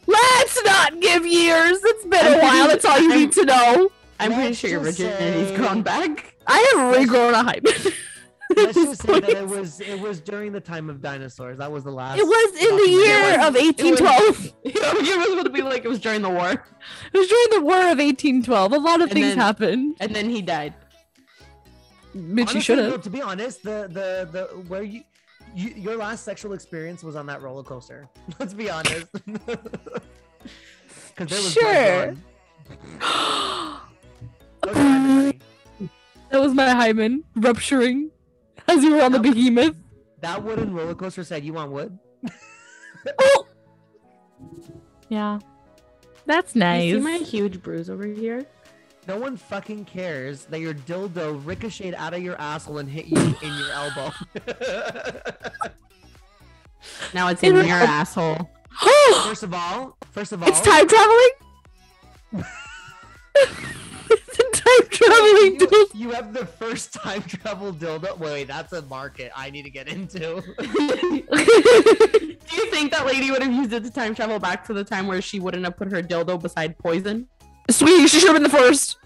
Let's 0.08 0.64
not 0.64 0.99
give 1.01 1.26
years. 1.26 1.80
It's 1.84 2.05
been 2.05 2.26
I'm 2.26 2.34
a 2.34 2.38
while. 2.39 2.49
pretty- 2.51 2.68
That's 2.70 2.86
all 2.86 2.99
you 2.99 3.12
I'm- 3.12 3.20
need 3.20 3.32
to 3.34 3.45
know. 3.45 3.91
I'm 4.20 4.34
pretty 4.34 4.53
sure 4.55 4.70
your 4.70 4.84
just 4.84 4.97
virginity's 4.99 5.49
say- 5.49 5.55
grown 5.55 5.82
back. 5.84 6.34
I 6.47 6.58
have 6.74 6.95
regrown 6.95 7.34
a 7.34 7.43
hymen. 7.43 7.74
Let's 8.55 8.74
just 8.82 9.01
say 9.03 9.20
that 9.20 9.30
it 9.30 9.47
was 9.47 9.82
it 9.82 9.99
was 9.99 10.22
during 10.22 10.53
the 10.53 10.62
time 10.62 10.89
of 10.89 11.01
dinosaurs. 11.01 11.58
That 11.58 11.70
was 11.72 11.84
the 11.84 11.91
last. 11.91 12.18
It 12.18 12.26
was 12.26 12.62
in 12.62 12.78
the 12.78 12.89
year 12.89 13.38
was- 13.38 13.47
of 13.49 13.55
it 13.58 13.78
was- 13.78 14.01
1812. 14.01 14.53
You 14.64 14.72
it 15.14 15.18
was 15.18 15.28
going 15.28 15.43
to 15.43 15.49
be 15.49 15.62
like 15.62 15.84
it 15.84 15.89
was 15.89 15.99
during 15.99 16.22
the 16.22 16.30
war, 16.30 16.51
It 16.51 17.18
was 17.18 17.28
during 17.28 17.47
the 17.51 17.62
War 17.62 17.76
of 17.91 17.99
1812. 17.99 18.72
A 18.72 18.78
lot 18.80 18.95
of 19.01 19.10
And 19.10 19.12
things 19.12 19.28
then- 19.28 19.38
happened. 19.38 19.97
and 19.99 20.16
then 20.16 20.30
he 20.30 20.41
died. 20.41 20.74
Bitch, 22.16 22.53
you 22.55 22.62
should 22.62 22.80
have. 22.80 23.01
To 23.03 23.10
be 23.10 23.22
honest, 23.22 23.62
the 23.64 23.88
the 23.91 24.28
the 24.32 24.43
where 24.70 24.82
you. 24.84 25.03
You, 25.58 25.70
your 25.72 25.95
last 25.97 26.24
sexual 26.24 26.53
experience 26.53 27.01
was 27.03 27.16
on 27.16 27.26
that 27.26 27.41
roller 27.41 27.64
coaster. 27.64 28.08
Let's 28.39 28.53
be 28.53 28.70
honest. 28.70 29.08
Because 31.16 31.30
there 31.32 31.39
was 31.41 31.55
blood 31.55 32.18
Sure. 32.99 32.99
drawn. 32.99 33.80
Those 34.62 34.76
are 34.76 34.84
my 34.84 34.99
memory. 34.99 35.39
that 36.30 36.39
was 36.41 36.53
my 36.53 36.70
hymen 36.70 37.24
rupturing 37.36 38.12
as 38.68 38.84
you 38.84 38.93
were 38.93 39.01
on 39.01 39.12
the 39.14 39.18
That- 39.20 39.34
behemoth. 39.34 39.76
That 40.22 40.43
wooden 40.43 40.76
roller 40.76 40.93
coaster 40.93 41.24
said, 41.24 41.43
"You 41.43 41.53
want 41.53 41.72
wood?" 41.72 41.97
oh! 43.20 43.47
Yeah. 45.10 45.39
That's 46.28 46.53
nice. 46.55 46.84
You 46.86 46.99
nice. 46.99 47.18
see 47.18 47.24
my 47.24 47.26
huge 47.26 47.64
bruise 47.64 47.89
over 47.89 48.05
here? 48.05 48.45
No 49.08 49.18
one 49.18 49.38
fucking 49.38 49.86
cares 49.86 50.45
that 50.45 50.60
your 50.60 50.74
dildo 50.74 51.41
ricocheted 51.45 51.93
out 51.95 52.14
of 52.14 52.22
your 52.22 52.36
asshole 52.41 52.80
and 52.80 52.89
hit 52.89 53.05
you 53.05 53.18
in 53.18 53.53
your 53.55 53.72
elbow. 53.72 54.12
Now 57.14 57.28
it's 57.30 57.43
in 57.43 57.55
It- 57.58 57.66
your 57.66 57.76
asshole. 57.78 58.49
first 59.26 59.43
of 59.43 59.53
all, 59.53 59.97
first 60.12 60.32
of 60.32 60.41
all, 60.41 60.47
it's 60.49 60.62
time 60.62 60.88
traveling? 60.88 61.30
it's 63.36 64.39
a 64.39 64.43
time 64.53 64.89
traveling 64.89 65.53
you, 65.53 65.58
dude. 65.68 65.88
you 65.95 66.12
have 66.12 66.34
the 66.34 66.45
first 66.45 66.93
time 66.93 67.22
travel 67.24 67.74
dildo. 67.74 68.18
Wait, 68.20 68.45
that's 68.45 68.72
a 68.74 68.82
market 68.84 69.32
I 69.36 69.49
need 69.49 69.64
to 69.64 69.70
get 69.70 69.88
into. 69.89 70.41
Do 70.60 72.55
you 72.55 72.72
think 72.72 72.91
that 72.91 73.05
lady 73.05 73.32
would 73.32 73.41
have 73.43 73.51
used 73.53 73.74
it 73.74 73.84
to 73.84 73.89
time 73.91 74.16
travel 74.16 74.39
back 74.39 74.64
to 74.68 74.74
the 74.74 74.84
time 74.84 75.08
where 75.08 75.22
she 75.22 75.39
wouldn't 75.39 75.66
have 75.66 75.76
put 75.76 75.91
her 75.91 76.01
dildo 76.01 76.41
beside 76.41 76.78
poison? 76.78 77.28
Sweetie, 77.70 78.07
she 78.07 78.20
should 78.20 78.30
have 78.30 78.36
been 78.36 78.43
the 78.43 78.49
first. 78.49 78.97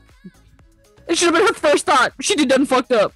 It 1.07 1.18
should 1.18 1.28
have 1.28 1.36
been 1.36 1.47
her 1.47 1.53
first 1.53 1.86
thought. 1.86 2.14
She 2.22 2.36
did 2.36 2.49
done 2.49 2.66
fucked 2.66 2.91
up. 2.91 3.14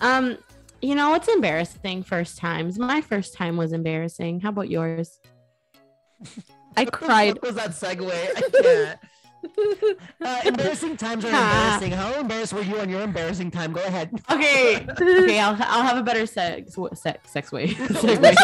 Um, 0.00 0.38
you 0.82 0.94
know, 0.94 1.14
it's 1.14 1.28
embarrassing 1.28 2.02
first 2.02 2.38
times. 2.38 2.78
My 2.78 3.00
first 3.00 3.34
time 3.34 3.56
was 3.56 3.72
embarrassing. 3.72 4.40
How 4.40 4.50
about 4.50 4.70
yours? 4.70 5.18
I 6.76 6.84
cried. 6.92 7.34
What 7.34 7.42
was 7.42 7.54
that 7.56 7.70
segue? 7.70 8.10
I 8.10 8.40
can't. 8.62 8.98
Uh, 10.20 10.40
embarrassing 10.44 10.96
times 10.96 11.24
are 11.24 11.28
embarrassing. 11.32 11.92
How 11.92 12.18
embarrassed 12.18 12.52
were 12.52 12.62
you 12.62 12.80
on 12.80 12.88
your 12.88 13.02
embarrassing 13.02 13.52
time? 13.52 13.72
Go 13.72 13.80
ahead. 13.84 14.10
Okay, 14.28 14.84
okay, 14.90 15.38
I'll, 15.38 15.56
I'll 15.60 15.84
have 15.84 15.98
a 15.98 16.02
better 16.02 16.26
sex 16.26 16.76
sex 16.94 17.30
sex 17.30 17.52
way. 17.52 17.68
Segue. 17.68 18.34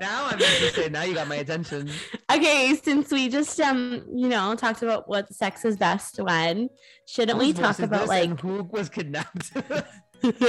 now 0.00 0.26
I'm 0.26 0.40
interested. 0.40 0.92
Now 0.92 1.02
you 1.02 1.14
got 1.14 1.28
my 1.28 1.36
attention. 1.36 1.90
okay, 2.32 2.74
since 2.82 3.10
we 3.10 3.28
just 3.28 3.60
um, 3.60 4.04
you 4.12 4.28
know, 4.28 4.54
talked 4.54 4.82
about 4.82 5.08
what 5.08 5.32
sex 5.32 5.64
is 5.64 5.76
best 5.76 6.18
when, 6.18 6.68
shouldn't 7.06 7.38
we 7.38 7.48
Whose 7.48 7.56
voice 7.56 7.76
talk 7.76 7.78
about 7.80 8.08
like 8.08 8.40
who 8.40 8.64
was 8.64 8.88
kidnapped? 8.88 9.52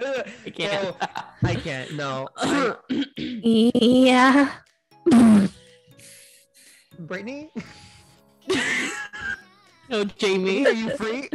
I 0.00 0.50
can't. 0.52 0.96
I 1.42 1.54
can't. 1.54 1.94
No. 1.94 2.28
Yeah. 3.16 4.50
Brittany, 6.98 7.50
no, 9.90 10.04
Jamie. 10.04 10.66
are 10.66 10.72
you 10.72 10.96
free? 10.96 11.28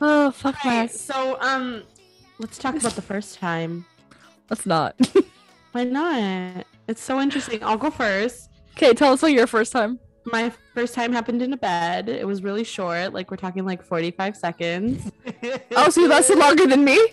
Oh 0.00 0.30
fuck 0.30 0.56
Okay, 0.56 0.86
so 0.88 1.38
um, 1.40 1.82
let's 2.38 2.58
talk 2.58 2.76
about 2.76 2.92
the 2.92 3.02
first 3.02 3.38
time. 3.38 3.84
Let's 4.50 4.66
not. 4.66 4.94
Why 5.72 5.84
not? 5.84 6.66
It's 6.88 7.02
so 7.02 7.20
interesting. 7.20 7.62
I'll 7.64 7.76
go 7.76 7.90
first. 7.90 8.50
Okay, 8.76 8.94
tell 8.94 9.12
us 9.12 9.20
about 9.20 9.32
your 9.32 9.46
first 9.46 9.72
time. 9.72 9.98
My 10.24 10.52
first 10.74 10.94
time 10.94 11.12
happened 11.12 11.42
in 11.42 11.52
a 11.52 11.56
bed. 11.56 12.08
It 12.08 12.26
was 12.26 12.42
really 12.42 12.64
short. 12.64 13.12
Like 13.12 13.30
we're 13.30 13.36
talking 13.36 13.64
like 13.64 13.82
45 13.84 14.36
seconds. 14.36 15.10
Oh, 15.76 15.90
so 15.90 16.00
you 16.00 16.08
lasted 16.08 16.38
longer 16.38 16.66
than 16.66 16.84
me? 16.84 16.98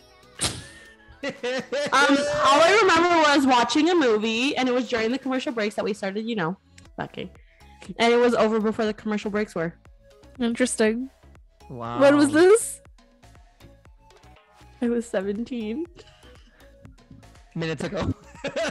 Um, 1.23 2.17
all 2.17 2.59
I 2.61 2.79
remember 2.81 3.09
was 3.29 3.45
watching 3.47 3.89
a 3.89 3.95
movie, 3.95 4.57
and 4.57 4.67
it 4.67 4.73
was 4.73 4.89
during 4.89 5.09
the 5.09 5.17
commercial 5.17 5.53
breaks 5.53 5.73
that 5.75 5.85
we 5.85 5.93
started, 5.93 6.27
you 6.27 6.35
know, 6.35 6.57
fucking. 6.97 7.29
And 7.97 8.13
it 8.13 8.17
was 8.17 8.33
over 8.33 8.59
before 8.59 8.85
the 8.85 8.93
commercial 8.93 9.31
breaks 9.31 9.55
were. 9.55 9.73
Interesting. 10.37 11.09
Wow. 11.69 11.99
When 11.99 12.15
was 12.17 12.31
this? 12.31 12.81
I 14.81 14.89
was 14.89 15.07
17. 15.07 15.85
Minutes 17.55 17.83
ago. 17.83 18.13
this 18.43 18.61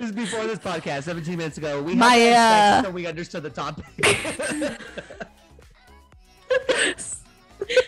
is 0.00 0.12
before 0.12 0.46
this 0.46 0.58
podcast, 0.58 1.04
17 1.04 1.36
minutes 1.36 1.58
ago. 1.58 1.82
We 1.82 1.94
My, 1.94 2.14
had 2.14 2.32
uh, 2.32 2.76
sex, 2.76 2.86
so 2.88 2.92
we 2.92 3.06
understood 3.06 3.42
the 3.42 3.50
topic. 3.50 3.84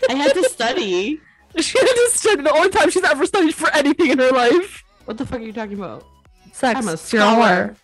I 0.09 0.13
had 0.15 0.33
to 0.33 0.43
study. 0.49 1.19
She 1.59 1.77
had 1.77 1.85
to 1.93 2.09
study 2.11 2.41
the 2.43 2.51
only 2.53 2.69
time 2.69 2.89
she's 2.89 3.03
ever 3.03 3.25
studied 3.25 3.53
for 3.53 3.69
anything 3.73 4.09
in 4.09 4.17
her 4.19 4.31
life. 4.31 4.83
What 5.05 5.17
the 5.17 5.25
fuck 5.25 5.39
are 5.39 5.43
you 5.43 5.53
talking 5.53 5.77
about? 5.77 6.05
Sex. 6.51 6.77
I'm 6.79 6.87
a 6.87 6.91
You're 6.91 6.97
scholar. 6.97 7.75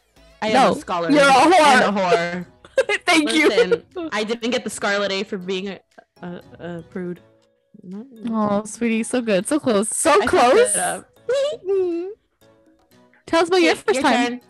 I 0.42 0.48
am 0.48 0.54
No, 0.54 0.72
a 0.72 0.76
scholar. 0.80 1.12
you're 1.12 1.22
a 1.22 1.26
whore. 1.26 1.54
And 1.54 1.98
a 1.98 2.02
whore. 2.02 2.46
Thank 3.06 3.32
Listen, 3.32 3.84
you. 3.96 4.10
I 4.12 4.24
didn't 4.24 4.52
get 4.52 4.64
the 4.64 4.70
Scarlet 4.70 5.12
A 5.12 5.24
for 5.24 5.38
being 5.38 5.70
a, 5.70 5.80
a, 6.22 6.42
a 6.60 6.82
prude. 6.90 7.20
Oh, 8.30 8.64
sweetie, 8.66 9.04
so 9.04 9.22
good, 9.22 9.48
so 9.48 9.60
close, 9.60 9.90
so 9.90 10.12
I 10.22 10.26
close. 10.26 10.74
Tell 13.26 13.42
us 13.42 13.48
about 13.48 13.62
your 13.62 13.72
Okay, 13.74 13.82
first 13.86 14.02
time. 14.02 14.28
turn. 14.28 14.42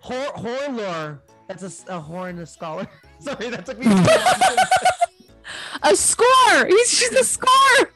Horror, 0.00 0.30
horror 0.34 0.68
lore. 0.72 1.22
That's 1.48 1.62
a 1.62 2.00
whore 2.00 2.28
and 2.30 2.38
a 2.40 2.46
scholar. 2.46 2.86
Sorry, 3.20 3.48
that 3.50 3.66
took 3.66 3.78
me. 3.78 3.84
too 3.84 3.90
long 3.90 4.04
to- 4.04 4.68
A 5.82 5.94
score. 5.96 6.66
He's 6.66 6.90
she's 6.90 7.12
a 7.12 7.22
score. 7.24 7.90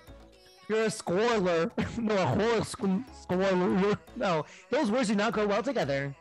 You're 0.69 0.85
a 0.85 0.91
scorer. 0.91 1.71
No, 1.99 2.15
a 2.17 2.27
horror 2.27 2.65
sc- 2.65 3.03
scorer. 3.23 3.97
No, 4.17 4.45
those 4.71 4.91
words 4.91 5.09
do 5.09 5.15
not 5.17 5.33
go 5.33 5.47
well 5.47 5.63
together. 5.63 6.15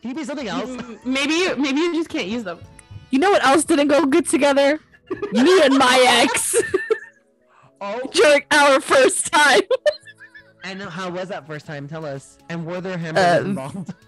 Can 0.00 0.10
you 0.10 0.16
be 0.16 0.24
something 0.24 0.48
else? 0.48 0.68
Maybe 1.04 1.54
maybe 1.60 1.80
you 1.80 1.94
just 1.94 2.08
can't 2.08 2.26
use 2.26 2.42
them. 2.42 2.58
You 3.12 3.18
know 3.20 3.30
what 3.30 3.44
else 3.44 3.62
didn't 3.64 3.88
go 3.88 4.04
good 4.06 4.26
together? 4.26 4.80
Me 5.32 5.62
and 5.62 5.76
my 5.76 6.04
ex 6.24 6.56
Oh, 7.80 8.00
during 8.12 8.42
our 8.50 8.80
first 8.80 9.32
time. 9.32 9.60
and 10.64 10.80
how 10.82 11.10
was 11.10 11.28
that 11.28 11.46
first 11.46 11.66
time? 11.66 11.88
Tell 11.88 12.04
us. 12.06 12.38
And 12.48 12.64
were 12.64 12.80
there 12.80 12.96
hamburgers 12.96 13.40
Um, 13.44 13.46
involved? 13.50 13.94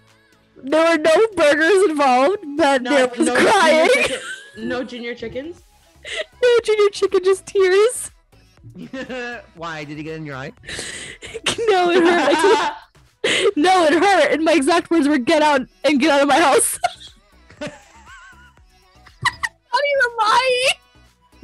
There 0.63 0.89
were 0.89 0.97
no 0.97 1.27
burgers 1.35 1.89
involved, 1.89 2.43
but 2.57 2.83
there 2.85 3.07
was 3.09 3.29
crying. 3.29 3.89
Junior 3.89 4.07
chicken, 4.07 4.19
no 4.69 4.83
junior 4.83 5.13
chickens. 5.13 5.61
No 6.41 6.49
junior 6.63 6.89
chicken, 6.89 7.23
just 7.23 7.45
tears. 7.45 8.11
Why 9.55 9.83
did 9.83 9.97
he 9.97 10.03
get 10.03 10.15
in 10.15 10.25
your 10.25 10.37
eye? 10.37 10.53
No, 11.67 11.91
it 11.91 12.01
hurt. 12.01 13.53
No, 13.57 13.83
it 13.85 13.93
hurt. 13.93 14.31
And 14.31 14.43
my 14.45 14.53
exact 14.53 14.89
words 14.89 15.07
were, 15.09 15.17
"Get 15.17 15.41
out 15.43 15.61
and 15.83 15.99
get 15.99 16.09
out 16.09 16.21
of 16.21 16.27
my 16.29 16.39
house." 16.39 16.79
Not 19.75 19.83
even 19.93 20.17
lying. 20.17 20.77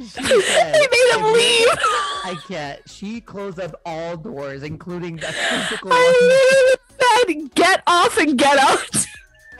She 0.08 0.20
They 0.72 0.86
made 0.90 1.10
him 1.14 1.24
"If 1.24 1.32
leave. 1.32 1.68
I 2.24 2.36
can't. 2.48 2.80
She 2.88 3.20
closed 3.20 3.60
up 3.60 3.80
all 3.86 4.16
doors, 4.16 4.62
including 4.62 5.16
the 5.16 5.26
physical 5.32 5.90
one. 5.90 5.98
I 5.98 6.76
literally 7.26 7.44
said, 7.44 7.54
"Get 7.54 7.82
off 7.86 8.16
and 8.18 8.36
get 8.38 8.58
out." 8.58 9.06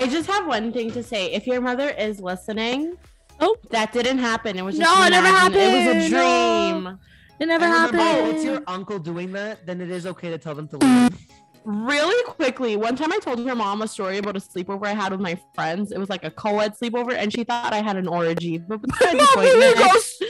I 0.00 0.06
just 0.06 0.28
have 0.28 0.46
one 0.46 0.72
thing 0.72 0.90
to 0.92 1.02
say. 1.02 1.26
If 1.32 1.46
your 1.46 1.60
mother 1.60 1.90
is 1.90 2.18
listening, 2.18 2.96
Oh. 3.40 3.56
that 3.70 3.92
didn't 3.92 4.18
happen. 4.18 4.58
It 4.58 4.62
was 4.64 4.76
just 4.76 4.88
No, 4.90 5.04
it 5.06 5.10
never 5.10 5.28
imagined- 5.28 5.54
It 5.56 5.58
was 5.58 5.74
a 5.74 5.94
happened. 5.94 6.12
No. 6.12 6.82
dream. 6.82 6.98
It 7.40 7.46
never 7.46 7.64
And 7.64 7.72
remember, 7.74 7.98
oh, 7.98 8.02
happened. 8.02 8.28
if 8.28 8.34
it's 8.36 8.44
your 8.44 8.62
uncle 8.66 8.98
doing 8.98 9.32
that, 9.32 9.64
then 9.66 9.80
it 9.80 9.90
is 9.90 10.06
okay 10.06 10.30
to 10.30 10.38
tell 10.38 10.54
them 10.54 10.66
to 10.68 10.78
leave. 10.78 11.10
Really 11.64 12.24
quickly, 12.32 12.76
one 12.76 12.96
time 12.96 13.12
I 13.12 13.18
told 13.18 13.46
her 13.46 13.54
mom 13.54 13.82
a 13.82 13.88
story 13.88 14.18
about 14.18 14.36
a 14.36 14.40
sleepover 14.40 14.86
I 14.86 14.94
had 14.94 15.12
with 15.12 15.20
my 15.20 15.38
friends. 15.54 15.92
It 15.92 15.98
was 15.98 16.08
like 16.10 16.24
a 16.24 16.30
co-ed 16.30 16.74
sleepover, 16.76 17.12
and 17.14 17.32
she 17.32 17.44
thought 17.44 17.72
I 17.72 17.82
had 17.82 17.96
an 17.96 18.08
orgy. 18.08 18.58
But 18.68 18.82
beside 18.82 19.12
the 19.12 19.16
Mom, 19.18 19.26
point, 19.34 19.46
there 19.52 19.74
man, 19.76 19.92
goes- 19.92 20.22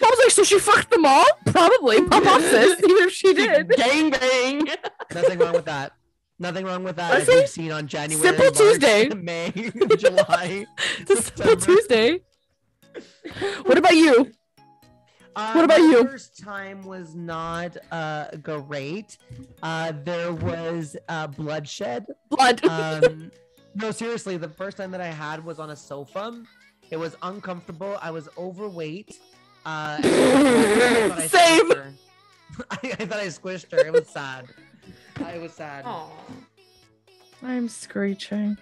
Mom 0.00 0.10
was 0.10 0.18
like, 0.24 0.30
so 0.30 0.44
she 0.44 0.58
fucked 0.58 0.90
them 0.90 1.04
all? 1.06 1.24
Probably. 1.46 2.02
Pop 2.02 2.26
off, 2.26 2.40
sis. 2.42 2.78
Even 2.84 2.96
if 3.04 3.12
she 3.12 3.32
did. 3.34 3.68
gang 3.70 4.10
bang. 4.10 4.68
Nothing 5.14 5.38
wrong 5.38 5.54
with 5.54 5.64
that. 5.64 5.92
Nothing 6.38 6.66
wrong 6.66 6.84
with 6.84 6.96
that. 6.96 7.14
As 7.14 7.26
Listen, 7.26 7.40
we've 7.40 7.48
seen 7.48 7.72
on 7.72 7.86
January, 7.88 8.22
Simple 8.22 8.44
March, 8.44 8.56
Tuesday. 8.58 9.08
May, 9.08 9.50
July. 9.96 10.66
It's 11.00 11.10
a 11.10 11.22
simple 11.22 11.56
Tuesday. 11.56 12.20
What 13.62 13.78
about 13.78 13.94
you? 13.96 14.30
Uh, 15.36 15.52
What 15.52 15.64
about 15.66 15.78
my 15.80 15.84
you? 15.84 16.04
First 16.04 16.38
time 16.38 16.82
was 16.82 17.14
not 17.14 17.76
uh, 17.92 18.28
great. 18.42 19.18
Uh, 19.62 19.92
there 20.02 20.32
was 20.32 20.96
uh, 21.08 21.26
bloodshed. 21.28 22.06
Blood. 22.30 22.60
Um, 22.70 23.30
no, 23.74 23.90
seriously, 23.90 24.38
the 24.38 24.48
first 24.48 24.78
time 24.78 24.90
that 24.92 25.02
I 25.02 25.08
had 25.08 25.44
was 25.44 25.58
on 25.58 25.68
a 25.70 25.76
sofa. 25.76 26.42
It 26.90 26.96
was 26.96 27.14
uncomfortable. 27.22 27.98
I 28.00 28.10
was 28.10 28.28
overweight. 28.38 29.18
Uh, 29.66 29.98
I 30.02 31.08
thought 31.10 31.18
I 31.20 31.26
Same. 31.26 31.70
squished 31.70 31.76
her. 31.76 31.92
I, 32.70 32.76
I 33.00 33.04
thought 33.06 33.18
I 33.20 33.26
squished 33.26 33.72
her. 33.72 33.86
It 33.86 33.92
was 33.92 34.08
sad. 34.08 34.46
I 35.22 35.36
was 35.38 35.52
sad. 35.52 35.84
I'm 37.42 37.68
screeching. 37.68 38.56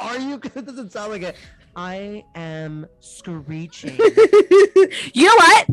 Are 0.00 0.18
you? 0.18 0.40
It 0.54 0.64
doesn't 0.66 0.92
sound 0.92 1.12
like 1.12 1.22
it. 1.22 1.36
I 1.76 2.24
am 2.34 2.86
screeching. 3.00 3.96
you 5.12 5.26
know 5.26 5.36
what? 5.36 5.66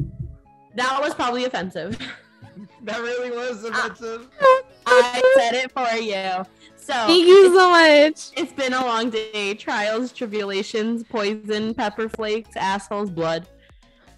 That 0.75 0.99
was 1.01 1.13
probably 1.15 1.45
offensive. 1.45 1.97
that 2.83 2.99
really 2.99 3.31
was 3.31 3.63
offensive. 3.63 4.27
I 4.85 5.21
said 5.37 5.53
it 5.53 5.71
for 5.71 5.89
you. 5.95 6.45
So 6.75 6.93
Thank 6.93 7.25
you 7.25 7.55
so 7.55 7.69
much. 7.69 8.31
it's 8.35 8.51
been 8.51 8.73
a 8.73 8.85
long 8.85 9.09
day. 9.09 9.53
Trials, 9.53 10.11
tribulations, 10.11 11.03
poison, 11.03 11.73
pepper 11.73 12.09
flakes, 12.09 12.57
assholes, 12.57 13.09
blood. 13.09 13.47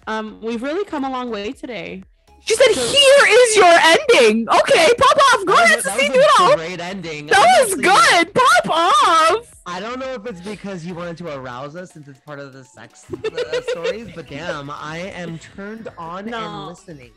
Um, 0.08 0.40
we've 0.42 0.64
really 0.64 0.84
come 0.84 1.04
a 1.04 1.10
long 1.10 1.30
way 1.30 1.52
today. 1.52 2.02
She 2.46 2.54
said, 2.54 2.68
"Here 2.70 3.26
is 3.28 3.56
your 3.56 3.64
ending." 3.66 4.48
Okay, 4.48 4.92
pop 4.98 5.16
off. 5.16 5.46
Go 5.46 5.52
That 5.56 5.64
ahead, 5.64 5.76
was, 5.76 5.84
that 5.84 5.98
Sissy 5.98 6.16
was 6.16 6.52
a 6.52 6.56
great 6.56 6.80
ending. 6.80 7.26
That 7.26 7.64
was 7.66 7.74
good. 7.74 8.34
Pop 8.34 8.70
off. 8.70 9.52
I 9.66 9.80
don't 9.80 9.98
know 9.98 10.12
if 10.14 10.24
it's 10.26 10.40
because 10.40 10.86
you 10.86 10.94
wanted 10.94 11.16
to 11.18 11.34
arouse 11.36 11.74
us 11.74 11.92
since 11.92 12.06
it's 12.06 12.20
part 12.20 12.38
of 12.38 12.52
the 12.52 12.62
sex 12.62 13.04
uh, 13.12 13.60
stories, 13.70 14.08
but 14.14 14.28
damn, 14.28 14.70
I 14.70 14.98
am 14.98 15.38
turned 15.40 15.88
on 15.98 16.26
No. 16.26 16.38
and 16.38 16.66
listening. 16.68 17.10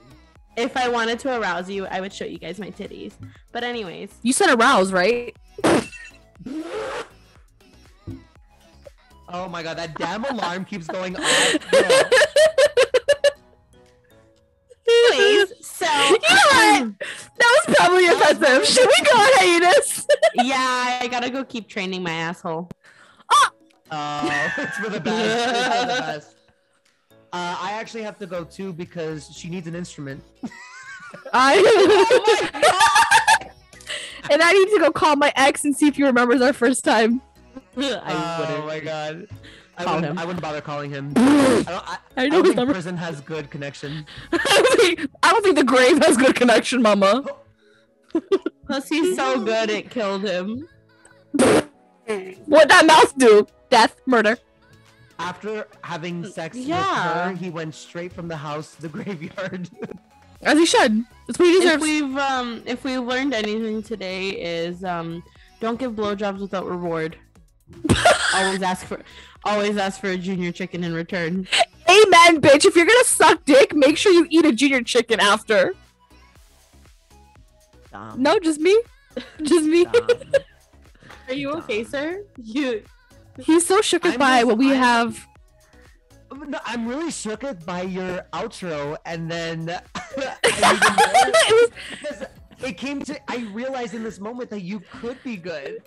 If 0.57 0.75
I 0.75 0.89
wanted 0.89 1.19
to 1.19 1.39
arouse 1.39 1.69
you, 1.69 1.85
I 1.85 2.01
would 2.01 2.11
show 2.11 2.25
you 2.25 2.39
guys 2.39 2.57
my 2.57 2.71
titties. 2.71 3.13
But 3.51 3.63
anyways, 3.63 4.09
You 4.23 4.33
said 4.33 4.49
arouse, 4.59 4.91
right? 4.91 5.37
Oh 9.31 9.47
my 9.47 9.61
god, 9.61 9.77
that 9.77 9.93
damn 9.95 10.25
alarm 10.25 10.65
keeps 10.65 10.87
going 10.87 11.15
off. 11.15 11.55
Bro, 15.89 16.05
You 16.09 16.35
know 16.35 16.85
what? 16.85 16.99
That 17.37 17.63
was 17.67 17.75
probably 17.75 18.05
offensive. 18.07 18.65
Should 18.65 18.87
we 18.87 19.05
go 19.05 19.11
on 19.17 19.29
hiatus? 19.33 20.07
yeah, 20.35 20.99
I 21.01 21.07
gotta 21.07 21.29
go 21.29 21.43
keep 21.43 21.67
training 21.67 22.03
my 22.03 22.11
asshole. 22.11 22.69
Oh, 23.91 24.51
it's 24.57 24.77
for 24.77 24.89
the 24.89 24.99
best. 24.99 25.55
It's 25.55 25.79
for 25.79 25.85
the 25.87 26.01
best. 26.01 26.35
Uh, 27.31 27.57
I 27.59 27.73
actually 27.73 28.03
have 28.03 28.17
to 28.19 28.27
go 28.27 28.43
too 28.43 28.73
because 28.73 29.29
she 29.35 29.49
needs 29.49 29.67
an 29.67 29.75
instrument. 29.75 30.23
I. 31.33 31.55
and 34.31 34.41
I 34.41 34.53
need 34.53 34.69
to 34.73 34.79
go 34.79 34.91
call 34.91 35.15
my 35.15 35.31
ex 35.35 35.63
and 35.63 35.75
see 35.75 35.87
if 35.87 35.95
he 35.95 36.03
remembers 36.03 36.41
our 36.41 36.53
first 36.53 36.83
time. 36.83 37.21
I 37.77 38.57
oh 38.59 38.65
my 38.65 38.79
god. 38.79 39.27
I 39.79 39.83
Call 39.85 39.95
wouldn't, 39.95 40.11
him. 40.11 40.19
I 40.19 40.25
wouldn't 40.25 40.41
bother 40.43 40.61
calling 40.61 40.91
him. 40.91 41.13
I 41.15 41.63
don't, 41.65 41.67
I, 41.89 41.97
I 42.17 42.23
I 42.25 42.27
know 42.27 42.29
don't 42.29 42.33
his 42.39 42.43
think 42.49 42.55
number. 42.57 42.73
prison 42.73 42.97
has 42.97 43.21
good 43.21 43.49
connection. 43.49 44.05
I 44.33 44.37
don't 44.37 44.79
think- 44.81 45.09
I 45.23 45.31
don't 45.31 45.43
think 45.43 45.55
the 45.55 45.63
grave 45.63 46.03
has 46.03 46.17
good 46.17 46.35
connection, 46.35 46.81
Mama. 46.81 47.25
Plus, 48.67 48.89
he's 48.89 49.15
so 49.15 49.43
good, 49.43 49.69
it 49.69 49.89
killed 49.89 50.23
him. 50.23 50.67
What 52.45 52.67
that 52.69 52.85
mouth 52.85 53.17
do? 53.17 53.47
Death, 53.69 54.01
murder. 54.05 54.37
After 55.19 55.67
having 55.83 56.25
sex 56.25 56.57
Yeah. 56.57 56.77
with 56.79 57.37
her, 57.39 57.43
he 57.45 57.49
went 57.49 57.75
straight 57.75 58.11
from 58.13 58.27
the 58.27 58.37
house 58.37 58.75
to 58.75 58.81
the 58.83 58.89
graveyard. 58.89 59.69
As 60.41 60.57
he 60.57 60.65
should. 60.65 61.03
That's 61.27 61.37
what 61.37 61.47
he 61.49 61.55
If 61.67 61.81
we've 61.81 62.15
um, 62.17 62.63
if 62.65 62.83
we 62.83 62.97
learned 62.97 63.33
anything 63.33 63.83
today 63.83 64.29
is 64.29 64.83
um, 64.83 65.21
don't 65.59 65.77
give 65.77 65.91
blowjobs 65.93 66.39
without 66.39 66.65
reward. 66.65 67.17
Always 68.33 68.61
ask 68.61 68.85
for, 68.85 69.01
always 69.43 69.77
ask 69.77 69.99
for 70.01 70.09
a 70.09 70.17
junior 70.17 70.51
chicken 70.51 70.83
in 70.83 70.93
return. 70.93 71.47
Amen, 71.87 72.41
bitch. 72.41 72.65
If 72.65 72.75
you're 72.75 72.85
gonna 72.85 73.03
suck 73.03 73.43
dick, 73.45 73.73
make 73.75 73.97
sure 73.97 74.11
you 74.11 74.27
eat 74.29 74.45
a 74.45 74.51
junior 74.51 74.81
chicken 74.83 75.19
after. 75.19 75.73
Dumb. 77.91 78.21
No, 78.21 78.37
just 78.39 78.59
me. 78.59 78.79
Just 79.41 79.65
me. 79.65 79.85
Are 81.27 81.33
you 81.33 81.51
okay, 81.53 81.83
sir? 81.83 82.23
You 82.41 82.83
He's 83.41 83.65
so 83.65 83.81
shook 83.81 84.05
I'm 84.05 84.17
by 84.19 84.37
just- 84.39 84.47
what 84.47 84.57
we 84.57 84.71
I'm- 84.73 84.79
have. 84.83 85.27
No, 86.47 86.59
I'm 86.63 86.87
really 86.87 87.09
shook 87.09 87.43
by 87.65 87.81
your 87.81 88.23
outro, 88.33 88.97
and 89.05 89.29
then 89.31 89.59
and 89.67 89.79
even 90.17 90.79
more- 90.95 91.31
It 91.47 91.71
was- 92.03 92.27
it 92.61 92.73
came 92.77 93.01
to. 93.03 93.17
I 93.31 93.37
realized 93.53 93.93
in 93.95 94.03
this 94.03 94.19
moment 94.19 94.49
that 94.51 94.61
you 94.61 94.81
could 94.99 95.17
be 95.23 95.37
good. 95.37 95.81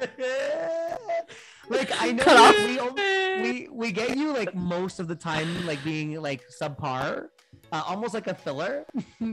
like 1.68 1.90
I 2.00 2.12
know 2.12 2.24
Cut 2.24 2.56
we, 2.56 2.78
only, 2.78 3.42
we 3.42 3.68
we 3.70 3.92
get 3.92 4.16
you 4.16 4.32
like 4.32 4.54
most 4.54 4.98
of 5.00 5.08
the 5.08 5.14
time 5.14 5.66
like 5.66 5.82
being 5.84 6.20
like 6.20 6.42
subpar, 6.60 7.28
uh, 7.72 7.82
almost 7.86 8.14
like 8.14 8.26
a 8.26 8.34
filler. 8.34 8.84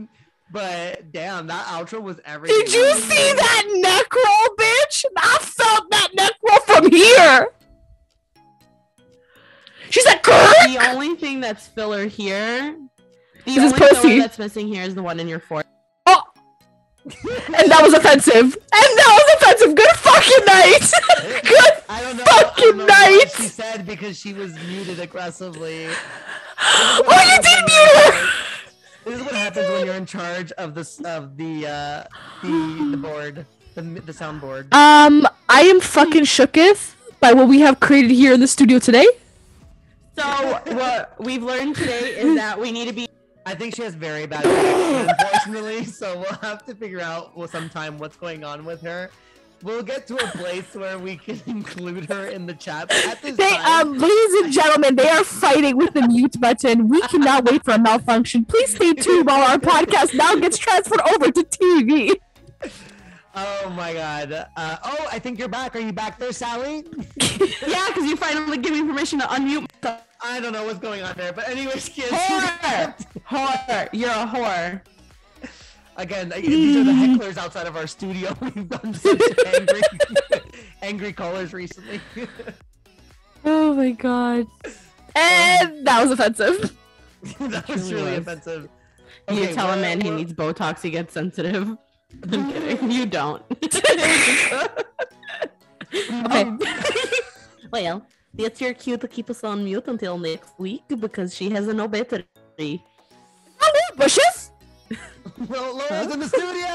but 0.52 1.12
damn, 1.12 1.46
that 1.48 1.66
outro 1.66 2.00
was 2.00 2.20
everything. 2.24 2.58
Did 2.58 2.72
you 2.72 2.94
see 2.94 3.32
that 3.32 3.64
neck 3.74 4.14
roll, 4.14 4.56
bitch? 4.56 5.04
I 5.16 5.38
felt 5.40 5.90
that 5.90 6.08
neck 6.14 6.32
roll 6.48 6.60
from 6.60 6.90
here. 6.90 7.48
She's 9.90 10.06
like, 10.06 10.22
"Grr!" 10.22 10.52
the 10.66 10.88
only 10.90 11.16
thing 11.16 11.40
that's 11.40 11.66
filler 11.66 12.06
here. 12.06 12.76
The 13.44 13.50
Is 13.52 13.58
only 13.58 13.78
filler 13.78 13.90
pussy. 13.90 14.18
that's 14.20 14.38
missing 14.38 14.68
here 14.68 14.84
is 14.84 14.94
the 14.94 15.02
one 15.02 15.18
in 15.18 15.26
your 15.26 15.40
forehead. 15.40 15.66
And 17.04 17.70
that 17.70 17.80
was 17.82 17.94
offensive. 17.94 18.44
And 18.44 18.58
that 18.72 19.18
was 19.18 19.42
offensive. 19.42 19.74
Good 19.74 19.96
fucking 19.96 20.44
night. 20.46 21.42
Good. 21.44 21.82
I 21.88 22.02
don't 22.02 22.16
know. 22.16 22.24
fucking 22.24 22.64
I 22.64 22.66
don't 22.68 22.76
know 22.78 22.86
night. 22.86 23.24
What 23.26 23.30
she 23.32 23.42
said 23.44 23.86
because 23.86 24.18
she 24.18 24.32
was 24.34 24.54
muted 24.68 25.00
aggressively. 25.00 25.88
Oh, 26.62 27.02
you 27.26 27.42
did 27.42 27.64
mute 27.66 28.14
her. 28.14 28.30
This 29.04 29.18
is 29.18 29.24
what 29.24 29.34
happens 29.34 29.68
when 29.70 29.86
you're 29.86 29.94
in 29.94 30.04
charge 30.06 30.52
of 30.52 30.74
this 30.74 31.00
of 31.00 31.36
the 31.38 31.66
uh 31.66 32.04
the 32.42 32.88
the 32.90 32.96
board, 32.98 33.46
the 33.74 33.82
the 33.82 34.12
soundboard. 34.12 34.72
Um, 34.74 35.26
I 35.48 35.62
am 35.62 35.80
fucking 35.80 36.24
shooketh 36.24 36.94
by 37.18 37.32
what 37.32 37.48
we 37.48 37.60
have 37.60 37.80
created 37.80 38.10
here 38.10 38.34
in 38.34 38.40
the 38.40 38.46
studio 38.46 38.78
today. 38.78 39.06
So 40.16 40.24
what 40.74 41.14
we've 41.18 41.42
learned 41.42 41.76
today 41.76 42.18
is 42.18 42.34
that 42.36 42.60
we 42.60 42.72
need 42.72 42.88
to 42.88 42.92
be 42.94 43.08
I 43.46 43.54
think 43.54 43.74
she 43.74 43.82
has 43.82 43.94
very 43.94 44.26
bad 44.26 44.42
connection, 44.42 45.08
unfortunately. 45.08 45.84
So 46.00 46.18
we'll 46.18 46.38
have 46.40 46.64
to 46.66 46.74
figure 46.74 47.00
out 47.00 47.36
well, 47.36 47.48
sometime 47.48 47.98
what's 47.98 48.16
going 48.16 48.44
on 48.44 48.64
with 48.64 48.80
her. 48.82 49.10
We'll 49.62 49.82
get 49.82 50.06
to 50.06 50.14
a 50.16 50.26
place 50.28 50.74
where 50.74 50.98
we 50.98 51.16
can 51.16 51.40
include 51.46 52.06
her 52.08 52.26
in 52.28 52.46
the 52.46 52.54
chat. 52.54 52.88
But 52.88 53.06
at 53.06 53.22
this 53.22 53.36
They, 53.36 53.50
time, 53.50 53.88
um, 53.88 53.98
ladies 53.98 54.42
and 54.42 54.52
gentlemen, 54.52 54.96
they 54.96 55.08
are 55.08 55.24
fighting 55.24 55.76
with 55.76 55.92
the 55.92 56.08
mute 56.08 56.40
button. 56.40 56.88
We 56.88 57.02
cannot 57.02 57.44
wait 57.44 57.64
for 57.64 57.72
a 57.72 57.78
malfunction. 57.78 58.46
Please 58.46 58.74
stay 58.74 58.94
tuned 58.94 59.26
while 59.26 59.42
our 59.50 59.58
podcast 59.58 60.14
now 60.14 60.34
gets 60.36 60.56
transferred 60.56 61.02
over 61.14 61.30
to 61.30 61.42
TV. 61.42 62.14
oh 63.34 63.70
my 63.76 63.92
god. 63.94 64.32
Uh, 64.56 64.76
oh, 64.84 65.08
I 65.10 65.18
think 65.18 65.38
you're 65.38 65.48
back. 65.48 65.74
Are 65.76 65.80
you 65.80 65.92
back 65.92 66.18
there, 66.18 66.32
Sally? 66.32 66.84
Yeah, 67.66 67.86
because 67.88 68.04
you 68.04 68.16
finally 68.16 68.58
give 68.58 68.72
me 68.72 68.82
permission 68.82 69.20
to 69.20 69.26
unmute 69.26 69.66
myself. 69.82 70.02
I 70.22 70.40
don't 70.40 70.52
know 70.52 70.64
what's 70.64 70.78
going 70.80 71.02
on 71.02 71.14
there, 71.16 71.32
but 71.32 71.48
anyways, 71.48 71.88
kids. 71.94 72.10
Whore! 72.10 72.94
Whore! 73.28 73.88
You're 73.92 74.10
a 74.10 74.26
whore. 74.26 74.80
Again, 75.96 76.30
these 76.30 76.76
are 76.76 76.84
the 76.84 76.90
hecklers 76.92 77.36
outside 77.36 77.66
of 77.66 77.76
our 77.76 77.86
studio. 77.86 78.36
We've 78.40 78.68
gotten 78.68 78.94
such 78.94 79.20
angry, 79.46 79.80
angry 80.82 81.12
callers 81.12 81.52
recently. 81.52 82.00
Oh 83.44 83.74
my 83.74 83.90
god. 83.92 84.46
And 85.14 85.86
that 85.86 86.00
was 86.02 86.10
offensive. 86.10 86.74
that 87.40 87.68
was 87.68 87.92
really 87.92 88.16
offensive. 88.16 88.68
you 89.30 89.42
Okay, 89.44 89.52
tell 89.54 89.66
a 89.68 89.70
we're- 89.72 89.80
man 89.82 90.00
he 90.00 90.10
needs 90.10 90.32
Botox 90.32 90.80
he 90.82 90.90
gets 90.90 91.12
sensitive. 91.14 91.76
I'm 92.32 92.52
kidding. 92.52 92.90
You 92.96 93.06
don't. 93.06 93.42
Okay. 95.92 96.42
Um, 96.42 96.60
well, 97.72 98.06
that's 98.32 98.60
your 98.60 98.74
cue 98.74 98.96
to 98.96 99.08
keep 99.08 99.28
us 99.28 99.42
on 99.42 99.64
mute 99.64 99.88
until 99.88 100.18
next 100.18 100.52
week 100.56 100.84
because 101.00 101.34
she 101.34 101.50
has 101.50 101.66
no 101.66 101.88
battery. 101.88 102.24
Hello, 103.58 103.96
bushes? 103.96 104.52
Well, 105.48 105.76
Laura's 105.76 106.12
in 106.12 106.20
the 106.20 106.28
studio. 106.28 106.68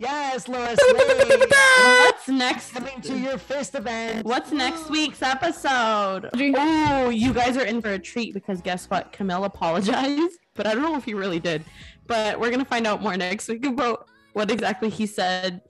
Yes, 0.00 0.48
Laura 0.48 0.74
What's 0.76 2.28
next? 2.28 2.72
coming 2.72 3.00
to 3.02 3.16
your 3.16 3.38
first 3.38 3.74
event. 3.76 4.26
What's 4.26 4.50
next 4.50 4.90
week's 4.90 5.22
episode? 5.22 6.30
Oh, 6.34 7.10
you 7.10 7.32
guys 7.32 7.56
are 7.56 7.64
in 7.64 7.80
for 7.80 7.90
a 7.90 7.98
treat 7.98 8.34
because 8.34 8.60
guess 8.60 8.86
what? 8.90 9.12
Camille 9.12 9.44
apologized, 9.44 10.38
but 10.54 10.66
I 10.66 10.74
don't 10.74 10.82
know 10.82 10.96
if 10.96 11.04
he 11.04 11.14
really 11.14 11.38
did. 11.38 11.64
But 12.08 12.40
we're 12.40 12.50
gonna 12.50 12.64
find 12.64 12.86
out 12.88 13.02
more 13.02 13.16
next 13.16 13.46
week 13.48 13.64
about 13.66 14.08
what 14.32 14.50
exactly 14.50 14.88
he 14.88 15.06
said. 15.06 15.60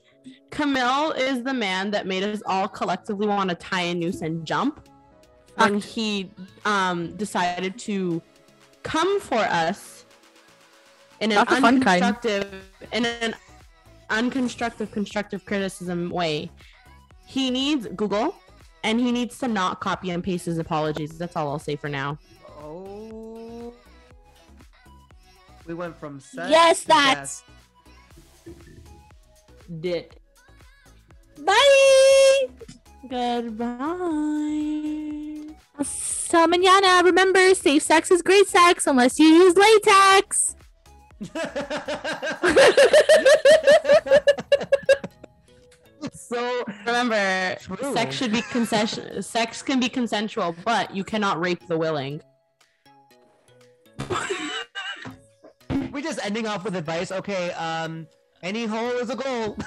Camille 0.50 1.12
is 1.12 1.42
the 1.42 1.54
man 1.54 1.90
that 1.92 2.06
made 2.06 2.22
us 2.22 2.42
all 2.46 2.68
collectively 2.68 3.26
want 3.26 3.48
to 3.50 3.56
tie 3.56 3.82
a 3.82 3.94
noose 3.94 4.20
and 4.20 4.46
jump 4.46 4.88
when 5.56 5.80
he 5.80 6.30
um 6.64 7.14
decided 7.16 7.78
to 7.78 8.20
come 8.82 9.20
for 9.20 9.38
us 9.38 10.04
in 11.20 11.30
an 11.32 11.36
Not 11.36 11.48
the 11.48 11.56
fun 11.56 11.80
kind. 11.82 12.02
unconstructive 12.02 12.46
in 12.92 13.04
an 13.06 13.34
unconstructive 14.10 14.90
constructive 14.90 15.44
criticism 15.44 16.10
way. 16.10 16.50
He 17.26 17.50
needs 17.50 17.86
Google 17.94 18.34
and 18.82 18.98
he 19.00 19.12
needs 19.12 19.38
to 19.38 19.48
not 19.48 19.80
copy 19.80 20.10
and 20.10 20.22
paste 20.24 20.46
his 20.46 20.58
apologies. 20.58 21.16
That's 21.18 21.36
all 21.36 21.48
I'll 21.48 21.58
say 21.58 21.76
for 21.76 21.88
now. 21.88 22.18
Oh. 22.58 23.72
We 25.66 25.74
went 25.74 25.96
from 25.96 26.18
sex 26.20 26.50
Yes, 26.50 26.80
to 26.82 26.88
that's- 26.88 27.40
death. 27.42 27.50
Dit. 29.78 30.16
Bye! 31.44 32.48
Goodbye. 33.08 33.66
Hasta 35.78 36.46
mañana. 36.48 37.02
Remember, 37.04 37.54
safe 37.54 37.82
sex 37.82 38.10
is 38.10 38.20
great 38.22 38.48
sex 38.48 38.86
unless 38.86 39.18
you 39.18 39.26
use 39.28 39.56
latex. 39.56 40.56
so 46.12 46.64
Remember, 46.86 47.56
True. 47.60 47.92
sex 47.94 48.16
should 48.16 48.32
be 48.32 48.42
concession. 48.42 49.22
sex 49.22 49.62
can 49.62 49.80
be 49.80 49.88
consensual, 49.88 50.54
but 50.64 50.94
you 50.94 51.04
cannot 51.04 51.40
rape 51.40 51.66
the 51.68 51.78
willing. 51.78 52.20
we're 55.92 56.02
just 56.02 56.24
ending 56.24 56.46
off 56.46 56.64
with 56.64 56.74
advice. 56.76 57.12
Okay, 57.12 57.52
um, 57.52 58.06
any 58.42 58.66
hole 58.66 58.90
is 58.92 59.10
a 59.10 59.16
goal. 59.16 59.56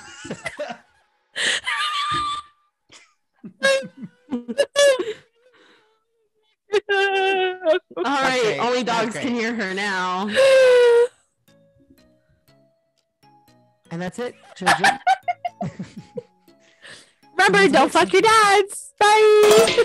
All 7.97 8.03
right, 8.05 8.41
great. 8.41 8.59
only 8.59 8.83
dogs 8.83 9.15
can 9.15 9.33
hear 9.33 9.53
her 9.53 9.73
now. 9.73 10.27
and 13.91 14.01
that's 14.01 14.19
it, 14.19 14.35
children. 14.55 14.99
Remember, 17.37 17.67
don't 17.69 17.91
fuck 17.91 18.11
your 18.11 18.21
dads. 18.21 18.93
Bye! 18.99 19.83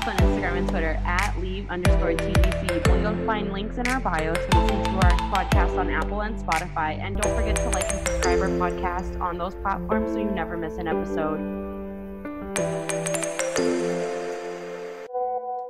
Follow 0.00 0.14
us 0.14 0.20
on 0.20 0.26
Instagram 0.26 0.58
and 0.58 0.68
Twitter 0.68 1.00
at 1.04 1.38
leave 1.40 1.68
underscore 1.70 2.12
TBC. 2.12 2.86
Where 2.88 3.00
you'll 3.00 3.26
find 3.26 3.52
links 3.52 3.78
in 3.78 3.86
our 3.88 4.00
bio 4.00 4.34
to 4.34 4.40
listen 4.40 4.84
to 4.84 4.90
our 4.90 5.12
podcast 5.32 5.78
on 5.78 5.90
Apple 5.90 6.22
and 6.22 6.36
Spotify. 6.38 6.98
And 6.98 7.16
don't 7.16 7.34
forget 7.36 7.56
to 7.56 7.68
like 7.70 7.90
and 7.92 8.06
subscribe 8.06 8.40
our 8.40 8.48
podcast 8.48 9.20
on 9.20 9.38
those 9.38 9.54
platforms 9.56 10.12
so 10.12 10.18
you 10.18 10.30
never 10.30 10.56
miss 10.56 10.76
an 10.78 10.88
episode. 10.88 11.40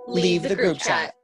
Leave 0.06 0.42
the 0.42 0.56
group 0.56 0.78
chat. 0.78 1.14